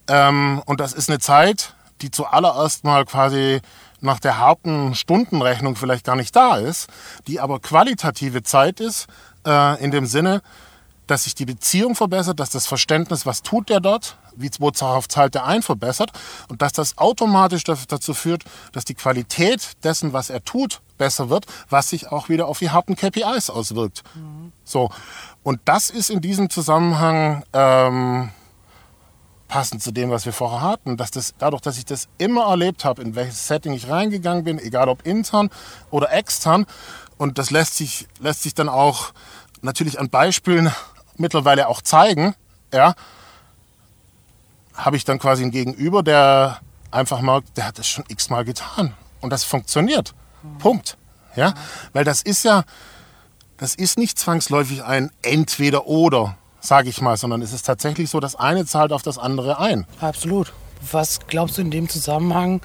ähm, 0.07 0.61
und 0.65 0.79
das 0.79 0.93
ist 0.93 1.09
eine 1.09 1.19
Zeit, 1.19 1.73
die 2.01 2.11
zuallererst 2.11 2.83
mal 2.83 3.05
quasi 3.05 3.61
nach 4.01 4.19
der 4.19 4.37
harten 4.37 4.95
Stundenrechnung 4.95 5.75
vielleicht 5.75 6.05
gar 6.05 6.15
nicht 6.15 6.35
da 6.35 6.57
ist, 6.57 6.87
die 7.27 7.39
aber 7.39 7.59
qualitative 7.59 8.43
Zeit 8.43 8.79
ist, 8.79 9.07
äh, 9.45 9.83
in 9.83 9.91
dem 9.91 10.05
Sinne, 10.05 10.41
dass 11.07 11.25
sich 11.25 11.35
die 11.35 11.45
Beziehung 11.45 11.95
verbessert, 11.95 12.39
dass 12.39 12.49
das 12.49 12.67
Verständnis, 12.67 13.25
was 13.25 13.41
tut 13.41 13.69
der 13.69 13.79
dort, 13.79 14.17
wie 14.35 14.49
worauf 14.59 15.07
zahlt 15.07 15.35
der 15.35 15.45
ein, 15.45 15.61
verbessert 15.61 16.11
und 16.49 16.61
dass 16.61 16.73
das 16.73 16.97
automatisch 16.97 17.63
dazu 17.63 18.13
führt, 18.13 18.43
dass 18.71 18.85
die 18.85 18.95
Qualität 18.95 19.83
dessen, 19.83 20.13
was 20.13 20.29
er 20.29 20.43
tut, 20.43 20.81
besser 20.97 21.29
wird, 21.29 21.45
was 21.69 21.89
sich 21.89 22.11
auch 22.11 22.29
wieder 22.29 22.47
auf 22.47 22.59
die 22.59 22.69
harten 22.69 22.95
KPIs 22.95 23.49
auswirkt. 23.49 24.03
So 24.63 24.89
und 25.43 25.61
das 25.65 25.91
ist 25.91 26.09
in 26.09 26.21
diesem 26.21 26.49
Zusammenhang 26.49 27.43
ähm, 27.53 28.31
passend 29.47 29.83
zu 29.83 29.91
dem, 29.91 30.09
was 30.09 30.25
wir 30.25 30.33
vorher 30.33 30.61
hatten, 30.61 30.97
dass 30.97 31.11
das 31.11 31.35
dadurch, 31.37 31.61
dass 31.61 31.77
ich 31.77 31.85
das 31.85 32.07
immer 32.17 32.45
erlebt 32.45 32.83
habe, 32.83 33.01
in 33.01 33.15
welches 33.15 33.47
Setting 33.47 33.73
ich 33.73 33.87
reingegangen 33.87 34.43
bin, 34.43 34.57
egal 34.57 34.89
ob 34.89 35.05
intern 35.05 35.49
oder 35.91 36.11
extern, 36.11 36.65
und 37.17 37.37
das 37.37 37.51
lässt 37.51 37.75
sich 37.75 38.07
lässt 38.19 38.43
sich 38.43 38.53
dann 38.53 38.69
auch 38.69 39.13
natürlich 39.61 39.99
an 39.99 40.09
Beispielen 40.09 40.71
mittlerweile 41.15 41.67
auch 41.67 41.81
zeigen, 41.81 42.35
ja, 42.73 42.95
habe 44.73 44.97
ich 44.97 45.05
dann 45.05 45.19
quasi 45.19 45.43
einen 45.43 45.51
Gegenüber, 45.51 46.03
der 46.03 46.59
einfach 46.91 47.21
merkt, 47.21 47.55
der 47.55 47.67
hat 47.67 47.79
das 47.79 47.87
schon 47.87 48.03
x-mal 48.07 48.43
getan 48.43 48.93
und 49.21 49.29
das 49.29 49.43
funktioniert. 49.43 50.13
Punkt. 50.59 50.97
Ja, 51.35 51.53
weil 51.93 52.05
das 52.05 52.21
ist 52.21 52.43
ja, 52.43 52.63
das 53.57 53.75
ist 53.75 53.97
nicht 53.97 54.17
zwangsläufig 54.17 54.83
ein 54.83 55.11
Entweder-Oder, 55.21 56.37
sage 56.61 56.89
ich 56.89 57.01
mal, 57.01 57.17
sondern 57.17 57.41
es 57.41 57.53
ist 57.53 57.65
tatsächlich 57.65 58.09
so, 58.09 58.19
das 58.19 58.35
eine 58.35 58.65
zahlt 58.65 58.91
auf 58.93 59.01
das 59.01 59.17
andere 59.17 59.59
ein. 59.59 59.85
Absolut. 59.99 60.53
Was 60.91 61.19
glaubst 61.27 61.57
du 61.57 61.61
in 61.61 61.71
dem 61.71 61.89
Zusammenhang, 61.89 62.61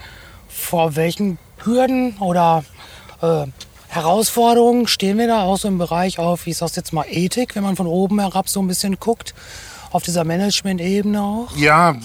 vor 0.49 0.97
welchen 0.97 1.39
Hürden 1.65 2.17
oder 2.19 2.65
äh, 3.23 3.47
Herausforderungen 3.89 4.87
stehen 4.87 5.19
wir 5.19 5.27
da 5.27 5.43
auch 5.43 5.59
so 5.59 5.69
im 5.69 5.79
Bereich 5.79 6.19
auf, 6.19 6.47
ich 6.47 6.57
sag's 6.57 6.77
jetzt 6.77 6.93
mal 6.93 7.07
Ethik, 7.09 7.57
wenn 7.57 7.65
man 7.65 7.77
von 7.77 7.87
oben 7.87 8.21
herab 8.21 8.49
so 8.49 8.61
ein 8.61 8.69
bisschen 8.69 9.01
guckt, 9.01 9.35
auf 9.91 10.05
dieser 10.05 10.25
Management-Ebene 10.25 11.21
auch? 11.21 11.57
Ja, 11.57 11.97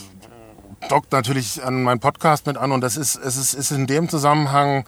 dockt 0.89 1.11
natürlich 1.11 1.63
an 1.63 1.83
meinen 1.83 1.99
Podcast 1.99 2.47
mit 2.47 2.57
an 2.57 2.71
und 2.71 2.81
das 2.81 2.97
ist, 2.97 3.15
es 3.15 3.37
ist, 3.37 3.53
ist 3.53 3.71
in 3.71 3.87
dem 3.87 4.09
Zusammenhang, 4.09 4.85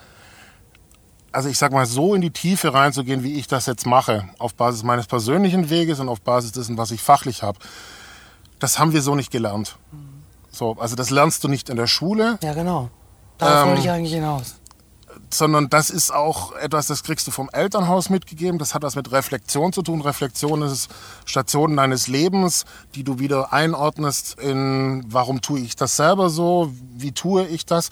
also 1.38 1.50
ich 1.50 1.60
sag 1.60 1.72
mal, 1.72 1.86
so 1.86 2.16
in 2.16 2.22
die 2.22 2.32
Tiefe 2.32 2.74
reinzugehen, 2.74 3.22
wie 3.22 3.34
ich 3.34 3.46
das 3.46 3.68
jetzt 3.68 3.86
mache, 3.86 4.28
auf 4.40 4.56
Basis 4.56 4.82
meines 4.82 5.06
persönlichen 5.06 5.70
Weges 5.70 6.00
und 6.00 6.10
auf 6.10 6.20
Basis 6.20 6.52
dessen, 6.52 6.80
was 6.80 6.90
ich 6.90 7.00
fachlich 7.00 7.44
habe, 7.44 7.60
das 8.58 8.80
haben 8.80 8.92
wir 8.92 9.04
so 9.04 9.14
nicht 9.14 9.30
gelernt. 9.30 9.78
So, 10.50 10.76
also 10.80 10.96
das 10.96 11.12
lernst 11.12 11.44
du 11.44 11.48
nicht 11.48 11.70
in 11.70 11.76
der 11.78 11.86
Schule, 11.86 12.40
Ja, 12.42 12.56
genau. 12.56 12.90
Darauf 13.38 13.62
Ähm, 13.62 13.68
wollte 13.70 13.82
ich 13.82 13.90
eigentlich 13.92 14.14
hinaus. 14.14 14.56
sondern 15.30 15.70
das 15.70 15.92
ist 15.92 16.12
auch 16.12 16.54
etwas, 16.54 16.88
das 16.88 17.04
kriegst 17.04 17.28
du 17.28 17.32
vom 17.32 17.52
Elternhaus 17.54 18.10
mitgegeben. 18.10 18.58
Das 18.58 18.74
hat 18.74 18.82
was 18.82 18.96
mit 18.96 19.12
Reflexion 19.12 19.72
zu 19.74 19.84
tun. 19.84 20.02
Reflexion 20.02 20.64
ist 20.64 20.90
Stationen 21.26 21.78
deines 21.78 22.08
Lebens, 22.08 22.66
die 22.96 23.04
du 23.04 23.20
wieder 23.20 23.54
einordnest 23.54 24.40
in, 24.40 25.06
warum 25.08 25.42
tue 25.42 25.60
ich 25.60 25.76
das 25.76 25.98
selber 25.98 26.32
so, 26.32 26.74
wie 26.96 27.12
tue 27.12 27.46
ich 27.46 27.68
das. 27.68 27.92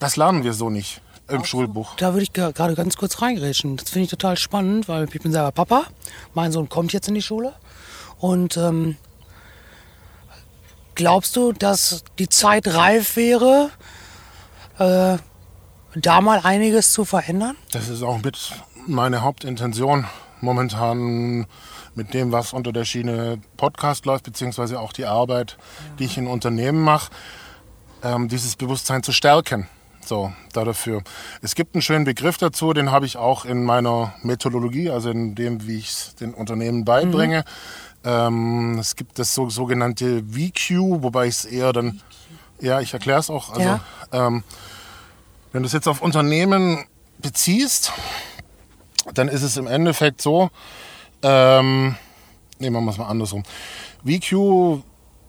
Das 0.00 0.16
lernen 0.16 0.42
wir 0.42 0.54
so 0.54 0.70
nicht 0.70 1.02
im 1.32 1.44
Schulbuch. 1.44 1.94
Da 1.96 2.12
würde 2.12 2.22
ich 2.22 2.32
ge- 2.32 2.52
gerade 2.52 2.74
ganz 2.74 2.96
kurz 2.96 3.20
reingrätschen. 3.22 3.76
Das 3.76 3.90
finde 3.90 4.04
ich 4.04 4.10
total 4.10 4.36
spannend, 4.36 4.88
weil 4.88 5.04
ich 5.12 5.20
bin 5.20 5.32
selber 5.32 5.52
Papa. 5.52 5.84
Mein 6.34 6.52
Sohn 6.52 6.68
kommt 6.68 6.92
jetzt 6.92 7.08
in 7.08 7.14
die 7.14 7.22
Schule. 7.22 7.52
Und 8.18 8.56
ähm, 8.56 8.96
glaubst 10.94 11.36
du, 11.36 11.52
dass 11.52 12.04
die 12.18 12.28
Zeit 12.28 12.66
reif 12.68 13.16
wäre, 13.16 13.70
äh, 14.78 15.16
da 15.94 16.20
mal 16.20 16.40
einiges 16.44 16.92
zu 16.92 17.04
verändern? 17.04 17.56
Das 17.72 17.88
ist 17.88 18.02
auch 18.02 18.22
mit 18.22 18.52
meine 18.86 19.22
Hauptintention 19.22 20.06
momentan 20.40 21.46
mit 21.94 22.14
dem, 22.14 22.32
was 22.32 22.52
unter 22.52 22.72
der 22.72 22.84
Schiene 22.84 23.38
Podcast 23.56 24.06
läuft, 24.06 24.24
beziehungsweise 24.24 24.80
auch 24.80 24.92
die 24.92 25.04
Arbeit, 25.04 25.58
die 25.98 26.04
ich 26.04 26.16
in 26.16 26.26
Unternehmen 26.26 26.80
mache, 26.80 27.10
ähm, 28.02 28.28
dieses 28.28 28.56
Bewusstsein 28.56 29.02
zu 29.02 29.12
stärken. 29.12 29.68
So, 30.04 30.32
da 30.52 30.64
dafür. 30.64 31.02
Es 31.42 31.54
gibt 31.54 31.74
einen 31.74 31.82
schönen 31.82 32.04
Begriff 32.04 32.36
dazu, 32.36 32.72
den 32.72 32.90
habe 32.90 33.06
ich 33.06 33.16
auch 33.16 33.44
in 33.44 33.64
meiner 33.64 34.14
Methodologie, 34.22 34.90
also 34.90 35.10
in 35.10 35.34
dem, 35.34 35.66
wie 35.66 35.78
ich 35.78 35.88
es 35.90 36.14
den 36.16 36.34
Unternehmen 36.34 36.84
beibringe. 36.84 37.44
Ähm, 38.04 38.78
es 38.80 38.96
gibt 38.96 39.18
das 39.20 39.32
so, 39.34 39.48
sogenannte 39.48 40.24
VQ, 40.24 41.02
wobei 41.02 41.26
ich 41.26 41.34
es 41.34 41.44
eher 41.44 41.72
dann, 41.72 42.00
ja, 42.60 42.80
ich 42.80 42.92
erkläre 42.92 43.20
es 43.20 43.30
auch. 43.30 43.50
Also, 43.50 43.62
Ja. 43.62 43.80
ähm, 44.12 44.42
wenn 45.52 45.62
du 45.62 45.66
es 45.68 45.72
jetzt 45.72 45.86
auf 45.86 46.02
Unternehmen 46.02 46.84
beziehst, 47.18 47.92
dann 49.14 49.28
ist 49.28 49.42
es 49.42 49.56
im 49.56 49.68
Endeffekt 49.68 50.20
so, 50.20 50.50
ähm, 51.22 51.94
nehmen 52.58 52.76
wir 52.76 52.80
mal 52.80 52.96
mal 52.96 53.06
andersrum. 53.06 53.44
VQ 54.04 54.82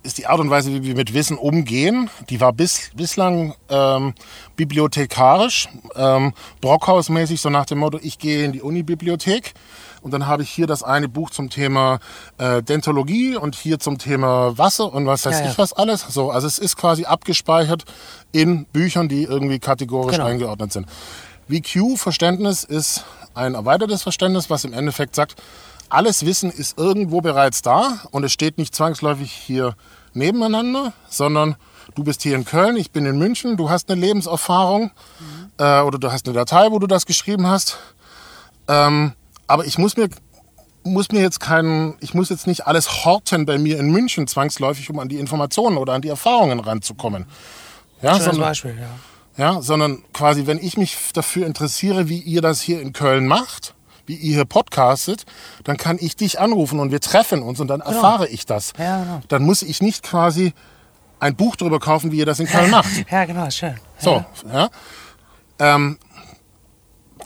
ist 0.03 0.17
die 0.17 0.27
Art 0.27 0.39
und 0.39 0.49
Weise, 0.49 0.71
wie 0.73 0.83
wir 0.83 0.95
mit 0.95 1.13
Wissen 1.13 1.37
umgehen. 1.37 2.09
Die 2.29 2.39
war 2.41 2.51
bis, 2.53 2.91
bislang 2.95 3.55
ähm, 3.69 4.13
bibliothekarisch, 4.55 5.69
ähm, 5.95 6.33
Brockhausmäßig, 6.61 7.39
so 7.41 7.49
nach 7.49 7.65
dem 7.65 7.79
Motto, 7.79 7.99
ich 8.01 8.19
gehe 8.19 8.43
in 8.45 8.51
die 8.51 8.61
Unibibliothek 8.61 9.53
Und 10.01 10.11
dann 10.11 10.27
habe 10.27 10.43
ich 10.43 10.49
hier 10.49 10.67
das 10.67 10.83
eine 10.83 11.07
Buch 11.07 11.29
zum 11.29 11.49
Thema 11.49 11.99
äh, 12.37 12.61
Dentologie 12.61 13.37
und 13.37 13.55
hier 13.55 13.79
zum 13.79 13.97
Thema 13.97 14.57
Wasser 14.57 14.93
und 14.93 15.05
was 15.05 15.25
weiß 15.25 15.39
Ja, 15.39 15.45
ja. 15.45 15.51
ich 15.51 15.57
was 15.57 15.71
alles. 15.73 16.01
So, 16.09 16.29
also 16.31 16.47
es 16.47 16.59
ist 16.59 16.75
quasi 16.75 17.05
abgespeichert 17.05 17.85
in 18.33 18.65
Büchern, 18.65 19.07
die 19.07 19.23
irgendwie 19.23 19.59
kategorisch 19.59 20.17
Genau. 20.17 20.27
eingeordnet 20.27 20.73
sind. 20.73 20.87
VQ-Verständnis 21.49 22.63
ist 22.63 23.05
ein 23.33 23.55
erweitertes 23.55 24.03
Verständnis, 24.03 24.49
was 24.49 24.63
im 24.65 24.73
Endeffekt 24.73 25.15
sagt, 25.15 25.35
alles 25.93 26.25
Wissen 26.25 26.49
ist 26.49 26.77
irgendwo 26.77 27.21
bereits 27.21 27.61
da 27.61 27.99
und 28.11 28.23
es 28.23 28.33
steht 28.33 28.57
nicht 28.57 28.73
zwangsläufig 28.73 29.31
hier 29.31 29.75
nebeneinander, 30.13 30.93
sondern 31.07 31.55
du 31.95 32.03
bist 32.03 32.23
hier 32.23 32.35
in 32.35 32.45
Köln, 32.45 32.77
ich 32.77 32.91
bin 32.91 33.05
in 33.05 33.17
München, 33.17 33.57
du 33.57 33.69
hast 33.69 33.91
eine 33.91 34.01
Lebenserfahrung 34.01 34.91
äh, 35.59 35.81
oder 35.81 35.99
du 35.99 36.11
hast 36.11 36.25
eine 36.25 36.33
Datei, 36.33 36.71
wo 36.71 36.79
du 36.79 36.87
das 36.87 37.05
geschrieben 37.05 37.47
hast. 37.47 37.77
Ähm, 38.67 39.13
aber 39.45 39.65
ich 39.65 39.77
muss 39.77 39.95
mir 39.95 40.09
muss 40.85 41.11
mir 41.11 41.21
jetzt 41.21 41.39
keinen, 41.39 41.95
ich 42.01 42.13
muss 42.13 42.29
jetzt 42.29 42.45
nicht 42.45 42.67
alles 42.67 43.05
horten 43.05 43.45
bei 43.45 43.57
mir 43.57 43.79
in 43.79 43.89
München 43.89 44.27
zwangsläufig, 44.27 44.89
um 44.89 44.99
an 44.99 45.07
die 45.07 45.17
Informationen 45.17 45.77
oder 45.77 45.93
an 45.93 46.01
die 46.01 46.09
Erfahrungen 46.09 46.59
ranzukommen. 46.59 47.25
Ja, 48.01 48.15
Schönes 48.15 48.25
sondern, 48.25 48.41
Beispiel, 48.41 48.77
ja. 49.37 49.53
ja, 49.53 49.61
sondern 49.61 50.03
quasi, 50.11 50.45
wenn 50.45 50.57
ich 50.57 50.75
mich 50.75 50.97
dafür 51.13 51.45
interessiere, 51.45 52.09
wie 52.09 52.19
ihr 52.19 52.41
das 52.41 52.59
hier 52.59 52.81
in 52.81 52.91
Köln 52.91 53.27
macht, 53.27 53.75
wie 54.05 54.15
ihr 54.15 54.35
hier 54.35 54.45
podcastet, 54.45 55.25
dann 55.63 55.77
kann 55.77 55.97
ich 55.99 56.15
dich 56.15 56.39
anrufen 56.39 56.79
und 56.79 56.91
wir 56.91 56.99
treffen 56.99 57.41
uns 57.41 57.59
und 57.59 57.67
dann 57.67 57.81
erfahre 57.81 58.27
ich 58.27 58.45
das. 58.45 58.73
Ja, 58.77 59.03
genau. 59.03 59.21
Dann 59.27 59.43
muss 59.43 59.61
ich 59.61 59.81
nicht 59.81 60.03
quasi 60.03 60.53
ein 61.19 61.35
Buch 61.35 61.55
darüber 61.55 61.79
kaufen, 61.79 62.11
wie 62.11 62.17
ihr 62.17 62.25
das 62.25 62.39
in 62.39 62.47
Köln 62.47 62.71
macht. 62.71 63.09
Ja, 63.09 63.25
genau, 63.25 63.49
schön. 63.49 63.79
So, 63.97 64.25
ja. 64.51 64.69
Ähm, 65.59 65.97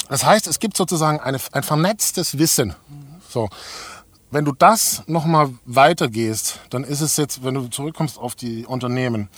das 0.10 0.24
heißt, 0.24 0.48
es 0.48 0.60
gibt 0.60 0.78
sozusagen 0.78 1.20
eine, 1.20 1.40
ein 1.52 1.64
vernetztes 1.64 2.38
Wissen. 2.38 2.76
So. 3.28 3.50
Wenn 4.30 4.46
du 4.46 4.52
das 4.52 5.04
nochmal 5.08 5.50
weitergehst, 5.66 6.60
dann 6.70 6.84
ist 6.84 7.02
es 7.02 7.18
jetzt, 7.18 7.44
wenn 7.44 7.54
du 7.54 7.68
zurückkommst 7.70 8.18
auf 8.18 8.36
die 8.36 8.66
Unternehmen, 8.66 9.30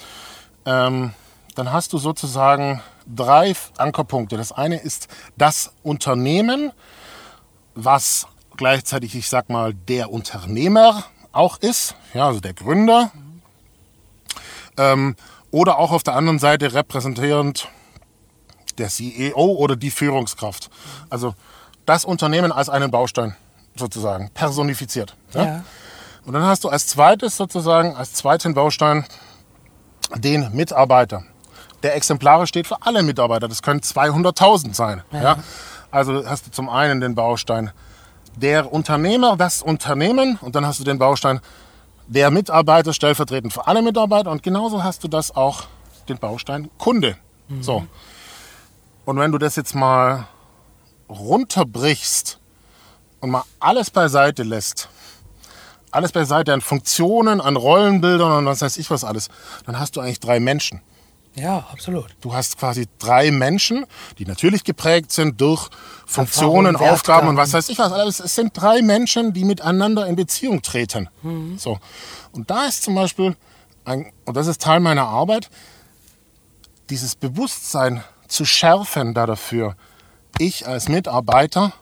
ähm, 0.66 1.14
dann 1.56 1.72
hast 1.72 1.94
du 1.94 1.98
sozusagen 1.98 2.82
drei 3.06 3.54
Ankerpunkte. 3.78 4.36
Das 4.36 4.52
eine 4.52 4.78
ist 4.78 5.08
das 5.38 5.74
Unternehmen, 5.84 6.72
was 7.86 8.28
gleichzeitig, 8.58 9.16
ich 9.16 9.30
sag 9.30 9.50
mal, 9.50 9.74
der 9.74 10.12
Unternehmer 10.12 11.04
auch 11.32 11.58
ist, 11.58 11.96
ja, 12.14 12.28
also 12.28 12.40
der 12.40 12.54
Gründer. 12.54 13.12
Ähm, 14.78 15.16
oder 15.52 15.80
auch 15.80 15.92
auf 15.92 16.04
der 16.04 16.16
anderen 16.16 16.40
Seite 16.40 16.74
repräsentierend 16.74 17.68
der 18.78 18.90
CEO 18.90 19.34
oder 19.36 19.76
die 19.76 19.92
Führungskraft. 19.92 20.70
Also 21.10 21.36
das 21.86 22.06
Unternehmen 22.06 22.52
als 22.52 22.70
einen 22.70 22.92
Baustein 22.92 23.36
sozusagen 23.76 24.30
personifiziert. 24.32 25.16
Ja? 25.34 25.44
Ja. 25.44 25.64
Und 26.26 26.34
dann 26.34 26.44
hast 26.44 26.64
du 26.64 26.70
als 26.70 26.88
zweites 26.88 27.38
sozusagen, 27.38 27.96
als 27.96 28.14
zweiten 28.14 28.54
Baustein 28.54 29.06
den 30.16 30.52
Mitarbeiter. 30.54 31.24
Der 31.84 31.96
exemplarisch 31.96 32.50
steht 32.50 32.68
für 32.68 32.82
alle 32.82 33.04
Mitarbeiter. 33.04 33.48
Das 33.48 33.62
können 33.62 33.80
200.000 33.80 34.74
sein. 34.74 35.04
Ja. 35.12 35.38
Also 35.92 36.26
hast 36.26 36.48
du 36.48 36.52
zum 36.52 36.70
einen 36.70 37.02
den 37.02 37.16
Baustein 37.16 37.72
der 38.36 38.72
Unternehmer, 38.72 39.36
das 39.38 39.62
Unternehmen 39.62 40.38
und 40.42 40.56
dann 40.56 40.66
hast 40.66 40.80
du 40.80 40.84
den 40.84 41.00
Baustein 41.00 41.42
der 42.08 42.32
Mitarbeiter 42.32 42.94
stellvertretend 42.94 43.54
für 43.54 43.68
alle 43.68 43.82
Mitarbeiter 43.82 44.32
und 44.32 44.44
genauso 44.44 44.84
hast 44.84 45.04
du 45.04 45.08
das 45.08 45.36
auch 45.36 45.64
den 46.08 46.18
Baustein 46.18 46.70
Kunde. 46.78 47.18
So. 47.62 47.86
Und 49.06 49.18
wenn 49.18 49.32
du 49.32 49.38
das 49.38 49.56
jetzt 49.56 49.74
mal 49.74 50.28
runterbrichst 51.10 52.40
und 53.22 53.32
mal 53.32 53.44
alles 53.60 53.90
beiseite 53.90 54.44
lässt, 54.44 54.90
alles 55.92 56.12
beiseite 56.12 56.54
an 56.54 56.62
Funktionen, 56.62 57.42
an 57.42 57.56
Rollenbildern 57.56 58.32
und 58.38 58.46
was 58.46 58.62
weiß 58.62 58.78
ich 58.78 58.92
was 58.92 59.04
alles, 59.04 59.30
dann 59.66 59.80
hast 59.80 59.96
du 59.96 60.02
eigentlich 60.02 60.20
drei 60.20 60.40
Menschen. 60.40 60.82
Ja, 61.40 61.66
absolut. 61.72 62.08
Du 62.22 62.34
hast 62.34 62.58
quasi 62.58 62.88
drei 63.00 63.32
Menschen, 63.32 63.86
die 64.18 64.26
natürlich 64.26 64.64
geprägt 64.64 65.12
sind 65.12 65.40
durch 65.40 65.70
Funktionen, 66.06 66.76
Erfahrung, 66.76 66.94
Aufgaben 66.94 67.28
und 67.30 67.38
was 67.38 67.54
weiß 67.54 67.70
ich 67.70 67.80
was. 67.80 67.92
alles. 67.92 68.20
Es 68.20 68.36
sind 68.36 68.52
drei 68.54 68.82
Menschen, 68.82 69.34
die 69.34 69.46
miteinander 69.46 70.06
in 70.08 70.16
Beziehung 70.16 70.62
treten. 70.62 71.10
So. 71.58 71.80
Und 72.32 72.50
da 72.50 72.66
ist 72.66 72.84
zum 72.84 72.96
Beispiel, 72.96 73.36
ein, 73.86 74.12
und 74.26 74.36
das 74.36 74.48
ist 74.48 74.62
Teil 74.62 74.80
meiner 74.80 75.08
Arbeit, 75.08 75.50
dieses 76.90 77.16
Bewusstsein 77.16 78.04
zu 78.28 78.46
schärfen 78.46 79.14
da 79.14 79.26
dafür. 79.26 79.76
Ich 80.38 80.68
als 80.68 80.90
Mitarbeiter 80.90 81.74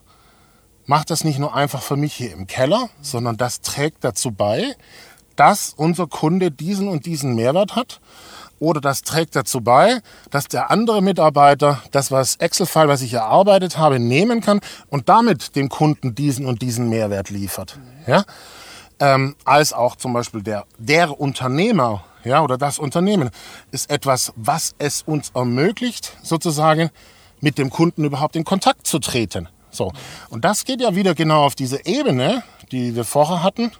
mache 0.85 1.05
das 1.05 1.23
nicht 1.23 1.39
nur 1.39 1.55
einfach 1.55 1.81
für 1.81 1.97
mich 1.97 2.13
hier 2.13 2.31
im 2.31 2.47
Keller, 2.47 2.89
sondern 3.01 3.37
das 3.37 3.61
trägt 3.61 4.03
dazu 4.03 4.31
bei, 4.31 4.75
dass 5.35 5.73
unser 5.75 6.07
Kunde 6.07 6.51
diesen 6.51 6.87
und 6.87 7.05
diesen 7.05 7.35
Mehrwert 7.35 7.75
hat. 7.75 7.99
Oder 8.59 8.81
das 8.81 9.03
trägt 9.03 9.35
dazu 9.35 9.61
bei, 9.61 9.99
dass 10.31 10.47
der 10.47 10.71
andere 10.71 11.01
Mitarbeiter 11.01 11.81
das, 11.91 12.11
was 12.11 12.37
Excel-File, 12.37 12.87
was 12.87 13.01
ich 13.01 13.13
erarbeitet 13.13 13.77
habe, 13.77 13.99
nehmen 13.99 14.41
kann 14.41 14.61
und 14.89 15.09
damit 15.09 15.55
dem 15.55 15.69
Kunden 15.69 16.15
diesen 16.15 16.45
und 16.45 16.61
diesen 16.61 16.89
Mehrwert 16.89 17.29
liefert. 17.29 17.79
Ja? 18.07 18.23
Ähm, 18.99 19.35
als 19.45 19.73
auch 19.73 19.95
zum 19.95 20.13
Beispiel 20.13 20.41
der, 20.41 20.65
der 20.79 21.19
Unternehmer 21.19 22.03
ja, 22.23 22.43
oder 22.43 22.57
das 22.57 22.79
Unternehmen 22.79 23.29
ist 23.71 23.89
etwas, 23.89 24.33
was 24.35 24.75
es 24.79 25.03
uns 25.03 25.31
ermöglicht, 25.33 26.17
sozusagen 26.23 26.89
mit 27.39 27.57
dem 27.57 27.69
Kunden 27.69 28.03
überhaupt 28.03 28.35
in 28.35 28.43
Kontakt 28.43 28.87
zu 28.87 28.99
treten. 28.99 29.47
So. 29.69 29.91
Und 30.29 30.43
das 30.43 30.65
geht 30.65 30.81
ja 30.81 30.95
wieder 30.95 31.13
genau 31.13 31.45
auf 31.45 31.55
diese 31.55 31.85
Ebene, 31.85 32.43
die 32.71 32.95
wir 32.95 33.03
vorher 33.03 33.43
hatten. 33.43 33.71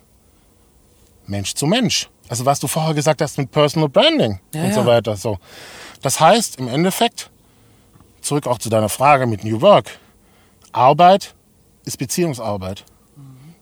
Mensch 1.26 1.56
zu 1.56 1.66
Mensch. 1.66 2.10
Also 2.30 2.46
was 2.46 2.60
du 2.60 2.68
vorher 2.68 2.94
gesagt 2.94 3.22
hast 3.22 3.38
mit 3.38 3.52
Personal 3.52 3.90
Branding 3.90 4.40
Ja, 4.54 4.64
und 4.64 4.74
so 4.74 4.82
ja. 4.82 4.86
weiter. 4.86 5.16
So. 5.16 5.38
Das 6.02 6.20
heißt 6.20 6.60
im 6.60 6.68
Endeffekt, 6.68 7.30
zurück 8.22 8.48
auch 8.48 8.60
zu 8.60 8.70
deiner 8.70 8.90
Frage 8.90 9.26
mit 9.28 9.44
New 9.44 9.62
Work, 9.62 10.00
Arbeit 10.72 11.34
ist 11.86 11.98
Beziehungsarbeit. 11.98 12.84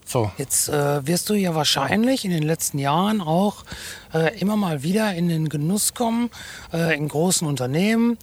So. 0.06 0.32
Jetzt 0.38 0.70
äh, 0.70 1.06
wirst 1.08 1.30
du 1.30 1.34
ja 1.34 1.56
wahrscheinlich 1.56 2.26
in 2.26 2.32
den 2.32 2.44
letzten 2.44 2.78
Jahren 2.78 3.22
auch 3.22 3.64
äh, 4.14 4.38
immer 4.40 4.56
mal 4.56 4.84
wieder 4.84 5.14
in 5.16 5.30
den 5.30 5.50
Genuss 5.50 5.96
kommen, 5.96 6.30
äh, 6.72 6.96
in 6.96 7.08
großen 7.08 7.48
Unternehmen, 7.48 8.20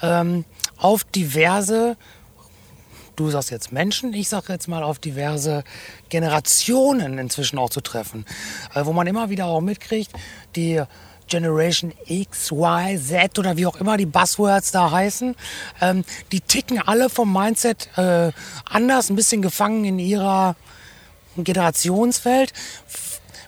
ähm, 0.00 0.44
auf 0.76 1.02
diverse, 1.04 1.96
du 3.16 3.30
sagst 3.30 3.50
jetzt 3.50 3.72
Menschen, 3.72 4.12
ich 4.12 4.28
sag 4.28 4.48
jetzt 4.48 4.68
mal 4.68 4.82
auf 4.82 4.98
diverse 4.98 5.64
Generationen 6.08 7.18
inzwischen 7.18 7.58
auch 7.58 7.70
zu 7.70 7.80
treffen, 7.80 8.24
äh, 8.74 8.84
wo 8.84 8.92
man 8.92 9.06
immer 9.06 9.30
wieder 9.30 9.46
auch 9.46 9.60
mitkriegt, 9.60 10.12
die 10.56 10.82
Generation 11.28 11.92
X, 12.06 12.52
Y, 12.52 12.98
Z 12.98 13.38
oder 13.38 13.56
wie 13.56 13.66
auch 13.66 13.76
immer 13.76 13.96
die 13.96 14.06
Buzzwords 14.06 14.72
da 14.72 14.90
heißen, 14.90 15.34
ähm, 15.80 16.04
die 16.32 16.40
ticken 16.40 16.80
alle 16.80 17.08
vom 17.08 17.32
Mindset 17.32 17.88
äh, 17.96 18.30
anders, 18.68 19.10
ein 19.10 19.16
bisschen 19.16 19.42
gefangen 19.42 19.84
in 19.84 19.98
ihrer 19.98 20.56
Generationsfeld. 21.36 22.52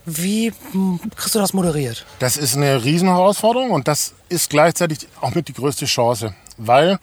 Wie 0.04 0.52
hm, 0.72 1.00
kriegst 1.16 1.34
du 1.34 1.38
das 1.38 1.52
moderiert? 1.52 2.06
Das 2.18 2.36
ist 2.36 2.56
eine 2.56 2.84
Riesenherausforderung 2.84 3.72
und 3.72 3.88
das 3.88 4.14
ist 4.28 4.50
gleichzeitig 4.50 5.08
auch 5.20 5.34
mit 5.34 5.48
die 5.48 5.52
größte 5.52 5.84
Chance, 5.86 6.34
weil 6.56 6.98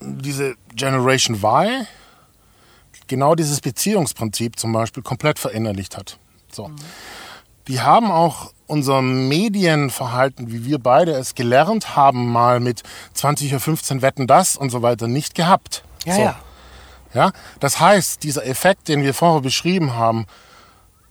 diese 0.00 0.54
Generation 0.74 1.36
Y 1.36 1.86
genau 3.06 3.34
dieses 3.34 3.60
Beziehungsprinzip 3.60 4.58
zum 4.58 4.72
Beispiel 4.72 5.02
komplett 5.02 5.38
verinnerlicht 5.38 5.96
hat. 5.96 6.18
So. 6.50 6.70
Die 7.68 7.80
haben 7.80 8.10
auch 8.10 8.52
unser 8.66 9.00
Medienverhalten, 9.02 10.50
wie 10.50 10.64
wir 10.64 10.78
beide 10.78 11.12
es 11.12 11.34
gelernt 11.34 11.96
haben, 11.96 12.30
mal 12.30 12.60
mit 12.60 12.82
20 13.14 13.52
oder 13.52 13.60
15 13.60 14.02
Wetten 14.02 14.26
das 14.26 14.56
und 14.56 14.70
so 14.70 14.82
weiter 14.82 15.06
nicht 15.08 15.34
gehabt. 15.34 15.84
Ja, 16.04 16.14
so. 16.14 16.20
ja. 16.22 16.36
Ja, 17.14 17.32
das 17.60 17.80
heißt, 17.80 18.24
dieser 18.24 18.44
Effekt, 18.46 18.88
den 18.88 19.02
wir 19.02 19.14
vorher 19.14 19.40
beschrieben 19.40 19.94
haben, 19.94 20.26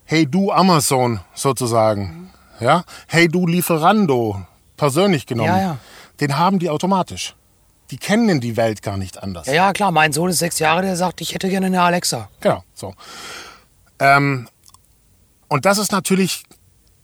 hey 0.03 0.27
du 0.27 0.51
Amazon 0.51 1.19
sozusagen, 1.33 2.31
ja, 2.59 2.83
hey 3.07 3.27
du 3.27 3.47
Lieferando, 3.47 4.45
persönlich 4.77 5.25
genommen, 5.25 5.49
Ja, 5.49 5.59
ja. 5.59 5.77
den 6.19 6.37
haben 6.37 6.59
die 6.59 6.69
automatisch. 6.69 7.33
Die 7.91 7.97
kennen 7.97 8.41
die 8.41 8.57
Welt 8.57 8.81
gar 8.81 8.97
nicht 8.97 9.21
anders. 9.21 9.47
Ja, 9.47 9.53
ja, 9.53 9.73
klar, 9.73 9.91
mein 9.91 10.11
Sohn 10.11 10.29
ist 10.29 10.39
sechs 10.39 10.59
Jahre, 10.59 10.81
der 10.81 10.95
sagt, 10.95 11.21
ich 11.21 11.33
hätte 11.33 11.49
gerne 11.49 11.67
eine 11.67 11.81
Alexa. 11.81 12.29
Genau, 12.39 12.63
so. 12.73 12.95
Ähm, 13.99 14.47
und 15.47 15.65
das 15.65 15.77
ist 15.77 15.91
natürlich 15.91 16.43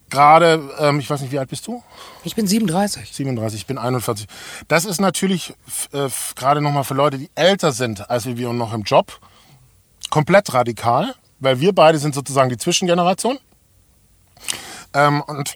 gerade, 0.10 0.70
ähm, 0.80 1.00
ich 1.00 1.10
weiß 1.10 1.22
nicht, 1.22 1.32
wie 1.32 1.40
alt 1.40 1.50
bist 1.50 1.66
du? 1.66 1.84
Ich 2.24 2.36
bin 2.36 2.46
37. 2.46 3.12
37, 3.12 3.62
ich 3.62 3.66
bin 3.66 3.78
41. 3.78 4.28
Das 4.68 4.86
ist 4.86 5.00
natürlich 5.00 5.56
äh, 5.94 6.10
gerade 6.36 6.62
nochmal 6.62 6.84
für 6.84 6.94
Leute, 6.94 7.18
die 7.18 7.32
älter 7.34 7.72
sind 7.72 8.10
als 8.10 8.26
wir 8.26 8.50
und 8.50 8.58
noch 8.58 8.74
im 8.74 8.84
Job, 8.84 9.20
komplett 10.10 10.54
radikal, 10.54 11.16
weil 11.40 11.60
wir 11.60 11.74
beide 11.74 11.98
sind 11.98 12.14
sozusagen 12.14 12.50
die 12.50 12.58
Zwischengeneration. 12.58 13.40
Ähm, 14.94 15.22
und 15.22 15.56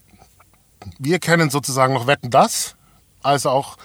wir 0.97 1.19
kennen 1.19 1.49
sozusagen 1.49 1.93
noch 1.93 2.07
Wetten 2.07 2.29
das, 2.29 2.75
als 3.21 3.45
auch 3.45 3.77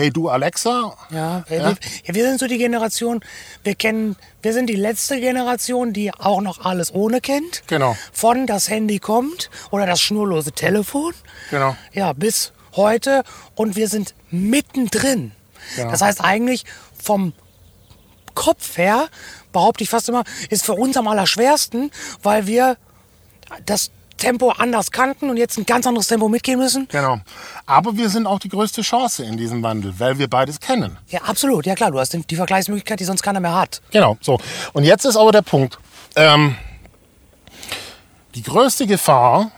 hey 0.00 0.10
du 0.10 0.30
Alexa. 0.30 0.96
Ja, 1.10 1.44
wir, 1.48 1.58
ja? 1.58 1.76
Wir, 2.04 2.14
wir, 2.14 2.24
sind 2.24 2.40
so 2.40 2.46
die 2.46 2.56
Generation, 2.56 3.20
wir 3.62 3.74
kennen, 3.74 4.16
wir 4.40 4.54
sind 4.54 4.66
die 4.68 4.76
letzte 4.76 5.20
Generation, 5.20 5.92
die 5.92 6.12
auch 6.12 6.40
noch 6.40 6.64
alles 6.64 6.94
ohne 6.94 7.20
kennt. 7.20 7.62
Genau. 7.66 7.94
Von 8.10 8.46
das 8.46 8.70
Handy 8.70 8.98
kommt 8.98 9.50
oder 9.70 9.84
das 9.84 10.00
schnurlose 10.00 10.52
Telefon. 10.52 11.12
Genau. 11.50 11.76
Ja, 11.92 12.14
bis 12.14 12.52
heute 12.76 13.24
und 13.54 13.76
wir 13.76 13.88
sind 13.88 14.14
mittendrin. 14.30 15.32
Genau. 15.76 15.90
Das 15.90 16.00
heißt 16.00 16.24
eigentlich 16.24 16.64
vom 17.00 17.34
Kopf 18.34 18.78
her, 18.78 19.08
behaupte 19.52 19.84
ich 19.84 19.90
fast 19.90 20.08
immer, 20.08 20.24
ist 20.48 20.64
für 20.64 20.74
uns 20.74 20.96
am 20.96 21.08
allerschwersten, 21.08 21.90
weil 22.22 22.46
wir 22.46 22.78
das 23.66 23.90
Tempo 24.20 24.50
anders 24.50 24.92
kannten 24.92 25.28
und 25.30 25.36
jetzt 25.36 25.58
ein 25.58 25.66
ganz 25.66 25.86
anderes 25.86 26.06
Tempo 26.06 26.28
mitgehen 26.28 26.58
müssen. 26.58 26.86
Genau. 26.88 27.18
Aber 27.66 27.96
wir 27.96 28.08
sind 28.08 28.26
auch 28.26 28.38
die 28.38 28.48
größte 28.48 28.82
Chance 28.82 29.24
in 29.24 29.36
diesem 29.36 29.62
Wandel, 29.64 29.98
weil 29.98 30.18
wir 30.18 30.30
beides 30.30 30.60
kennen. 30.60 30.96
Ja, 31.08 31.22
absolut. 31.22 31.66
Ja 31.66 31.74
klar, 31.74 31.90
du 31.90 31.98
hast 31.98 32.12
die 32.12 32.36
Vergleichsmöglichkeit, 32.36 33.00
die 33.00 33.04
sonst 33.04 33.22
keiner 33.22 33.40
mehr 33.40 33.54
hat. 33.54 33.82
Genau, 33.90 34.16
so. 34.20 34.38
Und 34.72 34.84
jetzt 34.84 35.04
ist 35.04 35.16
aber 35.16 35.32
der 35.32 35.42
Punkt. 35.42 35.78
Ähm, 36.14 36.54
die 38.36 38.42
größte 38.42 38.86
Gefahr 38.86 39.50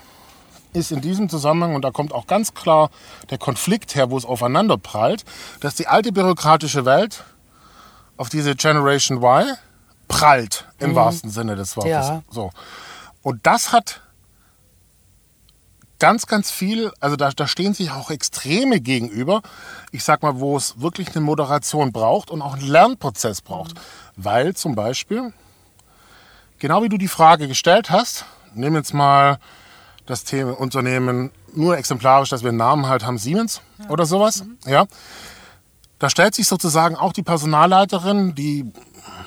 ist 0.73 0.91
in 0.91 1.03
diesem 1.03 1.29
Zusammenhang, 1.29 1.75
und 1.75 1.83
da 1.83 1.91
kommt 1.91 2.15
auch 2.15 2.27
ganz 2.27 2.55
klar 2.55 2.91
der 3.29 3.37
Konflikt 3.37 3.95
her, 3.95 4.11
wo 4.11 4.17
es 4.17 4.25
aufeinander 4.25 4.79
prallt, 4.79 5.25
dass 5.61 5.75
die 5.75 5.87
alte 5.87 6.13
bürokratische 6.13 6.87
Welt 6.87 7.25
auf 8.17 8.31
diese 8.31 8.55
Generation 8.55 9.19
Y 9.19 9.55
prallt, 10.09 10.67
im 10.79 10.91
mhm. 10.91 10.95
wahrsten 10.95 11.31
Sinne 11.31 11.57
des 11.57 11.77
Wortes. 11.77 11.91
Ja. 11.91 12.23
So. 12.31 12.51
Und 13.23 13.47
das 13.47 13.73
hat 13.73 14.01
ganz, 16.03 16.27
ganz 16.27 16.51
viel, 16.51 16.91
also 16.99 17.15
da, 17.15 17.31
da 17.31 17.47
stehen 17.47 17.75
sich 17.75 17.93
auch 17.93 18.11
Extreme 18.11 18.81
gegenüber. 18.81 19.41
Ich 19.93 20.03
sag 20.03 20.25
mal, 20.25 20.41
wo 20.41 20.57
es 20.57 20.81
wirklich 20.81 21.15
eine 21.15 21.21
Moderation 21.21 21.93
braucht 21.93 22.33
und 22.33 22.43
auch 22.43 22.55
einen 22.55 22.67
Lernprozess 22.67 23.41
braucht. 23.41 23.75
Mhm. 23.75 23.81
Weil 24.17 24.57
zum 24.57 24.75
Beispiel, 24.75 25.33
genau 26.59 26.83
wie 26.83 26.89
du 26.89 26.99
die 26.99 27.07
Frage 27.07 27.47
gestellt 27.47 27.91
hast, 27.91 28.25
nehmen 28.53 28.75
jetzt 28.75 28.93
mal 28.93 29.39
das 30.05 30.25
Thema 30.25 30.59
Unternehmen 30.59 31.31
nur 31.55 31.79
exemplarisch, 31.79 32.31
dass 32.31 32.43
wir 32.43 32.49
einen 32.49 32.59
Namen 32.59 32.89
halt 32.89 33.07
haben, 33.07 33.19
Siemens 33.19 33.61
ja. 33.79 33.89
oder 33.89 34.05
sowas. 34.05 34.43
Mhm. 34.43 34.59
Ja. 34.67 34.87
Da 36.01 36.11
stellt 36.11 36.35
sich 36.35 36.49
sozusagen 36.49 36.97
auch 36.97 37.13
die 37.13 37.23
Personalleiterin, 37.23 38.35
die 38.35 38.73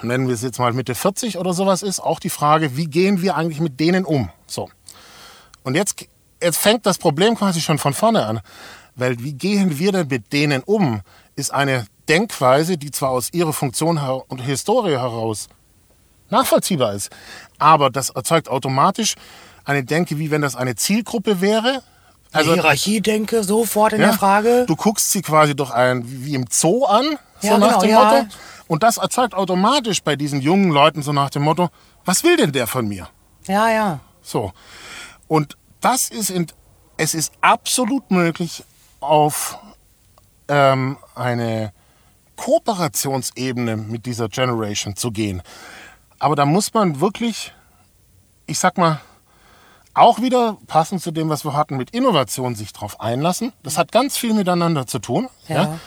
nennen 0.01 0.27
wir 0.27 0.35
es 0.35 0.41
jetzt 0.41 0.59
mal 0.59 0.73
Mitte 0.73 0.93
40 0.93 1.37
oder 1.37 1.53
sowas 1.53 1.83
ist, 1.83 2.01
auch 2.01 2.19
die 2.19 2.29
Frage, 2.29 2.75
wie 2.75 2.87
gehen 2.87 3.21
wir 3.21 3.37
eigentlich 3.37 3.61
mit 3.61 3.79
denen 3.79 4.03
um? 4.03 4.29
So. 4.45 4.69
Und 5.63 5.75
jetzt 5.75 6.05
jetzt 6.41 6.57
fängt 6.57 6.85
das 6.85 6.97
Problem 6.97 7.35
quasi 7.35 7.61
schon 7.61 7.77
von 7.77 7.93
vorne 7.93 8.25
an. 8.25 8.41
Weil 8.95 9.19
wie 9.19 9.33
gehen 9.33 9.77
wir 9.77 9.91
denn 9.91 10.07
mit 10.07 10.31
denen 10.31 10.63
um, 10.63 11.01
ist 11.35 11.53
eine 11.53 11.85
Denkweise, 12.07 12.77
die 12.77 12.91
zwar 12.91 13.09
aus 13.09 13.33
ihrer 13.33 13.53
Funktion 13.53 13.97
und 13.97 14.39
Historie 14.39 14.91
heraus 14.91 15.49
nachvollziehbar 16.29 16.93
ist, 16.93 17.09
aber 17.59 17.89
das 17.89 18.09
erzeugt 18.09 18.49
automatisch 18.49 19.15
eine 19.63 19.83
Denke, 19.83 20.17
wie 20.17 20.31
wenn 20.31 20.41
das 20.41 20.55
eine 20.55 20.75
Zielgruppe 20.75 21.41
wäre. 21.41 21.81
Also, 22.31 22.53
Hierarchie-Denke 22.53 23.43
sofort 23.43 23.93
in 23.93 24.01
ja, 24.01 24.07
der 24.07 24.15
Frage. 24.15 24.65
Du 24.67 24.75
guckst 24.75 25.11
sie 25.11 25.21
quasi 25.21 25.55
doch 25.55 25.71
ein, 25.71 26.03
wie 26.05 26.35
im 26.35 26.45
Zoo 26.49 26.85
an, 26.85 27.17
so 27.41 27.47
ja, 27.47 27.57
nach 27.57 27.79
genau, 27.79 27.81
dem 27.81 27.89
ja. 27.89 28.03
Motto. 28.03 28.27
Und 28.67 28.83
das 28.83 28.97
erzeugt 28.97 29.33
automatisch 29.33 30.01
bei 30.01 30.15
diesen 30.15 30.41
jungen 30.41 30.71
Leuten 30.71 31.01
so 31.03 31.13
nach 31.13 31.29
dem 31.29 31.43
Motto, 31.43 31.69
was 32.03 32.23
will 32.23 32.35
denn 32.35 32.51
der 32.51 32.67
von 32.67 32.87
mir? 32.87 33.07
Ja, 33.47 33.69
ja. 33.69 33.99
So. 34.21 34.51
Und 35.27 35.55
das 35.85 36.09
ist, 36.09 36.31
in, 36.31 36.47
es 36.97 37.13
ist 37.13 37.31
absolut 37.41 38.09
möglich, 38.09 38.63
auf 39.01 39.59
ähm, 40.47 40.97
eine 41.13 41.73
Kooperationsebene 42.37 43.77
mit 43.77 44.07
dieser 44.07 44.27
Generation 44.27 44.95
zu 44.95 45.11
gehen. 45.11 45.43
Aber 46.17 46.35
da 46.35 46.47
muss 46.47 46.73
man 46.73 47.01
wirklich, 47.01 47.53
ich 48.47 48.57
sag 48.57 48.79
mal, 48.79 48.99
auch 49.93 50.21
wieder 50.21 50.57
passend 50.65 51.03
zu 51.03 51.11
dem, 51.11 51.29
was 51.29 51.45
wir 51.45 51.53
hatten, 51.53 51.77
mit 51.77 51.91
Innovation 51.91 52.55
sich 52.55 52.73
darauf 52.73 52.99
einlassen. 52.99 53.53
Das 53.61 53.77
hat 53.77 53.91
ganz 53.91 54.17
viel 54.17 54.33
miteinander 54.33 54.87
zu 54.87 54.97
tun. 54.97 55.29
Ja. 55.47 55.55
ja. 55.55 55.79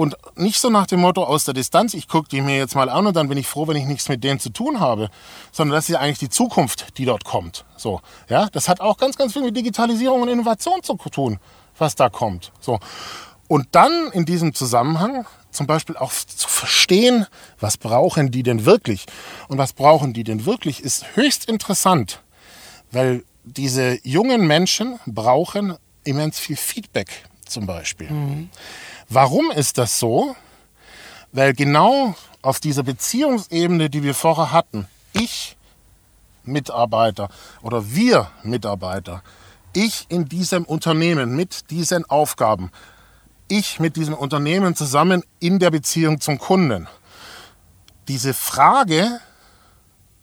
Und 0.00 0.16
nicht 0.34 0.58
so 0.58 0.70
nach 0.70 0.86
dem 0.86 1.00
Motto 1.00 1.24
aus 1.24 1.44
der 1.44 1.52
Distanz, 1.52 1.92
ich 1.92 2.08
gucke 2.08 2.26
die 2.26 2.40
mir 2.40 2.56
jetzt 2.56 2.74
mal 2.74 2.88
an 2.88 3.06
und 3.06 3.14
dann 3.14 3.28
bin 3.28 3.36
ich 3.36 3.46
froh, 3.46 3.68
wenn 3.68 3.76
ich 3.76 3.84
nichts 3.84 4.08
mit 4.08 4.24
denen 4.24 4.40
zu 4.40 4.48
tun 4.48 4.80
habe, 4.80 5.10
sondern 5.52 5.74
das 5.74 5.90
ist 5.90 5.92
ja 5.92 6.00
eigentlich 6.00 6.18
die 6.18 6.30
Zukunft, 6.30 6.96
die 6.96 7.04
dort 7.04 7.26
kommt. 7.26 7.66
So, 7.76 8.00
ja, 8.30 8.48
das 8.50 8.70
hat 8.70 8.80
auch 8.80 8.96
ganz, 8.96 9.18
ganz 9.18 9.34
viel 9.34 9.42
mit 9.42 9.54
Digitalisierung 9.54 10.22
und 10.22 10.28
Innovation 10.28 10.82
zu 10.82 10.94
tun, 10.94 11.38
was 11.76 11.96
da 11.96 12.08
kommt. 12.08 12.50
So. 12.60 12.78
Und 13.46 13.68
dann 13.72 14.10
in 14.14 14.24
diesem 14.24 14.54
Zusammenhang 14.54 15.26
zum 15.50 15.66
Beispiel 15.66 15.98
auch 15.98 16.12
zu 16.14 16.48
verstehen, 16.48 17.26
was 17.58 17.76
brauchen 17.76 18.30
die 18.30 18.42
denn 18.42 18.64
wirklich? 18.64 19.04
Und 19.48 19.58
was 19.58 19.74
brauchen 19.74 20.14
die 20.14 20.24
denn 20.24 20.46
wirklich, 20.46 20.82
ist 20.82 21.14
höchst 21.14 21.44
interessant, 21.44 22.22
weil 22.90 23.22
diese 23.44 23.98
jungen 24.02 24.46
Menschen 24.46 24.98
brauchen 25.04 25.76
immens 26.04 26.38
viel 26.38 26.56
Feedback 26.56 27.28
zum 27.44 27.66
Beispiel. 27.66 28.10
Mhm. 28.10 28.48
Warum 29.12 29.50
ist 29.50 29.76
das 29.76 29.98
so? 29.98 30.36
Weil 31.32 31.52
genau 31.52 32.14
auf 32.42 32.60
dieser 32.60 32.84
Beziehungsebene, 32.84 33.90
die 33.90 34.04
wir 34.04 34.14
vorher 34.14 34.52
hatten, 34.52 34.86
ich 35.12 35.56
Mitarbeiter 36.44 37.28
oder 37.60 37.92
wir 37.92 38.30
Mitarbeiter, 38.44 39.22
ich 39.72 40.06
in 40.08 40.26
diesem 40.26 40.64
Unternehmen 40.64 41.34
mit 41.34 41.70
diesen 41.70 42.04
Aufgaben, 42.08 42.70
ich 43.48 43.80
mit 43.80 43.96
diesem 43.96 44.14
Unternehmen 44.14 44.76
zusammen 44.76 45.24
in 45.40 45.58
der 45.58 45.72
Beziehung 45.72 46.20
zum 46.20 46.38
Kunden. 46.38 46.86
Diese 48.06 48.32
Frage 48.32 49.20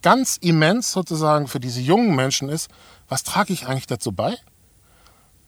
ganz 0.02 0.38
immens 0.38 0.94
sozusagen 0.94 1.50
für 1.50 1.60
diese 1.60 1.82
jungen 1.82 2.16
Menschen 2.16 2.48
ist, 2.48 2.70
was 3.10 3.24
trage 3.24 3.52
ich 3.52 3.68
eigentlich 3.68 3.88
dazu 3.88 4.14
bei? 4.14 4.38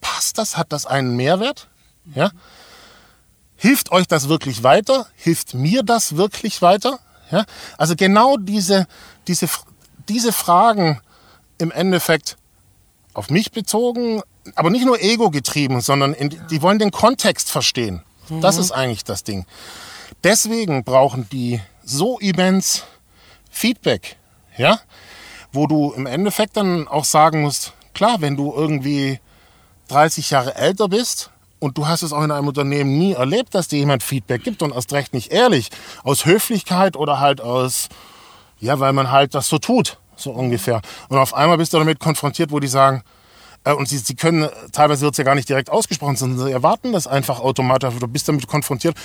Passt 0.02 0.36
das? 0.36 0.58
Hat 0.58 0.72
das 0.72 0.84
einen 0.84 1.16
Mehrwert? 1.16 1.68
Ja? 2.14 2.30
Hilft 3.62 3.92
euch 3.92 4.08
das 4.08 4.30
wirklich 4.30 4.62
weiter? 4.62 5.06
Hilft 5.16 5.52
mir 5.52 5.82
das 5.82 6.16
wirklich 6.16 6.62
weiter? 6.62 6.98
Ja? 7.30 7.44
Also 7.76 7.94
genau 7.94 8.38
diese, 8.38 8.86
diese, 9.28 9.50
diese 10.08 10.32
Fragen 10.32 11.02
im 11.58 11.70
Endeffekt 11.70 12.38
auf 13.12 13.28
mich 13.28 13.52
bezogen, 13.52 14.22
aber 14.54 14.70
nicht 14.70 14.86
nur 14.86 15.02
ego 15.02 15.28
getrieben, 15.28 15.82
sondern 15.82 16.14
in, 16.14 16.40
die 16.50 16.62
wollen 16.62 16.78
den 16.78 16.90
Kontext 16.90 17.50
verstehen. 17.50 18.02
Mhm. 18.30 18.40
Das 18.40 18.56
ist 18.56 18.72
eigentlich 18.72 19.04
das 19.04 19.24
Ding. 19.24 19.44
Deswegen 20.24 20.82
brauchen 20.82 21.28
die 21.28 21.60
so 21.84 22.18
immens 22.18 22.84
Feedback, 23.50 24.16
ja, 24.56 24.80
wo 25.52 25.66
du 25.66 25.92
im 25.92 26.06
Endeffekt 26.06 26.56
dann 26.56 26.88
auch 26.88 27.04
sagen 27.04 27.42
musst, 27.42 27.74
klar, 27.92 28.22
wenn 28.22 28.38
du 28.38 28.54
irgendwie 28.54 29.20
30 29.88 30.30
Jahre 30.30 30.54
älter 30.54 30.88
bist 30.88 31.30
und 31.60 31.78
du 31.78 31.86
hast 31.86 32.02
es 32.02 32.12
auch 32.12 32.22
in 32.24 32.30
einem 32.32 32.48
Unternehmen 32.48 32.98
nie 32.98 33.12
erlebt, 33.12 33.54
dass 33.54 33.68
dir 33.68 33.78
jemand 33.78 34.02
Feedback 34.02 34.42
gibt 34.42 34.62
und 34.62 34.74
erst 34.74 34.92
recht 34.92 35.14
nicht 35.14 35.30
ehrlich. 35.30 35.70
Aus 36.02 36.24
Höflichkeit 36.24 36.96
oder 36.96 37.20
halt 37.20 37.40
aus, 37.40 37.88
ja, 38.58 38.80
weil 38.80 38.92
man 38.92 39.12
halt 39.12 39.34
das 39.34 39.46
so 39.46 39.58
tut, 39.58 39.98
so 40.16 40.32
ungefähr. 40.32 40.80
Und 41.08 41.18
auf 41.18 41.34
einmal 41.34 41.58
bist 41.58 41.72
du 41.72 41.78
damit 41.78 42.00
konfrontiert, 42.00 42.50
wo 42.50 42.58
die 42.58 42.66
sagen, 42.66 43.04
äh, 43.64 43.72
und 43.72 43.88
sie, 43.88 43.98
sie 43.98 44.14
können, 44.14 44.48
teilweise 44.72 45.02
wird 45.02 45.14
es 45.14 45.18
ja 45.18 45.24
gar 45.24 45.34
nicht 45.34 45.48
direkt 45.48 45.70
ausgesprochen, 45.70 46.16
sondern 46.16 46.46
sie 46.46 46.52
erwarten 46.52 46.92
das 46.92 47.06
einfach 47.06 47.40
automatisch. 47.40 47.94
Du 47.98 48.08
bist 48.08 48.28
damit 48.28 48.46
konfrontiert. 48.46 48.96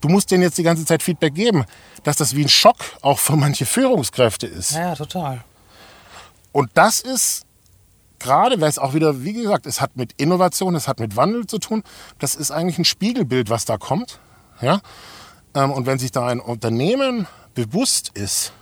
Du 0.00 0.08
musst 0.08 0.30
denen 0.30 0.42
jetzt 0.42 0.58
die 0.58 0.62
ganze 0.62 0.84
Zeit 0.84 1.02
Feedback 1.02 1.34
geben, 1.34 1.64
dass 2.04 2.16
das 2.16 2.36
wie 2.36 2.42
ein 2.42 2.48
Schock 2.48 2.76
auch 3.02 3.18
für 3.18 3.36
manche 3.36 3.66
Führungskräfte 3.66 4.46
ist. 4.46 4.72
Ja, 4.72 4.90
ja 4.90 4.94
total. 4.94 5.44
Und 6.52 6.70
das 6.74 7.00
ist 7.00 7.44
gerade, 8.24 8.60
weil 8.60 8.68
es 8.68 8.78
auch 8.78 8.94
wieder, 8.94 9.22
wie 9.22 9.34
gesagt, 9.34 9.66
es 9.66 9.80
hat 9.80 9.96
mit 9.96 10.12
Innovation, 10.16 10.74
es 10.74 10.88
hat 10.88 10.98
mit 10.98 11.14
Wandel 11.14 11.46
zu 11.46 11.58
tun. 11.58 11.84
Das 12.18 12.34
ist 12.34 12.50
eigentlich 12.50 12.78
ein 12.78 12.84
Spiegelbild, 12.84 13.50
was 13.50 13.64
da 13.64 13.76
kommt. 13.76 14.18
Ja? 14.60 14.80
Ähm, 15.54 15.70
und 15.70 15.86
wenn 15.86 15.98
sich 16.00 16.10
da 16.10 16.26
ein 16.26 16.40
Unternehmen 16.40 17.28
bewusst 17.54 18.10
ist, 18.14 18.52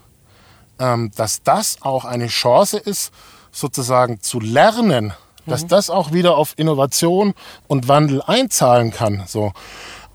ähm, 0.78 1.10
dass 1.16 1.42
das 1.42 1.78
auch 1.80 2.04
eine 2.04 2.26
Chance 2.26 2.76
ist, 2.76 3.12
sozusagen 3.52 4.20
zu 4.20 4.40
lernen, 4.40 5.12
dass 5.46 5.64
mhm. 5.64 5.68
das 5.68 5.90
auch 5.90 6.12
wieder 6.12 6.36
auf 6.36 6.54
Innovation 6.56 7.34
und 7.68 7.88
Wandel 7.88 8.22
einzahlen 8.22 8.90
kann. 8.90 9.22
So. 9.26 9.52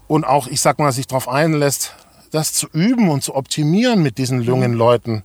Und 0.08 0.26
auch, 0.26 0.48
ich 0.48 0.62
sag 0.62 0.80
mal, 0.80 0.92
sich 0.92 1.08
darauf 1.08 1.28
einlässt, 1.30 1.94
das 2.32 2.54
zu 2.54 2.68
üben 2.72 3.10
und 3.10 3.24
zu 3.24 3.36
optimieren 3.36 4.04
mit 4.04 4.18
diesen 4.18 4.42
jungen 4.42 4.72
mhm. 4.72 4.78
Leuten, 4.78 5.24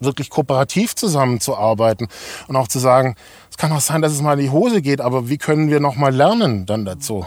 wirklich 0.00 0.30
kooperativ 0.30 0.94
zusammenzuarbeiten 0.94 2.08
und 2.48 2.56
auch 2.56 2.68
zu 2.68 2.78
sagen, 2.78 3.16
es 3.50 3.56
kann 3.56 3.72
auch 3.72 3.80
sein, 3.80 4.02
dass 4.02 4.12
es 4.12 4.20
mal 4.20 4.34
in 4.34 4.46
die 4.46 4.50
Hose 4.50 4.82
geht, 4.82 5.00
aber 5.00 5.28
wie 5.28 5.38
können 5.38 5.70
wir 5.70 5.80
noch 5.80 5.96
mal 5.96 6.14
lernen 6.14 6.66
dann 6.66 6.84
dazu? 6.84 7.26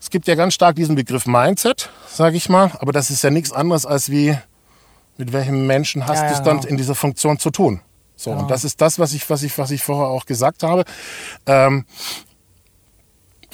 Es 0.00 0.10
gibt 0.10 0.28
ja 0.28 0.34
ganz 0.34 0.54
stark 0.54 0.76
diesen 0.76 0.96
Begriff 0.96 1.26
Mindset, 1.26 1.88
sage 2.08 2.36
ich 2.36 2.48
mal, 2.48 2.72
aber 2.78 2.92
das 2.92 3.10
ist 3.10 3.22
ja 3.22 3.30
nichts 3.30 3.52
anderes 3.52 3.86
als 3.86 4.10
wie 4.10 4.36
mit 5.16 5.32
welchem 5.32 5.66
Menschen 5.66 6.06
hast 6.06 6.22
ja, 6.22 6.28
du 6.28 6.34
es 6.34 6.42
dann 6.42 6.58
genau. 6.58 6.68
in 6.68 6.76
dieser 6.76 6.94
Funktion 6.94 7.38
zu 7.38 7.50
tun? 7.50 7.80
So 8.16 8.30
genau. 8.30 8.42
und 8.42 8.50
das 8.50 8.64
ist 8.64 8.80
das, 8.80 8.98
was 8.98 9.12
ich, 9.12 9.28
was 9.30 9.42
ich, 9.42 9.56
was 9.58 9.70
ich 9.70 9.82
vorher 9.82 10.08
auch 10.08 10.26
gesagt 10.26 10.62
habe. 10.62 10.84
Ähm, 11.46 11.84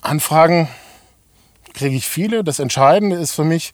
Anfragen 0.03 0.69
kriege 1.75 1.97
ich 1.97 2.09
viele. 2.09 2.45
Das 2.45 2.59
Entscheidende 2.59 3.17
ist 3.17 3.33
für 3.33 3.45
mich, 3.45 3.73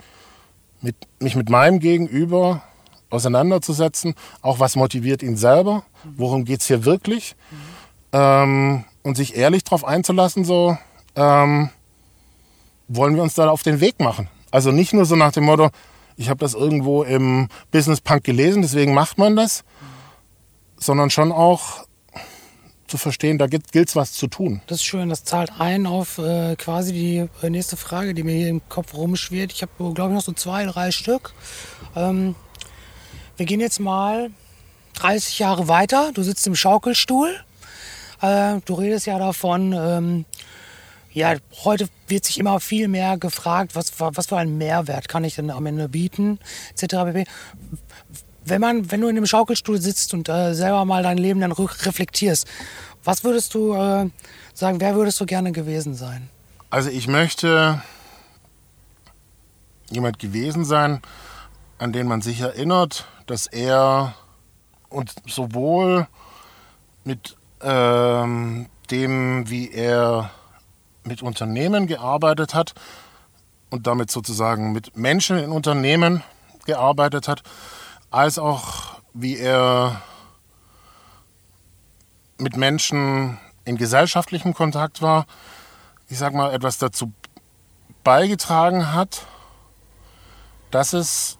mit, 0.80 0.97
mich 1.18 1.34
mit 1.34 1.49
meinem 1.49 1.80
Gegenüber 1.80 2.62
auseinanderzusetzen. 3.11 4.14
Auch 4.42 4.61
was 4.61 4.76
motiviert 4.76 5.22
ihn 5.22 5.36
selber? 5.36 5.84
Worum 6.16 6.44
geht 6.44 6.61
es 6.61 6.66
hier 6.66 6.84
wirklich? 6.84 7.36
Ähm, 8.12 8.84
und 9.02 9.16
sich 9.16 9.36
ehrlich 9.36 9.64
darauf 9.64 9.84
einzulassen, 9.84 10.44
so 10.44 10.76
ähm, 11.14 11.70
wollen 12.88 13.16
wir 13.16 13.22
uns 13.22 13.34
da 13.34 13.48
auf 13.48 13.62
den 13.62 13.80
Weg 13.80 14.00
machen. 14.00 14.28
Also 14.50 14.72
nicht 14.72 14.92
nur 14.92 15.04
so 15.04 15.16
nach 15.16 15.32
dem 15.32 15.44
Motto, 15.44 15.70
ich 16.16 16.28
habe 16.28 16.38
das 16.38 16.54
irgendwo 16.54 17.02
im 17.02 17.48
Business 17.70 18.00
Punk 18.00 18.24
gelesen, 18.24 18.62
deswegen 18.62 18.94
macht 18.94 19.18
man 19.18 19.36
das, 19.36 19.64
sondern 20.78 21.11
schon 21.11 21.32
auch 21.32 21.86
zu 22.86 22.98
verstehen, 22.98 23.38
da 23.38 23.46
gilt 23.48 23.74
es 23.74 23.96
was 23.96 24.12
zu 24.12 24.28
tun. 24.28 24.61
Das 24.68 24.78
ist 24.78 24.84
schön, 24.84 25.09
das 25.09 25.24
zahlt 25.24 25.52
ein 25.59 25.86
auf 25.86 26.18
äh, 26.18 26.54
quasi 26.57 26.92
die 26.92 27.28
äh, 27.42 27.50
nächste 27.50 27.76
Frage, 27.76 28.14
die 28.14 28.22
mir 28.22 28.34
hier 28.34 28.48
im 28.48 28.66
Kopf 28.68 28.94
rumschwirrt. 28.94 29.52
Ich 29.52 29.62
habe, 29.62 29.72
glaube 29.92 30.11
ich, 30.11 30.16
noch 30.16 30.22
so 30.22 30.32
zwei, 30.32 30.64
drei 30.66 30.92
Stück. 30.92 31.34
Ähm, 31.96 32.36
wir 33.37 33.47
gehen 33.47 33.61
jetzt 33.61 33.80
mal 33.80 34.30
30 34.95 35.39
Jahre 35.39 35.68
weiter. 35.68 36.11
Du 36.12 36.22
sitzt 36.22 36.47
im 36.47 36.55
Schaukelstuhl. 36.55 37.34
Äh, 38.22 38.61
du 38.64 38.74
redest 38.74 39.07
ja 39.07 39.18
davon, 39.18 39.72
ähm, 39.72 40.24
ja, 41.12 41.34
heute 41.64 41.89
wird 42.09 42.24
sich 42.24 42.39
immer 42.39 42.61
viel 42.61 42.89
mehr 42.89 43.16
gefragt, 43.16 43.74
was, 43.74 43.93
was 43.99 44.26
für 44.26 44.37
einen 44.37 44.59
Mehrwert 44.59 45.09
kann 45.09 45.24
ich 45.24 45.37
denn 45.37 45.51
am 45.51 45.66
Ende 45.66 45.89
bieten, 45.89 46.39
etc. 46.72 47.26
Wenn, 48.45 48.61
man, 48.61 48.91
wenn 48.91 49.01
du 49.01 49.09
in 49.09 49.16
einem 49.16 49.26
Schaukelstuhl 49.26 49.80
sitzt 49.80 50.14
und 50.14 50.28
äh, 50.28 50.55
selber 50.55 50.84
mal 50.84 51.03
dein 51.03 51.18
Leben 51.18 51.41
dann 51.41 51.53
reflektierst, 51.53 52.47
was 53.05 53.24
würdest 53.24 53.55
du 53.55 53.74
äh, 53.74 54.11
sagen, 54.55 54.80
wer 54.80 54.95
würdest 54.95 55.20
du 55.20 55.26
gerne 55.26 55.53
gewesen 55.53 55.95
sein? 55.95 56.28
Also 56.70 56.91
ich 56.91 57.07
möchte 57.07 57.82
jemand 59.91 60.18
gewesen 60.18 60.64
sein, 60.64 61.01
an 61.78 61.93
den 61.93 62.07
man 62.09 62.20
sich 62.20 62.41
erinnert, 62.41 63.07
dass 63.27 63.47
er 63.47 64.14
und 64.89 65.14
sowohl 65.27 66.07
mit 67.05 67.37
ähm, 67.62 68.68
dem, 68.91 69.49
wie 69.49 69.70
er 69.70 70.31
mit 71.05 71.22
Unternehmen 71.22 71.87
gearbeitet 71.87 72.55
hat 72.55 72.74
und 73.70 73.87
damit 73.87 74.11
sozusagen 74.11 74.72
mit 74.72 74.97
Menschen 74.97 75.39
in 75.39 75.51
Unternehmen 75.51 76.22
gearbeitet 76.66 77.29
hat, 77.29 77.43
als 78.11 78.39
auch 78.39 79.01
wie 79.14 79.39
er 79.39 80.03
mit 82.39 82.57
Menschen 82.57 83.39
in 83.64 83.77
gesellschaftlichem 83.77 84.55
Kontakt 84.55 85.03
war, 85.03 85.27
ich 86.09 86.18
sag 86.18 86.35
mal, 86.35 86.53
etwas 86.53 86.79
dazu 86.79 87.12
beigetragen 88.05 88.93
hat, 88.93 89.27
dass 90.70 90.93
es 90.93 91.39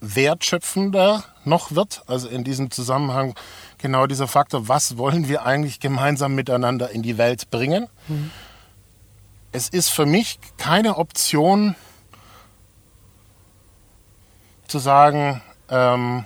wertschöpfender 0.00 1.24
noch 1.44 1.72
wird. 1.72 2.02
Also 2.06 2.28
in 2.28 2.44
diesem 2.44 2.70
Zusammenhang 2.70 3.34
genau 3.78 4.06
dieser 4.06 4.28
Faktor, 4.28 4.68
was 4.68 4.96
wollen 4.96 5.28
wir 5.28 5.44
eigentlich 5.44 5.80
gemeinsam 5.80 6.34
miteinander 6.34 6.90
in 6.90 7.02
die 7.02 7.18
Welt 7.18 7.50
bringen. 7.50 7.88
Mhm. 8.08 8.30
Es 9.52 9.68
ist 9.68 9.88
für 9.88 10.06
mich 10.06 10.38
keine 10.58 10.98
Option 10.98 11.74
zu 14.66 14.78
sagen, 14.78 15.40
ähm, 15.70 16.24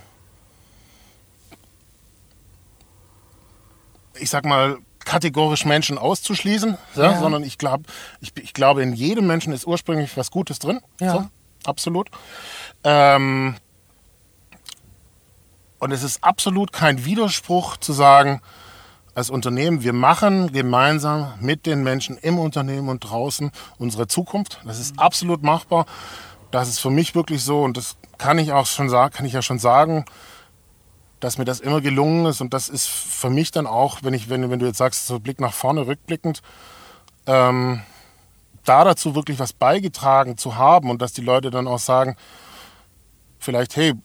ich 4.15 4.29
sag 4.29 4.45
mal, 4.45 4.77
kategorisch 5.05 5.65
Menschen 5.65 5.97
auszuschließen, 5.97 6.77
ja, 6.95 7.03
ja. 7.03 7.19
sondern 7.19 7.43
ich, 7.43 7.57
glaub, 7.57 7.81
ich, 8.21 8.33
ich 8.37 8.53
glaube, 8.53 8.83
in 8.83 8.93
jedem 8.93 9.27
Menschen 9.27 9.53
ist 9.53 9.65
ursprünglich 9.67 10.15
was 10.17 10.31
Gutes 10.31 10.59
drin. 10.59 10.79
Ja. 10.99 11.11
So, 11.11 11.25
absolut. 11.65 12.09
Ähm, 12.83 13.55
und 15.83 15.91
es 15.91 16.01
ist 16.01 16.23
absolut 16.23 16.71
kein 16.71 17.03
Widerspruch 17.03 17.75
zu 17.75 17.91
sagen, 17.91 18.41
als 19.15 19.29
Unternehmen, 19.29 19.83
wir 19.83 19.91
machen 19.91 20.53
gemeinsam 20.53 21.33
mit 21.41 21.65
den 21.65 21.83
Menschen 21.83 22.17
im 22.17 22.39
Unternehmen 22.39 22.87
und 22.87 23.01
draußen 23.01 23.51
unsere 23.77 24.07
Zukunft. 24.07 24.61
Das 24.63 24.79
ist 24.79 24.97
absolut 24.97 25.43
machbar. 25.43 25.85
Das 26.51 26.69
ist 26.69 26.79
für 26.79 26.89
mich 26.89 27.15
wirklich 27.15 27.43
so 27.43 27.63
und 27.63 27.75
das 27.75 27.97
kann 28.17 28.39
ich 28.39 28.53
auch 28.53 28.65
schon 28.65 28.87
sagen, 28.87 29.13
kann 29.13 29.25
ich 29.25 29.33
ja 29.33 29.41
schon 29.41 29.59
sagen, 29.59 30.05
dass 31.19 31.37
mir 31.37 31.43
das 31.43 31.59
immer 31.59 31.81
gelungen 31.81 32.27
ist 32.27 32.39
und 32.39 32.53
das 32.53 32.69
ist 32.69 32.87
für 32.87 33.29
mich 33.29 33.51
dann 33.51 33.67
auch, 33.67 34.03
wenn 34.03 34.13
ich, 34.13 34.29
wenn, 34.29 34.49
wenn 34.49 34.59
du 34.59 34.65
jetzt 34.65 34.77
sagst, 34.77 35.05
so 35.05 35.19
Blick 35.19 35.41
nach 35.41 35.53
vorne, 35.53 35.85
rückblickend, 35.85 36.41
ähm, 37.25 37.81
da 38.63 38.85
dazu 38.85 39.15
wirklich 39.15 39.37
was 39.37 39.51
beigetragen 39.51 40.37
zu 40.37 40.55
haben 40.55 40.89
und 40.89 41.01
dass 41.01 41.11
die 41.11 41.21
Leute 41.21 41.51
dann 41.51 41.67
auch 41.67 41.79
sagen, 41.79 42.15
vielleicht, 43.37 43.75
hey, 43.75 43.95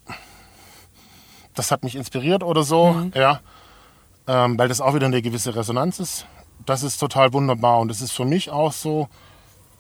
das 1.59 1.71
hat 1.71 1.83
mich 1.83 1.97
inspiriert 1.97 2.43
oder 2.43 2.63
so, 2.63 2.93
mhm. 2.93 3.13
ja, 3.15 3.41
ähm, 4.27 4.59
weil 4.59 4.69
das 4.69 4.81
auch 4.81 4.95
wieder 4.95 5.07
eine 5.07 5.21
gewisse 5.23 5.55
Resonanz 5.55 5.99
ist. 5.99 6.27
Das 6.65 6.83
ist 6.83 6.99
total 6.99 7.33
wunderbar 7.33 7.81
und 7.81 7.89
das 7.89 8.01
ist 8.01 8.13
für 8.13 8.25
mich 8.25 8.51
auch 8.51 8.73
so, 8.73 9.09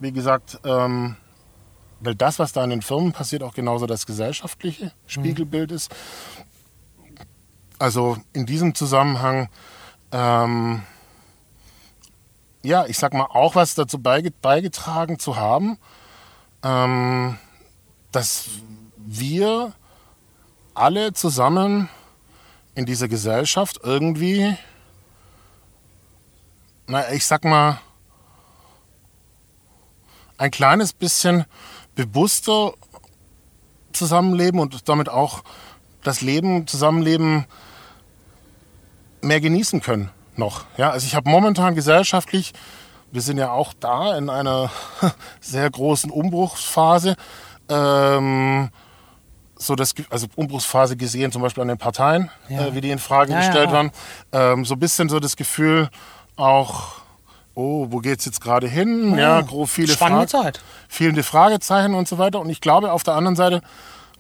wie 0.00 0.12
gesagt, 0.12 0.58
ähm, 0.64 1.16
weil 2.00 2.14
das, 2.14 2.38
was 2.38 2.52
da 2.52 2.64
in 2.64 2.70
den 2.70 2.82
Firmen 2.82 3.12
passiert, 3.12 3.42
auch 3.42 3.54
genauso 3.54 3.86
das 3.86 4.06
gesellschaftliche 4.06 4.86
mhm. 4.86 4.90
Spiegelbild 5.06 5.72
ist. 5.72 5.94
Also 7.78 8.16
in 8.32 8.46
diesem 8.46 8.74
Zusammenhang, 8.74 9.48
ähm, 10.10 10.82
ja, 12.62 12.86
ich 12.86 12.98
sag 12.98 13.14
mal, 13.14 13.26
auch 13.26 13.54
was 13.54 13.76
dazu 13.76 14.00
beigetragen 14.00 15.18
zu 15.18 15.36
haben, 15.36 15.78
ähm, 16.64 17.38
dass 18.10 18.48
wir 18.96 19.74
alle 20.78 21.12
zusammen 21.12 21.88
in 22.74 22.86
dieser 22.86 23.08
Gesellschaft 23.08 23.80
irgendwie, 23.82 24.56
na, 26.86 27.12
ich 27.12 27.26
sag 27.26 27.44
mal, 27.44 27.80
ein 30.36 30.50
kleines 30.50 30.92
bisschen 30.92 31.44
bewusster 31.96 32.72
zusammenleben 33.92 34.60
und 34.60 34.88
damit 34.88 35.08
auch 35.08 35.42
das 36.04 36.20
Leben, 36.20 36.66
Zusammenleben 36.66 37.46
mehr 39.20 39.40
genießen 39.40 39.80
können 39.80 40.10
noch. 40.36 40.64
Ja, 40.76 40.90
also 40.90 41.06
ich 41.06 41.16
habe 41.16 41.28
momentan 41.28 41.74
gesellschaftlich, 41.74 42.52
wir 43.10 43.22
sind 43.22 43.38
ja 43.38 43.50
auch 43.50 43.72
da 43.80 44.16
in 44.16 44.30
einer 44.30 44.70
sehr 45.40 45.68
großen 45.68 46.10
Umbruchsphase. 46.10 47.16
Ähm, 47.68 48.70
so 49.58 49.74
das, 49.74 49.94
also 50.10 50.26
Umbruchsphase 50.36 50.96
gesehen, 50.96 51.32
zum 51.32 51.42
Beispiel 51.42 51.62
an 51.62 51.68
den 51.68 51.78
Parteien, 51.78 52.30
ja. 52.48 52.66
äh, 52.66 52.74
wie 52.74 52.80
die 52.80 52.90
in 52.90 52.98
Frage 52.98 53.32
ja, 53.32 53.38
gestellt 53.38 53.70
ja, 53.70 53.72
waren. 53.72 53.90
Ähm, 54.32 54.64
so 54.64 54.74
ein 54.74 54.80
bisschen 54.80 55.08
so 55.08 55.20
das 55.20 55.36
Gefühl 55.36 55.90
auch, 56.36 56.92
oh, 57.54 57.88
wo 57.90 57.98
geht 57.98 58.20
es 58.20 58.24
jetzt 58.24 58.40
gerade 58.40 58.68
hin? 58.68 59.18
Ja, 59.18 59.44
viele 59.66 59.92
Spannende 59.92 60.28
Frage, 60.28 60.44
Zeit. 60.44 60.60
Fehlende 60.88 61.22
Fragezeichen 61.22 61.94
und 61.94 62.06
so 62.06 62.18
weiter. 62.18 62.40
Und 62.40 62.48
ich 62.50 62.60
glaube 62.60 62.92
auf 62.92 63.02
der 63.02 63.14
anderen 63.14 63.36
Seite, 63.36 63.62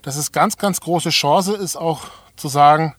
dass 0.02 0.16
es 0.16 0.32
ganz, 0.32 0.56
ganz 0.56 0.80
große 0.80 1.10
Chance 1.10 1.54
ist, 1.54 1.76
auch 1.76 2.02
zu 2.36 2.48
sagen, 2.48 2.94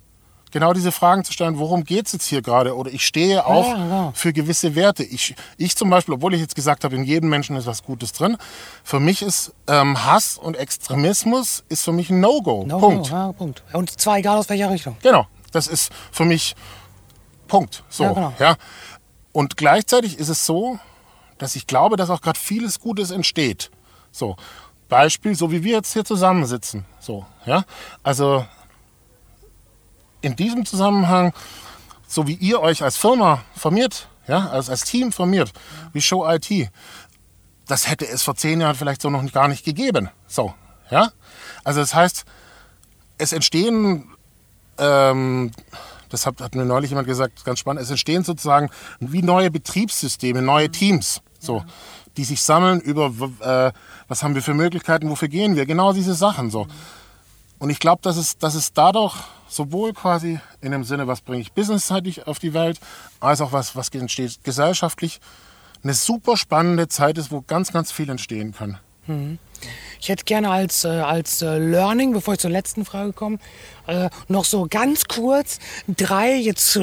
genau 0.51 0.73
diese 0.73 0.91
Fragen 0.91 1.23
zu 1.23 1.33
stellen, 1.33 1.59
worum 1.59 1.83
geht 1.83 2.07
es 2.07 2.13
jetzt 2.13 2.25
hier 2.25 2.41
gerade? 2.41 2.75
Oder 2.75 2.91
ich 2.91 3.05
stehe 3.05 3.45
auch 3.45 3.67
ja, 3.67 3.87
ja. 3.87 4.11
für 4.13 4.33
gewisse 4.33 4.75
Werte. 4.75 5.03
Ich, 5.03 5.35
ich 5.57 5.75
zum 5.75 5.89
Beispiel, 5.89 6.15
obwohl 6.15 6.33
ich 6.33 6.41
jetzt 6.41 6.55
gesagt 6.55 6.83
habe, 6.83 6.95
in 6.95 7.03
jedem 7.03 7.29
Menschen 7.29 7.55
ist 7.55 7.65
was 7.65 7.83
Gutes 7.83 8.13
drin, 8.13 8.37
für 8.83 8.99
mich 8.99 9.21
ist 9.21 9.53
ähm, 9.67 10.05
Hass 10.05 10.37
und 10.37 10.55
Extremismus 10.55 11.63
ist 11.69 11.83
für 11.83 11.91
mich 11.91 12.09
ein 12.09 12.19
No-Go. 12.19 12.65
No 12.65 12.79
Punkt. 12.79 13.09
Ja, 13.09 13.31
Punkt. 13.31 13.63
Und 13.73 13.99
zwar 13.99 14.17
egal 14.17 14.37
aus 14.37 14.49
welcher 14.49 14.69
Richtung. 14.69 14.97
Genau. 15.01 15.27
Das 15.51 15.67
ist 15.67 15.91
für 16.11 16.25
mich 16.25 16.55
Punkt. 17.47 17.83
So, 17.89 18.03
ja, 18.03 18.13
genau. 18.13 18.33
ja. 18.39 18.55
Und 19.31 19.57
gleichzeitig 19.57 20.17
ist 20.19 20.29
es 20.29 20.45
so, 20.45 20.79
dass 21.37 21.55
ich 21.55 21.67
glaube, 21.67 21.97
dass 21.97 22.09
auch 22.09 22.21
gerade 22.21 22.39
vieles 22.39 22.79
Gutes 22.79 23.11
entsteht. 23.11 23.71
So. 24.11 24.35
Beispiel, 24.87 25.35
so 25.35 25.51
wie 25.51 25.63
wir 25.63 25.73
jetzt 25.73 25.93
hier 25.93 26.03
zusammensitzen. 26.03 26.85
So, 26.99 27.25
ja. 27.45 27.63
Also 28.03 28.45
in 30.21 30.35
diesem 30.35 30.65
Zusammenhang, 30.65 31.33
so 32.07 32.27
wie 32.27 32.33
ihr 32.33 32.61
euch 32.61 32.83
als 32.83 32.97
Firma 32.97 33.43
formiert, 33.55 34.07
ja, 34.27 34.49
als, 34.49 34.69
als 34.69 34.83
Team 34.83 35.11
formiert, 35.11 35.51
wie 35.93 36.01
Show 36.01 36.27
IT, 36.27 36.69
das 37.67 37.87
hätte 37.89 38.07
es 38.07 38.23
vor 38.23 38.35
zehn 38.35 38.61
Jahren 38.61 38.75
vielleicht 38.75 39.01
so 39.01 39.09
noch 39.09 39.31
gar 39.31 39.47
nicht 39.47 39.63
gegeben. 39.63 40.09
So, 40.27 40.53
ja. 40.89 41.11
Also 41.63 41.79
das 41.79 41.93
heißt, 41.93 42.25
es 43.17 43.31
entstehen, 43.31 44.09
ähm, 44.77 45.51
das 46.09 46.25
hat, 46.25 46.41
hat 46.41 46.55
mir 46.55 46.65
neulich 46.65 46.89
jemand 46.89 47.07
gesagt, 47.07 47.45
ganz 47.45 47.59
spannend, 47.59 47.83
es 47.83 47.91
entstehen 47.91 48.23
sozusagen 48.23 48.69
wie 48.99 49.21
neue 49.21 49.51
Betriebssysteme, 49.51 50.41
neue 50.41 50.69
Teams, 50.69 51.21
so, 51.37 51.63
die 52.17 52.23
sich 52.23 52.41
sammeln 52.41 52.79
über, 52.81 53.11
äh, 53.41 53.71
was 54.07 54.23
haben 54.23 54.35
wir 54.35 54.41
für 54.41 54.55
Möglichkeiten, 54.55 55.09
wofür 55.09 55.27
gehen 55.27 55.55
wir, 55.55 55.65
genau 55.65 55.93
diese 55.93 56.15
Sachen, 56.15 56.49
so. 56.49 56.67
Und 57.59 57.69
ich 57.69 57.79
glaube, 57.79 58.01
dass 58.01 58.17
es, 58.17 58.37
dass 58.37 58.55
es 58.55 58.73
dadurch 58.73 59.15
sowohl 59.49 59.93
quasi 59.93 60.39
in 60.61 60.71
dem 60.71 60.83
Sinne, 60.83 61.07
was 61.07 61.21
bringe 61.21 61.41
ich 61.41 61.51
businessseitig 61.51 62.27
auf 62.27 62.39
die 62.39 62.53
Welt, 62.53 62.79
als 63.19 63.41
auch 63.41 63.51
was, 63.51 63.75
was 63.75 63.89
entsteht 63.89 64.43
gesellschaftlich, 64.43 65.19
eine 65.83 65.93
super 65.93 66.37
spannende 66.37 66.87
Zeit 66.87 67.17
ist, 67.17 67.31
wo 67.31 67.41
ganz, 67.41 67.71
ganz 67.71 67.91
viel 67.91 68.09
entstehen 68.09 68.53
kann. 68.53 68.77
Ich 69.99 70.09
hätte 70.09 70.23
gerne 70.23 70.49
als, 70.49 70.83
äh, 70.83 70.89
als 70.89 71.41
äh, 71.41 71.57
Learning, 71.57 72.13
bevor 72.13 72.35
ich 72.35 72.39
zur 72.39 72.51
letzten 72.51 72.85
Frage 72.85 73.11
komme, 73.11 73.39
äh, 73.87 74.09
noch 74.27 74.45
so 74.45 74.67
ganz 74.69 75.05
kurz 75.05 75.59
drei, 75.87 76.35
jetzt 76.35 76.79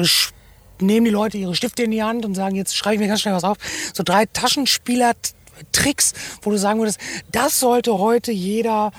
nehmen 0.79 1.05
die 1.05 1.11
Leute 1.11 1.37
ihre 1.37 1.55
Stifte 1.55 1.83
in 1.83 1.91
die 1.91 2.03
Hand 2.03 2.25
und 2.25 2.35
sagen, 2.35 2.55
jetzt 2.55 2.75
schreibe 2.75 2.95
ich 2.95 3.01
mir 3.01 3.07
ganz 3.07 3.21
schnell 3.21 3.33
was 3.33 3.43
auf, 3.43 3.57
so 3.93 4.03
drei 4.03 4.25
Taschenspieler-Tricks, 4.25 6.13
wo 6.41 6.51
du 6.51 6.57
sagen 6.59 6.79
würdest, 6.79 6.99
das 7.31 7.59
sollte 7.59 7.97
heute 7.97 8.31
jeder 8.31 8.91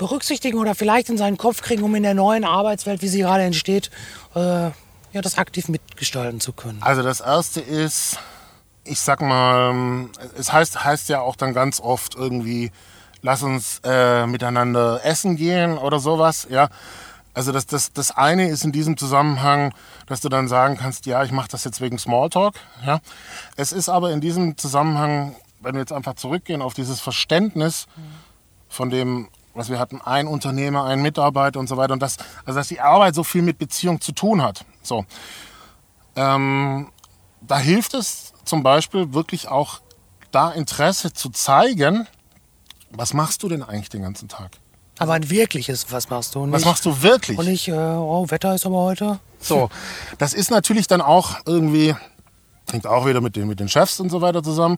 berücksichtigen 0.00 0.58
oder 0.58 0.74
vielleicht 0.74 1.10
in 1.10 1.18
seinen 1.18 1.36
Kopf 1.36 1.60
kriegen, 1.60 1.82
um 1.82 1.94
in 1.94 2.02
der 2.02 2.14
neuen 2.14 2.44
Arbeitswelt, 2.44 3.02
wie 3.02 3.08
sie 3.08 3.20
gerade 3.20 3.44
entsteht, 3.44 3.90
äh, 4.34 4.40
ja, 4.40 5.20
das 5.22 5.36
aktiv 5.36 5.68
mitgestalten 5.68 6.40
zu 6.40 6.54
können. 6.54 6.78
Also 6.80 7.02
das 7.02 7.20
erste 7.20 7.60
ist, 7.60 8.18
ich 8.84 8.98
sag 8.98 9.20
mal, 9.20 10.08
es 10.38 10.52
heißt, 10.52 10.84
heißt 10.84 11.10
ja 11.10 11.20
auch 11.20 11.36
dann 11.36 11.52
ganz 11.52 11.80
oft 11.80 12.14
irgendwie, 12.14 12.72
lass 13.20 13.42
uns 13.42 13.82
äh, 13.84 14.26
miteinander 14.26 15.04
essen 15.04 15.36
gehen 15.36 15.76
oder 15.76 15.98
sowas, 15.98 16.46
ja. 16.50 16.70
Also 17.34 17.52
das, 17.52 17.66
das, 17.66 17.92
das 17.92 18.10
eine 18.10 18.48
ist 18.48 18.64
in 18.64 18.72
diesem 18.72 18.96
Zusammenhang, 18.96 19.74
dass 20.06 20.22
du 20.22 20.30
dann 20.30 20.48
sagen 20.48 20.78
kannst, 20.78 21.04
ja, 21.04 21.22
ich 21.22 21.30
mache 21.30 21.48
das 21.48 21.64
jetzt 21.64 21.80
wegen 21.82 21.98
Smalltalk. 21.98 22.54
Ja. 22.84 23.00
Es 23.54 23.70
ist 23.72 23.88
aber 23.90 24.10
in 24.12 24.20
diesem 24.20 24.56
Zusammenhang, 24.56 25.36
wenn 25.60 25.74
wir 25.74 25.80
jetzt 25.80 25.92
einfach 25.92 26.14
zurückgehen 26.14 26.62
auf 26.62 26.72
dieses 26.74 27.00
Verständnis 27.00 27.86
von 28.68 28.90
dem, 28.90 29.28
was 29.54 29.68
wir 29.68 29.78
hatten, 29.78 30.00
ein 30.00 30.26
Unternehmer, 30.26 30.84
ein 30.84 31.02
Mitarbeiter 31.02 31.58
und 31.60 31.68
so 31.68 31.76
weiter. 31.76 31.92
Und 31.92 32.00
das, 32.02 32.16
also 32.44 32.58
dass 32.58 32.68
die 32.68 32.80
Arbeit 32.80 33.14
so 33.14 33.24
viel 33.24 33.42
mit 33.42 33.58
Beziehung 33.58 34.00
zu 34.00 34.12
tun 34.12 34.42
hat. 34.42 34.64
So. 34.82 35.04
Ähm, 36.16 36.88
da 37.40 37.58
hilft 37.58 37.94
es 37.94 38.32
zum 38.44 38.62
Beispiel 38.62 39.12
wirklich 39.14 39.48
auch 39.48 39.80
da 40.30 40.50
Interesse 40.50 41.12
zu 41.12 41.30
zeigen, 41.30 42.06
was 42.90 43.14
machst 43.14 43.42
du 43.42 43.48
denn 43.48 43.62
eigentlich 43.62 43.88
den 43.88 44.02
ganzen 44.02 44.28
Tag? 44.28 44.50
Aber 44.98 45.14
ein 45.14 45.30
wirkliches, 45.30 45.90
was 45.90 46.10
machst 46.10 46.34
du? 46.34 46.42
Und 46.42 46.52
Was 46.52 46.60
nicht- 46.60 46.66
machst 46.68 46.84
du 46.84 47.02
wirklich? 47.02 47.38
Und 47.38 47.46
nicht, 47.46 47.68
äh, 47.68 47.72
oh, 47.72 48.26
Wetter 48.28 48.54
ist 48.54 48.66
aber 48.66 48.76
heute. 48.78 49.18
So, 49.40 49.70
das 50.18 50.34
ist 50.34 50.50
natürlich 50.50 50.86
dann 50.88 51.00
auch 51.00 51.36
irgendwie, 51.46 51.94
hängt 52.70 52.86
auch 52.86 53.06
wieder 53.06 53.20
mit 53.22 53.34
den, 53.34 53.48
mit 53.48 53.60
den 53.60 53.68
Chefs 53.68 53.98
und 54.00 54.10
so 54.10 54.20
weiter 54.20 54.42
zusammen. 54.42 54.76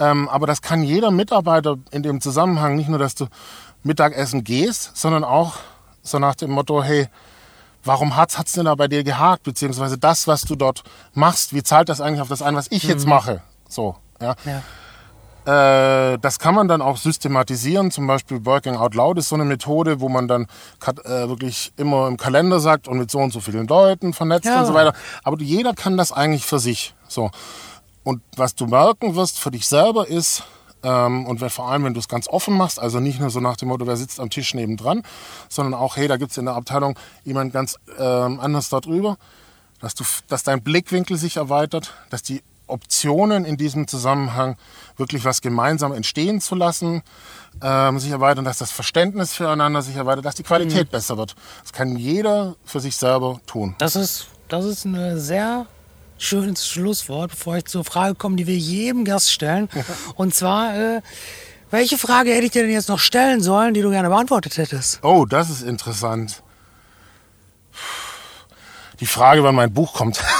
Ähm, 0.00 0.28
aber 0.28 0.46
das 0.48 0.60
kann 0.62 0.82
jeder 0.82 1.12
Mitarbeiter 1.12 1.76
in 1.92 2.02
dem 2.02 2.20
Zusammenhang, 2.20 2.74
nicht 2.74 2.88
nur, 2.88 2.98
dass 2.98 3.14
du 3.14 3.26
Mittagessen 3.82 4.44
gehst, 4.44 4.96
sondern 4.96 5.24
auch 5.24 5.54
so 6.02 6.18
nach 6.18 6.34
dem 6.34 6.50
Motto, 6.50 6.82
hey, 6.82 7.08
warum 7.84 8.16
hat's 8.16 8.38
hat's 8.38 8.52
denn 8.52 8.64
da 8.66 8.74
bei 8.74 8.88
dir 8.88 9.04
gehakt? 9.04 9.42
Beziehungsweise 9.42 9.98
das, 9.98 10.26
was 10.26 10.42
du 10.42 10.54
dort 10.56 10.82
machst, 11.14 11.54
wie 11.54 11.62
zahlt 11.62 11.88
das 11.88 12.00
eigentlich 12.00 12.20
auf 12.20 12.28
das 12.28 12.42
ein, 12.42 12.56
was 12.56 12.66
ich 12.70 12.82
jetzt 12.84 13.06
mache? 13.06 13.42
So, 13.68 13.96
ja. 14.20 14.34
Ja. 14.44 14.62
Äh, 15.46 16.18
das 16.18 16.38
kann 16.38 16.54
man 16.54 16.68
dann 16.68 16.82
auch 16.82 16.98
systematisieren. 16.98 17.90
Zum 17.90 18.06
Beispiel 18.06 18.44
Working 18.44 18.76
Out 18.76 18.94
Loud 18.94 19.18
ist 19.18 19.30
so 19.30 19.36
eine 19.36 19.44
Methode, 19.46 20.00
wo 20.00 20.08
man 20.10 20.28
dann 20.28 20.46
äh, 20.86 21.28
wirklich 21.28 21.72
immer 21.76 22.08
im 22.08 22.18
Kalender 22.18 22.60
sagt 22.60 22.88
und 22.88 22.98
mit 22.98 23.10
so 23.10 23.18
und 23.18 23.32
so 23.32 23.40
vielen 23.40 23.66
Leuten 23.66 24.12
vernetzt 24.12 24.44
Ja. 24.44 24.60
und 24.60 24.66
so 24.66 24.74
weiter. 24.74 24.92
Aber 25.24 25.40
jeder 25.40 25.72
kann 25.72 25.96
das 25.96 26.12
eigentlich 26.12 26.44
für 26.44 26.58
sich. 26.58 26.94
So. 27.08 27.30
Und 28.04 28.22
was 28.36 28.54
du 28.54 28.66
merken 28.66 29.14
wirst 29.16 29.38
für 29.38 29.50
dich 29.50 29.66
selber 29.66 30.06
ist, 30.06 30.42
ähm, 30.82 31.26
und 31.26 31.40
wenn, 31.40 31.50
vor 31.50 31.70
allem, 31.70 31.84
wenn 31.84 31.94
du 31.94 32.00
es 32.00 32.08
ganz 32.08 32.28
offen 32.28 32.56
machst, 32.56 32.78
also 32.78 33.00
nicht 33.00 33.20
nur 33.20 33.30
so 33.30 33.40
nach 33.40 33.56
dem 33.56 33.68
Motto, 33.68 33.86
wer 33.86 33.96
sitzt 33.96 34.20
am 34.20 34.30
Tisch 34.30 34.54
nebendran, 34.54 35.02
sondern 35.48 35.74
auch, 35.74 35.96
hey, 35.96 36.08
da 36.08 36.16
gibt 36.16 36.32
es 36.32 36.38
in 36.38 36.46
der 36.46 36.54
Abteilung 36.54 36.98
jemand 37.24 37.52
ganz 37.52 37.76
ähm, 37.98 38.40
anders 38.40 38.68
darüber, 38.68 39.16
dass, 39.80 39.94
du, 39.94 40.04
dass 40.28 40.42
dein 40.42 40.62
Blickwinkel 40.62 41.16
sich 41.16 41.36
erweitert, 41.36 41.94
dass 42.10 42.22
die 42.22 42.42
Optionen 42.66 43.44
in 43.44 43.56
diesem 43.56 43.88
Zusammenhang 43.88 44.56
wirklich 44.96 45.24
was 45.24 45.40
gemeinsam 45.40 45.92
entstehen 45.92 46.40
zu 46.40 46.54
lassen, 46.54 47.02
ähm, 47.60 47.98
sich 47.98 48.10
erweitern, 48.10 48.44
dass 48.44 48.58
das 48.58 48.70
Verständnis 48.70 49.34
füreinander 49.34 49.82
sich 49.82 49.96
erweitert, 49.96 50.24
dass 50.24 50.36
die 50.36 50.44
Qualität 50.44 50.90
besser 50.90 51.18
wird. 51.18 51.34
Das 51.62 51.72
kann 51.72 51.96
jeder 51.96 52.54
für 52.64 52.80
sich 52.80 52.96
selber 52.96 53.40
tun. 53.46 53.74
Das 53.78 53.96
ist, 53.96 54.28
das 54.48 54.64
ist 54.64 54.84
ein 54.84 55.18
sehr 55.18 55.66
schönes 56.20 56.68
Schlusswort, 56.68 57.30
bevor 57.30 57.56
ich 57.56 57.64
zur 57.64 57.84
Frage 57.84 58.14
komme, 58.14 58.36
die 58.36 58.46
wir 58.46 58.56
jedem 58.56 59.04
Gast 59.04 59.32
stellen. 59.32 59.68
Und 60.14 60.34
zwar, 60.34 60.76
äh, 60.76 61.00
welche 61.70 61.98
Frage 61.98 62.32
hätte 62.32 62.46
ich 62.46 62.52
dir 62.52 62.62
denn 62.62 62.72
jetzt 62.72 62.88
noch 62.88 62.98
stellen 62.98 63.40
sollen, 63.40 63.74
die 63.74 63.82
du 63.82 63.90
gerne 63.90 64.08
beantwortet 64.08 64.56
hättest? 64.58 65.00
Oh, 65.02 65.24
das 65.24 65.50
ist 65.50 65.62
interessant. 65.62 66.42
Die 69.00 69.06
Frage, 69.06 69.42
wann 69.42 69.54
mein 69.54 69.72
Buch 69.72 69.94
kommt. 69.94 70.22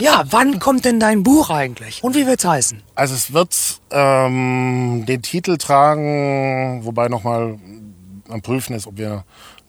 Ja, 0.00 0.24
wann 0.30 0.58
kommt 0.58 0.84
denn 0.84 0.98
dein 0.98 1.22
Buch 1.22 1.48
eigentlich? 1.48 2.02
Und 2.02 2.16
wie 2.16 2.26
wird's 2.26 2.44
heißen? 2.44 2.82
Also 2.96 3.14
es 3.14 3.32
wird 3.32 3.54
ähm, 3.92 5.04
den 5.06 5.22
Titel 5.22 5.58
tragen, 5.58 6.80
wobei 6.84 7.06
nochmal 7.06 7.56
am 8.28 8.42
Prüfen 8.42 8.74
ist, 8.74 8.88
ob 8.88 8.96
wir 8.98 9.22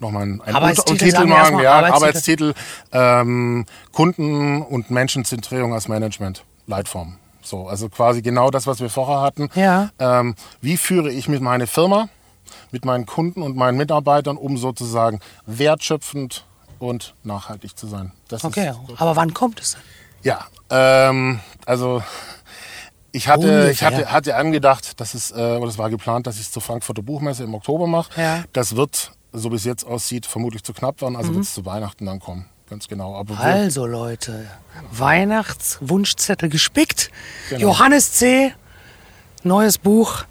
nochmal 0.03 0.23
einen, 0.23 0.41
einen 0.41 0.55
Arbeitstitel 0.55 1.25
machen. 1.25 1.59
Ja, 1.59 1.73
Arbeitstitel. 1.73 2.53
Arbeitstitel, 2.53 2.53
ähm, 2.91 3.65
Kunden- 3.91 4.61
und 4.61 4.91
Menschenzentrierung 4.91 5.73
als 5.73 5.87
Management, 5.87 6.43
Leitform. 6.67 7.17
So, 7.41 7.67
also 7.67 7.89
quasi 7.89 8.21
genau 8.21 8.51
das, 8.51 8.67
was 8.67 8.79
wir 8.79 8.89
vorher 8.89 9.21
hatten. 9.21 9.49
Ja. 9.55 9.89
Ähm, 9.99 10.35
wie 10.61 10.77
führe 10.77 11.11
ich 11.11 11.27
mit 11.27 11.41
meiner 11.41 11.67
Firma, 11.67 12.07
mit 12.71 12.85
meinen 12.85 13.05
Kunden 13.05 13.41
und 13.41 13.55
meinen 13.57 13.77
Mitarbeitern, 13.77 14.37
um 14.37 14.57
sozusagen 14.57 15.19
wertschöpfend 15.45 16.45
und 16.79 17.15
nachhaltig 17.23 17.77
zu 17.77 17.87
sein. 17.87 18.11
Das 18.27 18.43
Okay, 18.43 18.69
ist, 18.69 19.01
aber 19.01 19.15
wann 19.15 19.33
kommt 19.33 19.59
es 19.59 19.73
denn? 19.73 19.81
ja, 20.23 20.45
ähm, 20.69 21.39
also 21.65 22.01
ich 23.11 23.27
hatte, 23.27 23.41
Ungefähr. 23.47 23.69
ich 23.71 23.83
hatte, 23.83 24.11
hatte 24.11 24.35
angedacht, 24.35 24.99
dass 24.99 25.13
es, 25.13 25.31
äh, 25.31 25.35
oder 25.35 25.67
es 25.67 25.77
war 25.77 25.89
geplant, 25.89 26.25
dass 26.27 26.35
ich 26.35 26.41
es 26.43 26.51
zur 26.51 26.61
Frankfurter 26.61 27.03
Buchmesse 27.03 27.43
im 27.43 27.53
Oktober 27.53 27.85
mache. 27.87 28.09
Ja. 28.19 28.43
Das 28.53 28.75
wird, 28.75 29.11
so 29.33 29.51
wie 29.51 29.55
es 29.55 29.63
jetzt 29.65 29.85
aussieht, 29.85 30.25
vermutlich 30.25 30.63
zu 30.63 30.73
knapp 30.73 31.01
werden. 31.01 31.15
Also 31.15 31.33
wird 31.33 31.43
es 31.43 31.53
zu 31.53 31.65
Weihnachten 31.65 32.05
dann 32.05 32.19
kommen. 32.19 32.45
Ganz 32.69 32.87
genau. 32.87 33.15
Aber 33.15 33.37
Also 33.39 33.85
Leute, 33.85 34.47
Weihnachtswunschzettel 34.91 36.49
gespickt. 36.49 37.11
Genau. 37.49 37.61
Johannes 37.61 38.13
C., 38.13 38.53
neues 39.43 39.77
Buch. 39.77 40.23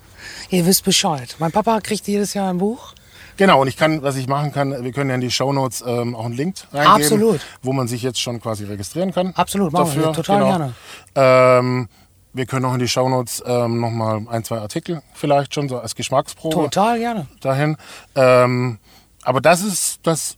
Ihr 0.50 0.66
wisst 0.66 0.84
Bescheid. 0.84 1.36
Mein 1.38 1.52
Papa 1.52 1.80
kriegt 1.80 2.06
jedes 2.06 2.34
Jahr 2.34 2.50
ein 2.50 2.58
Buch. 2.58 2.94
genau, 3.36 3.60
und 3.60 3.68
ich 3.68 3.76
kann, 3.76 4.02
was 4.02 4.16
ich 4.16 4.26
machen 4.28 4.52
kann, 4.52 4.82
wir 4.84 4.92
können 4.92 5.10
ja 5.10 5.14
in 5.14 5.20
die 5.20 5.30
Shownotes 5.30 5.82
ähm, 5.86 6.14
auch 6.14 6.24
einen 6.26 6.34
Link 6.34 6.56
reingeben, 6.72 7.02
Absolut. 7.02 7.40
wo 7.62 7.72
man 7.72 7.88
sich 7.88 8.02
jetzt 8.02 8.20
schon 8.20 8.40
quasi 8.40 8.64
registrieren 8.64 9.12
kann. 9.12 9.32
Absolut, 9.34 9.72
machen 9.72 9.94
wir. 10.00 10.12
Total 10.12 10.44
gerne. 10.44 10.74
Ähm, 11.14 11.88
wir 12.32 12.46
können 12.46 12.64
auch 12.64 12.74
in 12.74 12.78
die 12.80 12.88
Shownotes 12.88 13.42
ähm, 13.46 13.80
nochmal 13.80 14.26
ein, 14.30 14.44
zwei 14.44 14.58
Artikel 14.58 15.02
vielleicht 15.14 15.54
schon 15.54 15.68
so 15.68 15.78
als 15.78 15.94
Geschmacksprobe. 15.94 16.54
Total 16.54 16.98
gerne. 16.98 17.26
dahin. 17.40 17.76
Ähm, 18.14 18.78
aber 19.22 19.40
das 19.40 19.62
ist, 19.62 20.00
das 20.02 20.36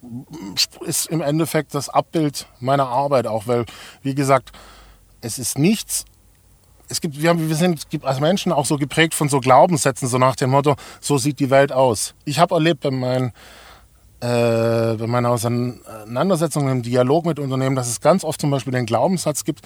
ist 0.84 1.06
im 1.06 1.20
Endeffekt 1.20 1.74
das 1.74 1.88
Abbild 1.88 2.46
meiner 2.60 2.86
Arbeit 2.86 3.26
auch, 3.26 3.46
weil, 3.46 3.64
wie 4.02 4.14
gesagt, 4.14 4.52
es 5.20 5.38
ist 5.38 5.58
nichts. 5.58 6.04
Es 6.88 7.00
gibt, 7.00 7.20
wir, 7.20 7.30
haben, 7.30 7.48
wir 7.48 7.56
sind 7.56 7.86
als 8.02 8.20
Menschen 8.20 8.52
auch 8.52 8.66
so 8.66 8.76
geprägt 8.76 9.14
von 9.14 9.30
so 9.30 9.40
Glaubenssätzen, 9.40 10.06
so 10.06 10.18
nach 10.18 10.36
dem 10.36 10.50
Motto, 10.50 10.76
so 11.00 11.16
sieht 11.16 11.40
die 11.40 11.48
Welt 11.48 11.72
aus. 11.72 12.14
Ich 12.26 12.38
habe 12.38 12.54
erlebt 12.54 12.82
bei 12.82 12.90
meinen, 12.90 13.32
äh, 14.20 14.94
bei 14.96 15.06
meiner 15.06 15.30
Auseinandersetzung 15.30 16.68
im 16.68 16.82
Dialog 16.82 17.24
mit 17.24 17.38
Unternehmen, 17.38 17.76
dass 17.76 17.88
es 17.88 18.02
ganz 18.02 18.22
oft 18.22 18.38
zum 18.38 18.50
Beispiel 18.50 18.74
den 18.74 18.84
Glaubenssatz 18.84 19.44
gibt, 19.44 19.62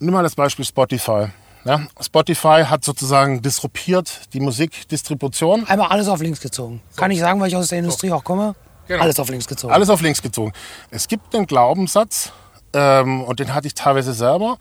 nimm 0.00 0.14
mal 0.14 0.22
das 0.22 0.34
Beispiel 0.34 0.64
Spotify. 0.64 1.28
Ja, 1.64 1.86
Spotify 2.00 2.64
hat 2.66 2.84
sozusagen 2.84 3.40
disruptiert 3.40 4.20
die 4.34 4.40
Musikdistribution. 4.40 5.66
Einmal 5.66 5.88
alles 5.88 6.08
auf 6.08 6.20
links 6.20 6.40
gezogen. 6.40 6.82
Kann 6.96 7.10
ich 7.10 7.20
sagen, 7.20 7.40
weil 7.40 7.48
ich 7.48 7.56
aus 7.56 7.68
der 7.68 7.78
Industrie 7.78 8.12
auch 8.12 8.22
komme? 8.22 8.54
Genau. 8.86 9.02
Alles 9.02 9.18
auf 9.18 9.30
links 9.30 9.46
gezogen. 9.46 9.72
Alles 9.72 9.88
auf 9.88 10.02
links 10.02 10.20
gezogen. 10.20 10.52
Es 10.90 11.08
gibt 11.08 11.32
den 11.32 11.46
Glaubenssatz, 11.46 12.32
ähm, 12.74 13.22
und 13.22 13.40
den 13.40 13.54
hatte 13.54 13.66
ich 13.66 13.74
teilweise 13.74 14.12
selber, 14.12 14.58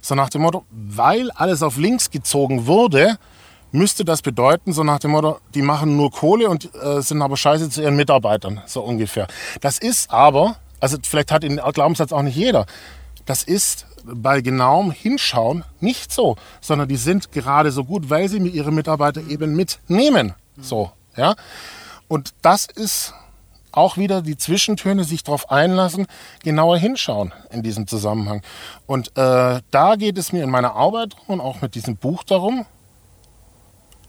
so 0.00 0.14
nach 0.14 0.30
dem 0.30 0.42
Motto, 0.42 0.64
weil 0.70 1.30
alles 1.32 1.62
auf 1.62 1.76
links 1.76 2.10
gezogen 2.10 2.66
wurde, 2.66 3.18
müsste 3.72 4.04
das 4.04 4.22
bedeuten, 4.22 4.72
so 4.72 4.82
nach 4.84 5.00
dem 5.00 5.10
Motto, 5.10 5.38
die 5.54 5.62
machen 5.62 5.96
nur 5.96 6.10
Kohle 6.10 6.48
und 6.48 6.70
äh, 6.74 7.02
sind 7.02 7.20
aber 7.20 7.36
scheiße 7.36 7.68
zu 7.68 7.82
ihren 7.82 7.96
Mitarbeitern, 7.96 8.62
so 8.66 8.82
ungefähr. 8.82 9.26
Das 9.60 9.78
ist 9.78 10.10
aber, 10.10 10.56
also 10.80 10.96
vielleicht 11.02 11.32
hat 11.32 11.42
den 11.42 11.56
Glaubenssatz 11.56 12.12
auch 12.12 12.22
nicht 12.22 12.36
jeder, 12.36 12.66
das 13.26 13.42
ist 13.42 13.86
bei 14.06 14.40
genauem 14.40 14.90
Hinschauen 14.90 15.64
nicht 15.80 16.12
so, 16.12 16.36
sondern 16.60 16.88
die 16.88 16.96
sind 16.96 17.32
gerade 17.32 17.70
so 17.72 17.84
gut, 17.84 18.10
weil 18.10 18.28
sie 18.28 18.38
ihre 18.38 18.72
Mitarbeiter 18.72 19.20
eben 19.28 19.54
mitnehmen. 19.54 20.34
So, 20.60 20.90
ja. 21.16 21.34
Und 22.08 22.34
das 22.42 22.66
ist 22.66 23.14
auch 23.72 23.98
wieder 23.98 24.22
die 24.22 24.38
Zwischentöne 24.38 25.04
sich 25.04 25.22
darauf 25.22 25.50
einlassen, 25.50 26.06
genauer 26.42 26.78
hinschauen 26.78 27.32
in 27.50 27.62
diesem 27.62 27.86
Zusammenhang. 27.86 28.42
Und 28.86 29.08
äh, 29.16 29.60
da 29.70 29.96
geht 29.96 30.16
es 30.18 30.32
mir 30.32 30.42
in 30.42 30.50
meiner 30.50 30.74
Arbeit 30.74 31.14
und 31.26 31.40
auch 31.40 31.60
mit 31.60 31.74
diesem 31.74 31.96
Buch 31.96 32.24
darum, 32.24 32.64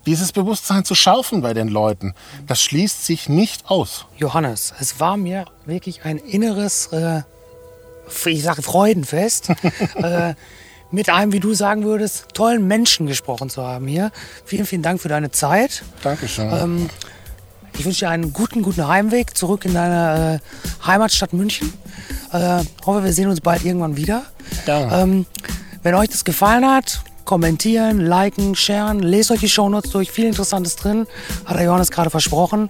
dieses 0.05 0.31
Bewusstsein 0.31 0.85
zu 0.85 0.95
schärfen 0.95 1.41
bei 1.41 1.53
den 1.53 1.67
Leuten. 1.67 2.15
Das 2.47 2.61
schließt 2.61 3.05
sich 3.05 3.27
nicht 3.27 3.69
aus. 3.69 4.05
Johannes, 4.17 4.73
es 4.79 5.01
war 5.01 5.17
mir 5.17 5.45
wirklich 5.65 6.05
ein 6.05 6.17
inneres, 6.17 6.87
äh, 6.87 7.23
ich 8.25 8.43
sage 8.43 8.61
Freudenfest, 8.61 9.49
äh, 9.95 10.33
mit 10.91 11.09
einem, 11.09 11.33
wie 11.33 11.39
du 11.39 11.53
sagen 11.53 11.83
würdest, 11.83 12.27
tollen 12.33 12.67
Menschen 12.67 13.07
gesprochen 13.07 13.49
zu 13.49 13.63
haben 13.63 13.87
hier. 13.87 14.11
Vielen, 14.45 14.65
vielen 14.65 14.81
Dank 14.81 15.01
für 15.01 15.09
deine 15.09 15.31
Zeit. 15.31 15.83
Dankeschön. 16.01 16.49
Ähm, 16.51 16.89
ich 17.77 17.85
wünsche 17.85 18.05
dir 18.05 18.09
einen 18.09 18.33
guten, 18.33 18.63
guten 18.63 18.87
Heimweg 18.87 19.37
zurück 19.37 19.65
in 19.65 19.73
deine 19.73 20.41
äh, 20.41 20.85
Heimatstadt 20.87 21.33
München. 21.33 21.73
Äh, 22.31 22.63
hoffe, 22.85 23.03
wir 23.03 23.13
sehen 23.13 23.29
uns 23.29 23.41
bald 23.41 23.63
irgendwann 23.65 23.97
wieder. 23.97 24.23
Ja. 24.65 25.03
Ähm, 25.03 25.25
wenn 25.83 25.93
euch 25.93 26.09
das 26.09 26.25
gefallen 26.25 26.65
hat, 26.65 27.01
kommentieren, 27.25 27.99
liken, 27.99 28.55
sharen, 28.55 28.99
lest 28.99 29.29
euch 29.29 29.41
die 29.41 29.49
Shownotes 29.49 29.91
durch. 29.91 30.11
Viel 30.11 30.25
Interessantes 30.25 30.75
drin, 30.75 31.05
hat 31.45 31.57
der 31.57 31.65
Johannes 31.65 31.91
gerade 31.91 32.09
versprochen. 32.09 32.69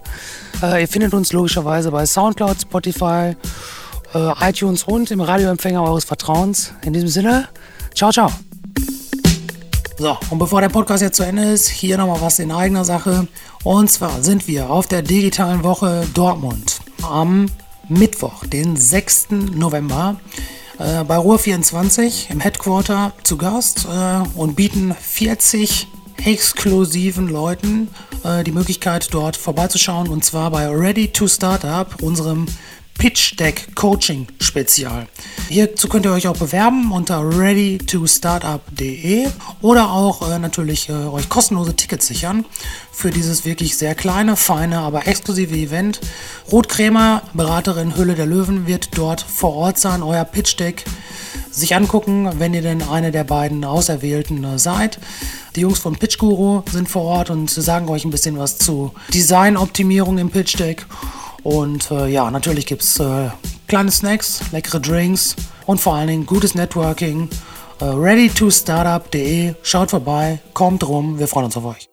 Äh, 0.62 0.82
ihr 0.82 0.88
findet 0.88 1.14
uns 1.14 1.32
logischerweise 1.32 1.90
bei 1.90 2.04
Soundcloud, 2.04 2.60
Spotify, 2.60 3.34
äh, 4.14 4.48
iTunes 4.48 4.84
und 4.84 5.10
im 5.10 5.20
Radioempfänger 5.20 5.82
eures 5.82 6.04
Vertrauens. 6.04 6.72
In 6.84 6.92
diesem 6.92 7.08
Sinne, 7.08 7.48
ciao, 7.94 8.10
ciao. 8.10 8.30
So, 9.98 10.16
und 10.30 10.38
bevor 10.38 10.60
der 10.60 10.68
Podcast 10.68 11.02
jetzt 11.02 11.16
zu 11.16 11.24
Ende 11.24 11.42
ist, 11.42 11.68
hier 11.68 11.98
nochmal 11.98 12.20
was 12.20 12.38
in 12.38 12.52
eigener 12.52 12.84
Sache. 12.84 13.26
Und 13.64 13.90
zwar 13.90 14.22
sind 14.22 14.46
wir 14.46 14.70
auf 14.70 14.86
der 14.86 15.02
digitalen 15.02 15.64
Woche 15.64 16.06
Dortmund 16.14 16.80
am 17.02 17.46
Mittwoch, 17.88 18.44
den 18.46 18.76
6. 18.76 19.30
November, 19.54 20.16
äh, 20.78 21.02
bei 21.02 21.16
Ruhr 21.16 21.38
24 21.38 22.28
im 22.30 22.38
Headquarter 22.38 23.12
zu 23.24 23.36
Gast 23.36 23.86
äh, 23.92 24.38
und 24.38 24.54
bieten 24.54 24.94
40 24.94 25.88
exklusiven 26.24 27.28
Leuten 27.28 27.88
äh, 28.22 28.44
die 28.44 28.52
Möglichkeit, 28.52 29.08
dort 29.12 29.36
vorbeizuschauen. 29.36 30.08
Und 30.08 30.24
zwar 30.24 30.50
bei 30.50 30.68
Ready 30.68 31.08
to 31.08 31.26
Startup, 31.26 32.00
unserem 32.02 32.46
Pitch 32.98 33.38
Deck 33.38 33.76
Coaching 33.76 34.26
Spezial. 34.40 35.06
Hierzu 35.48 35.88
könnt 35.88 36.04
ihr 36.04 36.12
euch 36.12 36.26
auch 36.26 36.36
bewerben 36.36 36.90
unter 36.90 37.20
readytostartup.de 37.20 39.28
oder 39.62 39.92
auch 39.92 40.28
äh, 40.28 40.40
natürlich 40.40 40.88
äh, 40.88 40.92
euch 40.92 41.28
kostenlose 41.28 41.76
Tickets 41.76 42.08
sichern 42.08 42.44
für 42.90 43.10
dieses 43.10 43.44
wirklich 43.44 43.78
sehr 43.78 43.94
kleine, 43.94 44.34
feine, 44.34 44.80
aber 44.80 45.06
exklusive 45.06 45.54
Event. 45.54 46.00
Ruth 46.50 46.68
Krämer, 46.68 47.22
Beraterin 47.34 47.96
Hülle 47.96 48.16
der 48.16 48.26
Löwen, 48.26 48.66
wird 48.66 48.98
dort 48.98 49.20
vor 49.20 49.54
Ort 49.54 49.78
sein, 49.78 50.02
euer 50.02 50.24
Pitch 50.24 50.58
Deck 50.58 50.84
sich 51.52 51.76
angucken, 51.76 52.28
wenn 52.38 52.52
ihr 52.52 52.62
denn 52.62 52.82
eine 52.82 53.12
der 53.12 53.24
beiden 53.24 53.64
Auserwählten 53.64 54.42
äh, 54.42 54.58
seid. 54.58 54.98
Die 55.54 55.60
Jungs 55.60 55.78
von 55.78 55.96
Pitch 55.96 56.18
Guru 56.18 56.62
sind 56.70 56.88
vor 56.88 57.04
Ort 57.04 57.30
und 57.30 57.48
sagen 57.48 57.88
euch 57.88 58.04
ein 58.04 58.10
bisschen 58.10 58.38
was 58.38 58.58
zu 58.58 58.92
Designoptimierung 59.14 60.18
im 60.18 60.30
Pitch 60.30 60.58
Deck. 60.58 60.84
Und 61.42 61.90
äh, 61.90 62.08
ja, 62.08 62.30
natürlich 62.30 62.66
gibt 62.66 62.82
es 62.82 62.98
äh, 62.98 63.28
kleine 63.66 63.90
Snacks, 63.90 64.40
leckere 64.52 64.80
Drinks 64.80 65.36
und 65.66 65.80
vor 65.80 65.94
allen 65.94 66.08
Dingen 66.08 66.26
gutes 66.26 66.54
Networking. 66.54 67.28
Äh, 67.80 67.84
readytostartup.de, 67.84 69.54
schaut 69.62 69.90
vorbei, 69.90 70.40
kommt 70.52 70.86
rum, 70.86 71.18
wir 71.18 71.28
freuen 71.28 71.46
uns 71.46 71.56
auf 71.56 71.64
euch. 71.64 71.88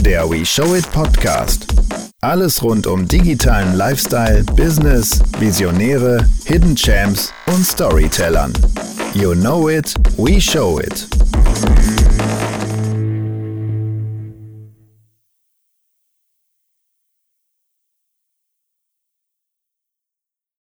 Der 0.00 0.28
We 0.28 0.44
Show 0.44 0.74
It 0.74 0.90
Podcast. 0.92 1.66
Alles 2.20 2.62
rund 2.62 2.86
um 2.86 3.06
digitalen 3.06 3.76
Lifestyle, 3.76 4.44
Business, 4.56 5.20
Visionäre, 5.38 6.26
Hidden 6.46 6.74
Champs 6.74 7.32
und 7.46 7.64
Storytellern. 7.64 8.52
You 9.14 9.34
know 9.34 9.68
it, 9.68 9.94
we 10.16 10.40
show 10.40 10.80
it. 10.80 11.06